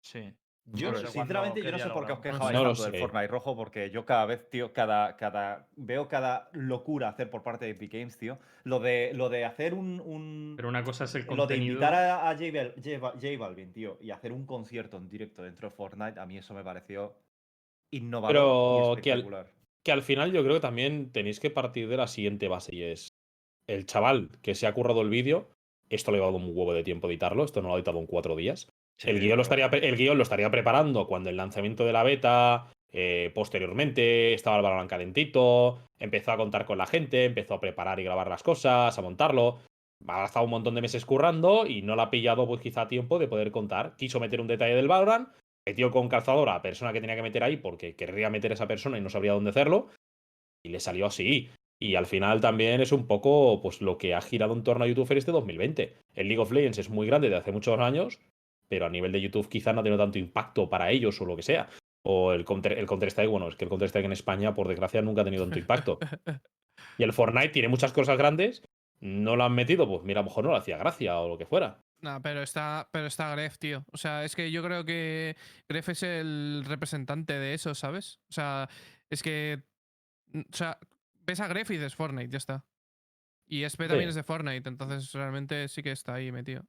[0.00, 0.34] Sí.
[0.72, 3.00] Yo, No sé cuándo sinceramente, yo no sé por qué os quejabais No tanto del.
[3.00, 7.66] Fortnite rojo, porque yo cada vez, tío, cada, cada, veo cada locura hacer por parte
[7.66, 8.38] de Epic Games, tío.
[8.64, 11.72] Lo de, lo de hacer un, un- Pero una cosa es el lo de contenido.
[11.74, 15.08] invitar a, a J, Bal- J Ba- J Balvin, tío, y hacer un concierto en
[15.08, 17.14] directo dentro de Fortnite, a mí eso me pareció
[17.92, 19.52] innovador Pero y que al- espectacular.
[19.84, 22.82] que al final yo creo que también tenéis que partir de la siguiente base y
[22.82, 23.08] es
[23.68, 25.48] el chaval que se ha currado el vídeo,
[25.90, 28.06] esto le ha dado un huevo de tiempo editarlo, esto no lo ha editado en
[28.06, 28.68] cuatro días.
[29.04, 32.72] El, guion lo estaría, el guion lo estaría preparando cuando el lanzamiento de la beta,
[32.92, 38.00] eh, posteriormente, estaba el balón calentito, empezó a contar con la gente, empezó a preparar
[38.00, 39.58] y grabar las cosas, a montarlo.
[40.06, 43.18] Ha estado un montón de meses currando y no le ha pillado pues quizá tiempo
[43.18, 43.96] de poder contar.
[43.96, 45.28] Quiso meter un detalle del Valorant,
[45.66, 48.54] metió con calzador a la persona que tenía que meter ahí porque querría meter a
[48.54, 49.88] esa persona y no sabría dónde hacerlo.
[50.62, 51.50] Y le salió así.
[51.78, 54.88] Y al final también es un poco pues lo que ha girado en torno a
[54.88, 55.96] YouTube este 2020.
[56.14, 58.18] El League of Legends es muy grande de hace muchos años,
[58.68, 61.36] pero a nivel de YouTube quizá no ha tenido tanto impacto para ellos o lo
[61.36, 61.68] que sea.
[62.02, 64.68] O el Counter, el Counter Strike, bueno, es que el Counter Strike en España, por
[64.68, 65.98] desgracia, nunca ha tenido tanto impacto.
[66.98, 68.62] Y el Fortnite tiene muchas cosas grandes,
[69.00, 71.38] no lo han metido, pues mira, a lo mejor no le hacía gracia o lo
[71.38, 71.78] que fuera.
[72.00, 73.84] Nah, pero está, pero está Gref, tío.
[73.92, 75.36] O sea, es que yo creo que
[75.68, 78.20] Gref es el representante de eso, ¿sabes?
[78.28, 78.68] O sea,
[79.10, 79.62] es que.
[80.32, 80.78] mm, O sea,
[81.20, 82.64] ves a Gref y dices Fortnite, ya está.
[83.46, 86.64] Y SP también es de Fortnite, entonces realmente sí que está ahí metido.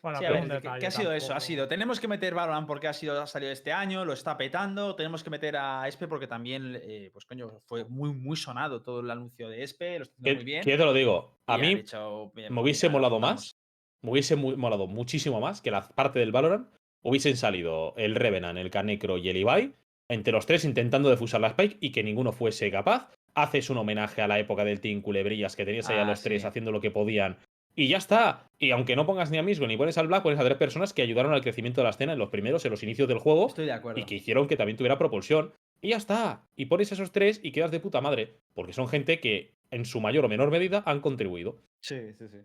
[0.00, 1.34] Bueno, Sí, a ver, ¿qué- detalle ¿qué ha sido eso?
[1.34, 4.36] Ha sido, tenemos que meter Valorant porque ha sido, ha salido este año, lo está
[4.36, 8.80] petando, tenemos que meter a Espe porque también, eh, pues coño, fue muy, muy sonado
[8.82, 10.62] todo el anuncio de Espe, lo está muy bien.
[10.62, 13.30] que yo te lo digo, a mí dicho, "Bien, me hubiese ya, molado vamos".
[13.40, 13.56] más,
[14.02, 16.68] me hubiese molado muchísimo más que la parte del Valorant
[17.02, 19.74] hubiesen salido el Revenant, el Canecro y el Ibai,
[20.08, 23.10] entre los tres intentando defusar la Spike y que ninguno fuese capaz.
[23.34, 26.22] Haces un homenaje a la época del Team Culebrillas, que tenías ahí a Ah, los
[26.22, 27.36] tres haciendo lo que podían.
[27.78, 28.50] Y ya está.
[28.58, 30.92] Y aunque no pongas ni a Misgo ni pones al Black, pones a tres personas
[30.92, 33.46] que ayudaron al crecimiento de la escena en los primeros, en los inicios del juego
[33.46, 34.00] Estoy de acuerdo.
[34.00, 35.52] y que hicieron que también tuviera propulsión.
[35.80, 36.42] Y ya está.
[36.56, 38.40] Y pones esos tres y quedas de puta madre.
[38.52, 41.62] Porque son gente que, en su mayor o menor medida, han contribuido.
[41.78, 42.38] Sí, sí, sí.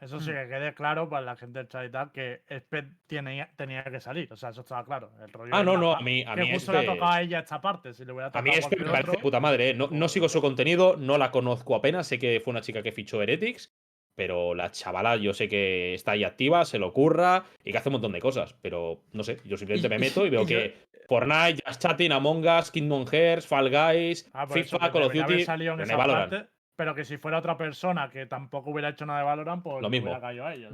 [0.00, 3.50] Eso sí que quede claro para la gente del chat y tal que Sped tenía,
[3.56, 4.32] tenía que salir.
[4.32, 5.10] O sea, eso estaba claro.
[5.22, 7.22] El rollo Ah, no, la no, a mí, a mí justo le ha tocado a
[7.22, 7.92] ella esta parte.
[7.92, 9.74] Si le hubiera A mí este me parece de otro, puta madre, ¿eh?
[9.74, 12.06] No, no sigo su contenido, no la conozco apenas.
[12.06, 13.74] Sé que fue una chica que fichó Heretics,
[14.20, 17.88] pero la chavala yo sé que está ahí activa, se lo curra y que hace
[17.88, 18.54] un montón de cosas.
[18.60, 20.74] Pero no sé, yo simplemente me meto y veo que
[21.08, 25.46] Fortnite, Just Chatting, Among Us, Kingdom Hearts, Fall Guys, Ah, FIFA, Call of Duty,
[26.76, 29.88] pero que si fuera otra persona que tampoco hubiera hecho nada de Valorant, pues Lo
[29.88, 30.10] mismo.
[30.10, 30.68] hubiera caído a ella.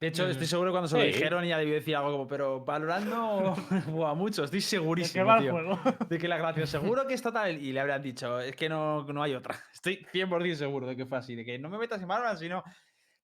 [0.00, 2.64] De hecho, estoy seguro que cuando se lo dijeron ella debió decir algo como, pero
[2.64, 5.52] Valorant no juega mucho, estoy ¿De segurísimo, el tío.
[5.52, 5.78] juego?
[6.08, 7.62] De que la grabación, seguro que está tal.
[7.62, 9.54] Y le habrían dicho, es que no, no hay otra.
[9.72, 12.64] Estoy 100% seguro de que fue así, de que no me metas en Valorant, sino.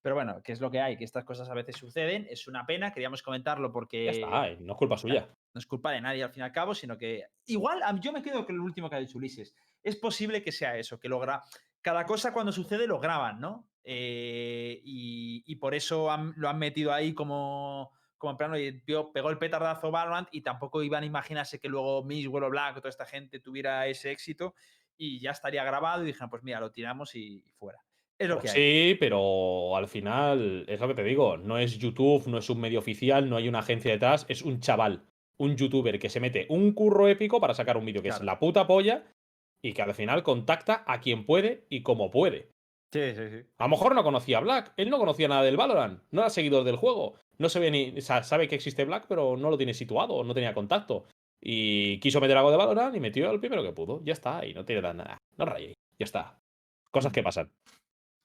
[0.01, 2.27] Pero bueno, que es lo que hay, que estas cosas a veces suceden.
[2.31, 4.05] Es una pena, queríamos comentarlo porque.
[4.05, 5.29] Ya está, no es culpa suya.
[5.53, 8.13] no es culpa de nadie al fin y al cabo, sino que igual a yo
[8.13, 9.55] me quedo con lo último que ha dicho Ulises.
[9.83, 11.43] Es posible que sea eso, que logra
[11.89, 13.67] cada cosa cuando sucede lo graban, ¿no?
[13.83, 18.73] Eh, y, y por eso han- lo han metido ahí como como en plan, oye,
[18.85, 22.77] tío, pegó el petardazo Valorant y tampoco iban a imaginarse que luego Mixwell o Black
[22.77, 24.55] o toda esta gente tuviera ese éxito
[24.97, 27.79] y ya estaría grabado y dijeron, pues mira, lo tiramos y, y fuera.
[28.19, 28.91] Es lo Pues que hay.
[28.93, 31.37] sí, pero al final es lo que te digo.
[31.37, 34.59] No es YouTube, no es un medio oficial, no hay una agencia detrás, es un
[34.59, 35.05] chaval,
[35.37, 38.41] un youtuber que se mete un curro épico para sacar un vídeo que es la
[38.41, 39.05] puta polla
[39.63, 42.51] y que al final contacta a quien puede y como puede.
[42.93, 43.47] Sí, sí, sí.
[43.59, 46.31] A lo mejor no conocía a Black, él no conocía nada del Valorant, no era
[46.31, 49.51] seguidor del juego, no se ve ni, o sea, sabe que existe Black, pero no
[49.51, 51.05] lo tiene situado, no tenía contacto.
[51.41, 54.03] Y quiso meter algo de Valorant y metió el primero que pudo.
[54.05, 55.19] Ya está, y no tiene nada.
[55.37, 56.41] No rayéis, ya está.
[56.91, 57.53] Cosas que pasan.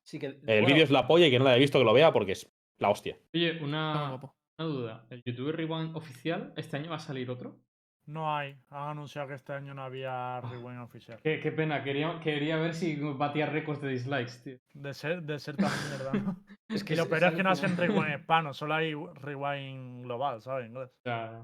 [0.04, 1.86] Sí que, El bueno, vídeo es la polla y que no lo haya visto que
[1.86, 3.18] lo vea porque es la hostia.
[3.34, 4.20] Oye, una,
[4.58, 5.06] una duda.
[5.10, 7.60] ¿El YouTuber Rewind oficial este año va a salir otro?
[8.06, 8.58] No hay.
[8.70, 11.20] Han anunciado que este año no había rewind oficial.
[11.24, 14.58] Qué, qué pena, quería, quería ver si batía récords de dislikes, tío.
[14.74, 16.36] De ser, de ser tan mierda, ¿no?
[16.70, 20.04] Es y lo peor es es que no hacen como- rewind hispano, solo hay rewind
[20.04, 20.68] global, ¿sabes?
[20.68, 20.90] Inglés.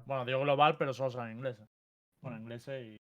[0.05, 1.61] Bueno, digo global, pero solo saben inglés.
[2.21, 2.97] Bueno, inglés y.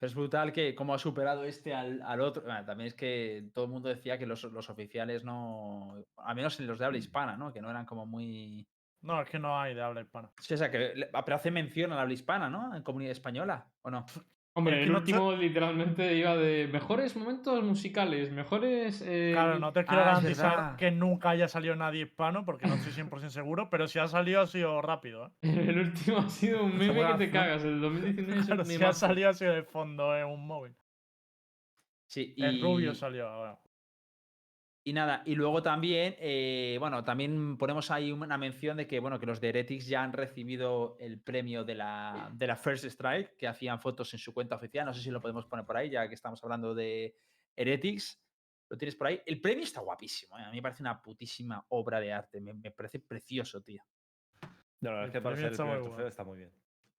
[0.00, 2.42] Pero es brutal que cómo ha superado este al, al otro.
[2.42, 5.94] Bueno, también es que todo el mundo decía que los, los oficiales no.
[6.16, 7.52] Al menos en los de habla hispana, ¿no?
[7.52, 8.66] Que no eran como muy.
[9.02, 10.30] No, es que no hay de habla hispana.
[10.38, 10.94] Sí, o sea, que.
[10.94, 12.74] le- Pero hace mención al habla hispana, ¿no?
[12.74, 14.04] En comunidad española, ¿o no?
[14.52, 19.02] hombre, Es el no- último literalmente iba de mejores momentos musicales, mejores.
[19.06, 22.66] eh, Claro, no te quiero Ah, es garantizar que nunca haya salido nadie hispano, porque
[22.66, 25.30] no estoy 100% seguro, pero si ha salido ha sido rápido, ¿eh?
[25.70, 27.64] El último ha sido un meme que te cagas.
[27.64, 30.74] El 2019 es Claro, un si ha salido ha sido de fondo en un móvil.
[32.06, 32.44] Sí, y.
[32.44, 33.58] El rubio salió ahora.
[34.90, 39.20] Y nada, y luego también, eh, bueno, también ponemos ahí una mención de que, bueno,
[39.20, 43.36] que los de Heretics ya han recibido el premio de la, de la First Strike,
[43.36, 44.84] que hacían fotos en su cuenta oficial.
[44.84, 47.16] No sé si lo podemos poner por ahí, ya que estamos hablando de
[47.54, 48.20] Heretics.
[48.68, 49.22] Lo tienes por ahí.
[49.26, 50.42] El premio está guapísimo, ¿eh?
[50.42, 52.40] a mí me parece una putísima obra de arte.
[52.40, 53.84] Me, me parece precioso, tío.
[54.80, 56.50] No, la verdad es que para ser el primer trofeo está muy bien.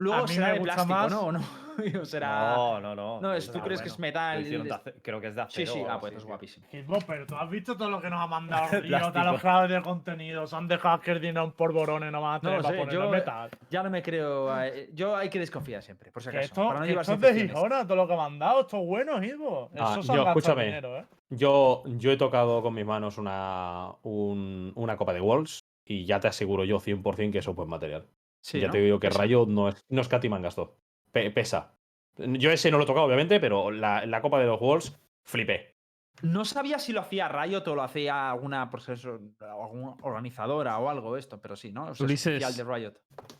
[0.01, 1.21] Luego será de plástico, más- ¿no?
[1.21, 1.39] ¿O no?
[2.01, 2.53] O será...
[2.55, 3.21] No, no, no.
[3.21, 4.07] No, es- ¿tú crees que es bueno.
[4.09, 4.43] metal?
[4.43, 5.73] De Es- ace- Creo que es de Sí, acero.
[5.73, 6.67] sí, o ah, pues así, es guapísimo.
[6.71, 9.71] Hitbox, pero tú has visto todo lo que nos ha mandado Riot a los creadores
[9.77, 10.45] de contenido.
[10.47, 12.75] Se han dejado que el dinero por borones no van a No tener lo para
[12.75, 13.49] sé, ponerlo yo- en metal.
[13.69, 14.61] Ya no me creo...
[14.63, 16.51] eh, Yo hay que desconfiar siempre, por si Que acaso.
[16.53, 17.41] esto, para no que llevarse esto es de.
[17.47, 18.61] Gijona, todo lo que me han dado.
[18.61, 19.71] Esto es bueno, Hitbox.
[19.79, 20.65] Ah, Eso se yo, escúchame.
[20.65, 21.05] dinero, ¿eh?
[21.29, 26.19] Yo, yo he tocado con mis manos una, un- una copa de Walls y ya
[26.19, 28.05] te aseguro yo 100% que eso es buen material.
[28.41, 28.73] Sí, ya ¿no?
[28.73, 29.19] te digo que Pesa.
[29.19, 30.77] Rayo no, es, no escatiman gasto.
[31.11, 31.75] Pe- pesa.
[32.17, 35.75] Yo ese no lo he tocado, obviamente, pero la, la copa de los Walls, flipé.
[36.23, 40.89] No sabía si lo hacía Riot o lo hacía alguna, pues eso, alguna organizadora o
[40.89, 41.83] algo esto, pero sí, ¿no?
[41.83, 42.57] O sea, es Ulises.
[42.57, 42.93] de Riot.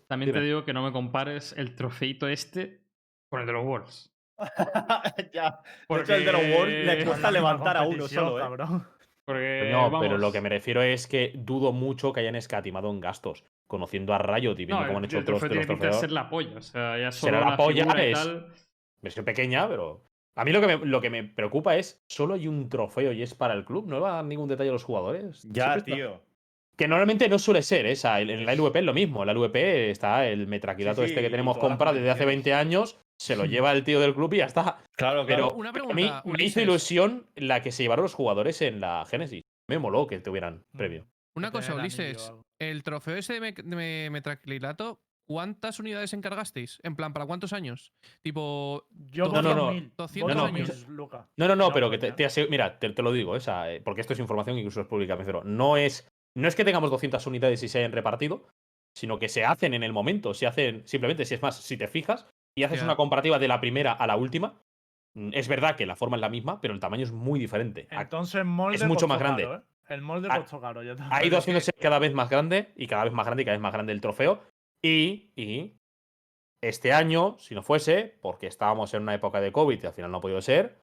[0.07, 2.81] También te digo que no me compares el trofeito este
[3.29, 4.13] con el de los Worlds.
[5.33, 5.59] ya.
[5.87, 6.13] Porque...
[6.13, 8.41] De hecho, el de los Worlds le cuesta levantar a uno solo, ¿eh?
[8.41, 8.87] cabrón.
[9.26, 12.99] Porque, No, pero lo que me refiero es que dudo mucho que hayan escatimado en
[12.99, 13.43] gastos.
[13.68, 15.99] Conociendo a Riot y viendo No, cómo han hecho el otros de los tiene trofeos.
[15.99, 16.57] ser la polla.
[16.57, 18.48] O sea, ya Será solo la polla, es- tal.
[19.02, 20.03] Versión pequeña, pero.
[20.35, 23.22] A mí lo que, me, lo que me preocupa es, solo hay un trofeo y
[23.22, 23.88] es para el club.
[23.88, 25.43] ¿No le va a dar ningún detalle a los jugadores?
[25.49, 26.22] Ya, Siempre está- tío.
[26.77, 27.91] Que normalmente no suele ser, ¿eh?
[27.93, 29.22] O sea, en la LVP es lo mismo.
[29.22, 32.98] En la LVP está el metraquilato Sí, este que tenemos comprado desde hace 20 años,
[33.22, 34.80] se lo lleva el tío del club y ya está.
[34.98, 35.49] Claro, Pero
[35.89, 39.43] a mí me hizo ilusión la que se llevaron los jugadores en la Genesis.
[39.69, 40.77] Me moló que tuvieran Mm.
[40.77, 41.07] premio.
[41.35, 42.34] Una cosa, Ulises.
[42.60, 46.80] El trofeo ese de, me- de me- metraclilato, ¿cuántas unidades encargasteis?
[46.84, 47.93] En plan, ¿para cuántos años?
[48.23, 49.65] Tipo, Yo No, no, no.
[49.65, 49.91] 2000.
[49.95, 50.68] 200 voy años.
[50.69, 51.27] 2000, Luca.
[51.38, 53.72] No, no, no, No, pero que te, te asegu- mira, te, te lo digo, esa,
[53.72, 55.43] eh, porque esto es información que incluso es pública, me refiero.
[55.43, 58.48] No es, no es que tengamos 200 unidades y se hayan repartido,
[58.98, 61.88] sino que se hacen en el momento, se hacen simplemente, si es más, si te
[61.88, 64.61] fijas y haces una comparativa de la primera a la última,
[65.15, 67.87] mm, es verdad que la forma es la misma, pero el tamaño es muy diferente.
[67.91, 69.43] Entonces el molde es mucho más grande.
[69.43, 69.61] caro, ¿eh?
[69.89, 70.83] El molde Ha- costó caro.
[70.83, 73.57] ya ha ido haciéndose cada vez más grande y cada vez más grande y cada
[73.57, 74.41] vez más grande el trofeo.
[74.81, 75.77] Y, y
[76.61, 80.11] este año, si no fuese, porque estábamos en una época de COVID y al final
[80.11, 80.81] no ha podido ser,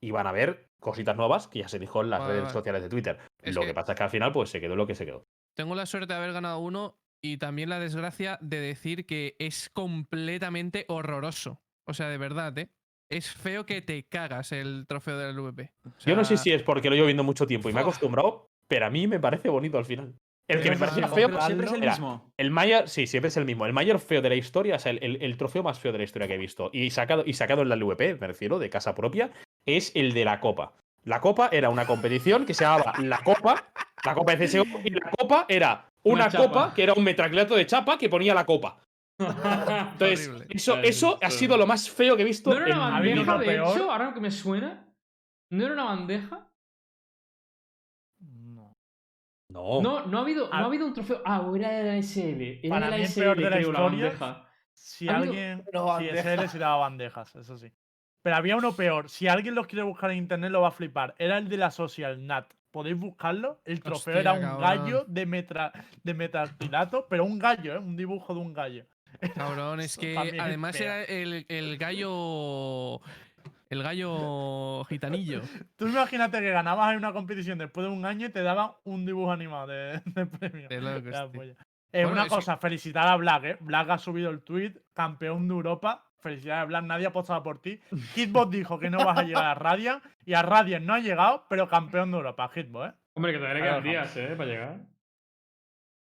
[0.00, 2.52] iban a haber cositas nuevas que ya se dijo en las Vale, redes vale.
[2.52, 3.18] sociales de Twitter.
[3.42, 3.68] Es lo que...
[3.68, 5.24] que- pasa es que al final pues se quedó lo que se quedó.
[5.54, 9.70] tengo la suerte de haber ganado uno y también la desgracia de decir que es
[9.70, 11.60] completamente horroroso.
[11.86, 12.68] O sea, de verdad, ¿eh?
[13.08, 15.72] Es feo que te cagas el trofeo del LVP.
[15.84, 17.82] O Yo no sé si es porque lo llevo viendo mucho tiempo y me he
[17.82, 20.14] acostumbrado, pero a mí me parece bonito al final.
[20.48, 22.32] El que me parecía feo, Pero siempre es el mismo.
[22.36, 23.66] El mayor, sí, siempre es el mismo.
[23.66, 25.98] El mayor feo de la historia, o sea, el, el- el trofeo más feo de
[25.98, 28.70] la historia que he visto y sacado, y sacado en la LVP, me refiero, de
[28.70, 29.30] casa propia,
[29.66, 30.72] es el de la Copa.
[31.04, 33.68] La Copa era una competición que se llamaba La Copa,
[34.04, 37.66] la Copa de CSGO, y la Copa era una, copa que era un metraclato de
[37.66, 38.78] chapa que ponía la copa.
[39.18, 40.46] Entonces, Horrible.
[40.50, 42.50] eso, eso ha sido lo más feo que he visto.
[42.50, 43.32] ¿No era en una mi habido vida.
[43.32, 43.76] bandeja, de peor.
[43.76, 43.90] hecho?
[43.92, 44.94] Ahora que me suena.
[45.50, 46.48] ¿No era una bandeja?
[48.20, 48.72] No.
[49.50, 49.80] No.
[49.80, 50.58] No, no ha habido, no Ah.
[50.60, 51.22] ha habido un trofeo.
[51.24, 52.60] Ah, era de la SL.
[52.62, 54.48] Era Para de la mí el SL, peor de la historia bandeja.
[54.74, 55.64] Si alguien.
[55.72, 56.08] No, Si.
[56.08, 57.72] SL sí daba bandejas, eso sí.
[58.22, 59.08] Pero había uno peor.
[59.08, 61.14] Si alguien lo quiere buscar en internet, lo va a flipar.
[61.18, 62.52] Era el de la Social Nat.
[62.76, 63.58] ¿Podéis buscarlo?
[63.64, 64.60] El trofeo Hostia, era un cabrón.
[64.60, 65.72] gallo de, metra,
[66.02, 67.78] de metractilato, pero un gallo, ¿eh?
[67.78, 68.84] Un dibujo de un gallo.
[69.34, 73.00] Cabrón, es que también es además era el, el gallo.
[73.70, 75.40] El gallo gitanillo.
[75.76, 79.06] Tú imagínate que ganabas en una competición después de un año y te daban un
[79.06, 80.68] dibujo animado de, de premio.
[80.68, 81.30] Ya.
[81.92, 83.56] Eh, Bueno, una es cosa, felicitar a Black, ¿eh?
[83.60, 86.04] Black ha subido el tweet, campeón de Europa.
[86.26, 87.80] Felicidades a Black, nadie apostaba por ti.
[88.16, 91.44] Hitbox dijo que no vas a llegar a Radiant y a Radiant no ha llegado,
[91.48, 92.94] pero campeón de Europa, Hitbox, ¿eh?
[93.14, 94.34] Hombre, que todavía le quedan días, ¿eh?
[94.36, 94.80] Para llegar.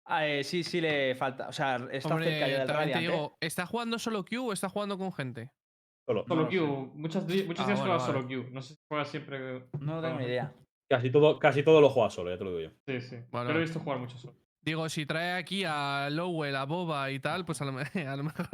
[0.05, 1.49] Ah, eh, sí, sí le falta.
[1.49, 2.95] O sea, está Hombre, cerca ya del Radiant.
[2.95, 2.99] ¿eh?
[3.01, 5.51] digo, ¿está jugando solo Q o está jugando con gente?
[6.07, 6.25] Solo.
[6.25, 6.47] Solo.
[6.47, 6.91] Q.
[6.95, 8.27] Muchos, di- muchos Ah, días bueno, juega solo.
[8.27, 8.49] Q.
[8.51, 9.65] No sé si juega siempre.
[9.79, 10.53] No tengo ni idea.
[10.89, 12.77] Casi todo, casi todo lo juega solo, ya te lo digo yo.
[12.87, 13.17] Sí, sí.
[13.31, 13.47] Bueno.
[13.47, 14.35] Pero he visto jugar mucho solo.
[14.65, 18.15] Digo, si trae aquí a Lowell, a Boba y tal, pues a lo, me- a
[18.15, 18.47] lo mejor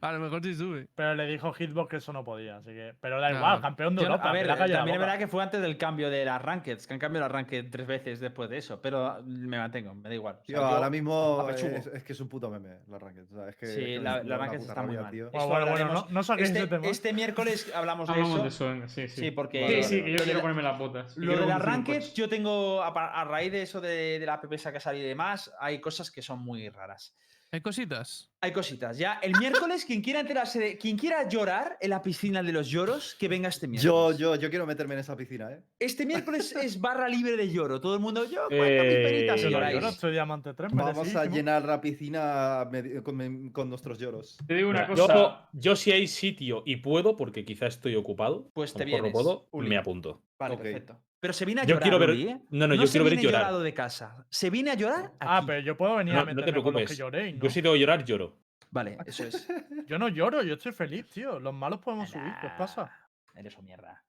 [0.00, 0.88] a lo mejor sí sube.
[0.94, 2.94] Pero le dijo Hitbox que eso no podía, así que.
[3.00, 3.60] Pero da igual, no.
[3.60, 4.30] campeón de Yo Europa.
[4.30, 7.00] a ver, también es verdad que fue antes del cambio de las rankeds, que han
[7.00, 10.34] cambiado las rankeds tres veces después de eso, pero me mantengo, me da igual.
[10.36, 13.24] O sea, Tío, yo ahora mismo es, es que es un puto meme la Ranked.
[13.30, 15.10] O sea, es que, Sí, es la- la está muy mal.
[15.10, 15.30] tío.
[15.30, 16.86] Bueno, Esto bueno, bueno, no, no este, ese tema.
[16.86, 18.68] este miércoles hablamos de Hablamos eso.
[18.72, 19.20] de eso, sí, sí.
[19.26, 20.12] Sí, porque Vale, Sí, vale, sí, vale.
[20.12, 21.16] que yo quiero ponerme las botas.
[21.16, 22.12] Lo de las coche.
[22.14, 25.25] yo tengo, a, raíz de eso de, de la PPSA que ha salido y demás,
[25.60, 27.14] hay cosas que son muy raras.
[27.52, 28.28] ¿Hay cositas?
[28.40, 28.98] Hay cositas.
[28.98, 30.76] Ya el miércoles, quien quiera enterarse de.
[30.78, 34.18] Quien quiera llorar en la piscina de los lloros, que venga este Yo, miércoles.
[34.18, 35.62] yo, yo quiero meterme en esa piscina, ¿eh?
[35.78, 37.80] Este miércoles es barra libre de lloro.
[37.80, 39.74] Todo el mundo, yo cuento Eh, mis penitas y Yo lloráis.
[39.80, 42.68] lloro, soy diamante 3, Vamos a llenar la piscina
[43.04, 44.38] con, con nuestros lloros.
[44.46, 45.14] Te digo una Mira, cosa.
[45.14, 49.48] yo, yo si hay sitio y puedo, porque quizá estoy ocupado, Pues te vienes, puedo,
[49.52, 50.20] me apunto.
[50.38, 51.00] Vale, perfecto.
[51.20, 51.82] Pero se viene a Yo llorar.
[51.82, 52.40] quiero ver- ¿eh?
[52.50, 53.40] no, no, yo se quiero ver viene llorar.
[53.42, 54.26] llorado de casa.
[54.30, 55.16] Se viene a llorar aquí.
[55.20, 56.98] Ah, pero yo puedo venir No, a no te meterme con los que preocupes.
[56.98, 57.42] lloréis, ¿no?
[57.44, 58.38] Yo si que llorar, lloro.
[58.70, 59.48] Vale, eso es.
[59.86, 61.40] Yo no lloro, yo estoy feliz, tío.
[61.40, 62.90] Los malos podemos subir, ¿qué os pasa?
[63.34, 64.02] Eres un mierda.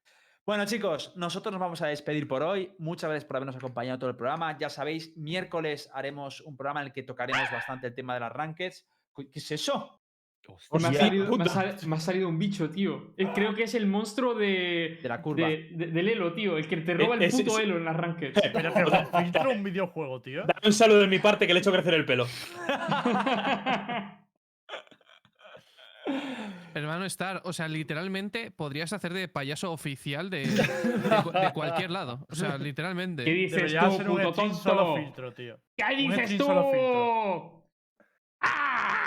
[0.45, 2.73] Bueno, chicos, nosotros nos vamos a despedir por hoy.
[2.79, 4.57] Muchas gracias por habernos acompañado todo el programa.
[4.57, 8.87] Ya sabéis, miércoles haremos un programa en el que tocaremos bastante el tema de las.
[9.11, 9.96] Cu- ¿Qué es eso?
[10.71, 11.49] Me ha, salido, me, ha puta.
[11.49, 13.13] sal- me ha salido un bicho, tío.
[13.17, 14.99] Eh, Creo que es el monstruo de.
[15.01, 15.47] De la curva.
[15.47, 16.57] de- de- del Elo, tío.
[16.57, 17.97] El que te roba el Es- puto es- Elo en las.
[18.53, 20.39] Pero que con filtro un videojuego, tío.
[20.41, 22.25] Dame un saludo de mi parte que le he hecho crecer el pelo.
[26.73, 31.89] Hermano Star, o sea, literalmente podrías hacer de payaso oficial de, de cu- de cualquier
[31.91, 32.25] lado.
[32.29, 33.23] O sea, ¿Qué literalmente.
[33.23, 35.59] dices Debería tú, puto solo filtro, tío.
[35.75, 36.45] ¿Qué dices tú?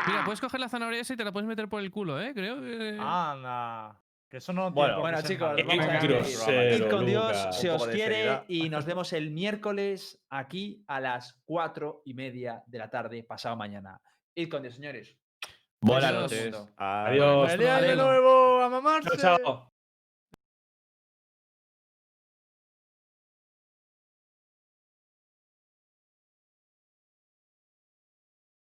[0.06, 2.32] Mira, puedes coger la zanahoria esa y te la puedes meter por el culo, ¿eh?
[2.34, 2.96] Creo que.
[3.00, 4.00] Anda.
[4.28, 7.60] Que eso no Bueno, Bueno, chicos, vamos a grosero, Id con Dios, Lucas.
[7.60, 12.62] se os de quiere y nos vemos el miércoles aquí a las cuatro y media
[12.66, 14.00] de la tarde, pasado mañana.
[14.36, 15.16] Id con Dios, señores.
[15.80, 16.22] Buenas Adiós.
[16.22, 16.68] noches.
[16.76, 17.50] Adiós.
[17.50, 17.96] ¡Feliz año Adiós.
[17.96, 18.62] nuevo!
[18.62, 19.10] ¡A mamarse!
[19.18, 19.69] Chao, chao.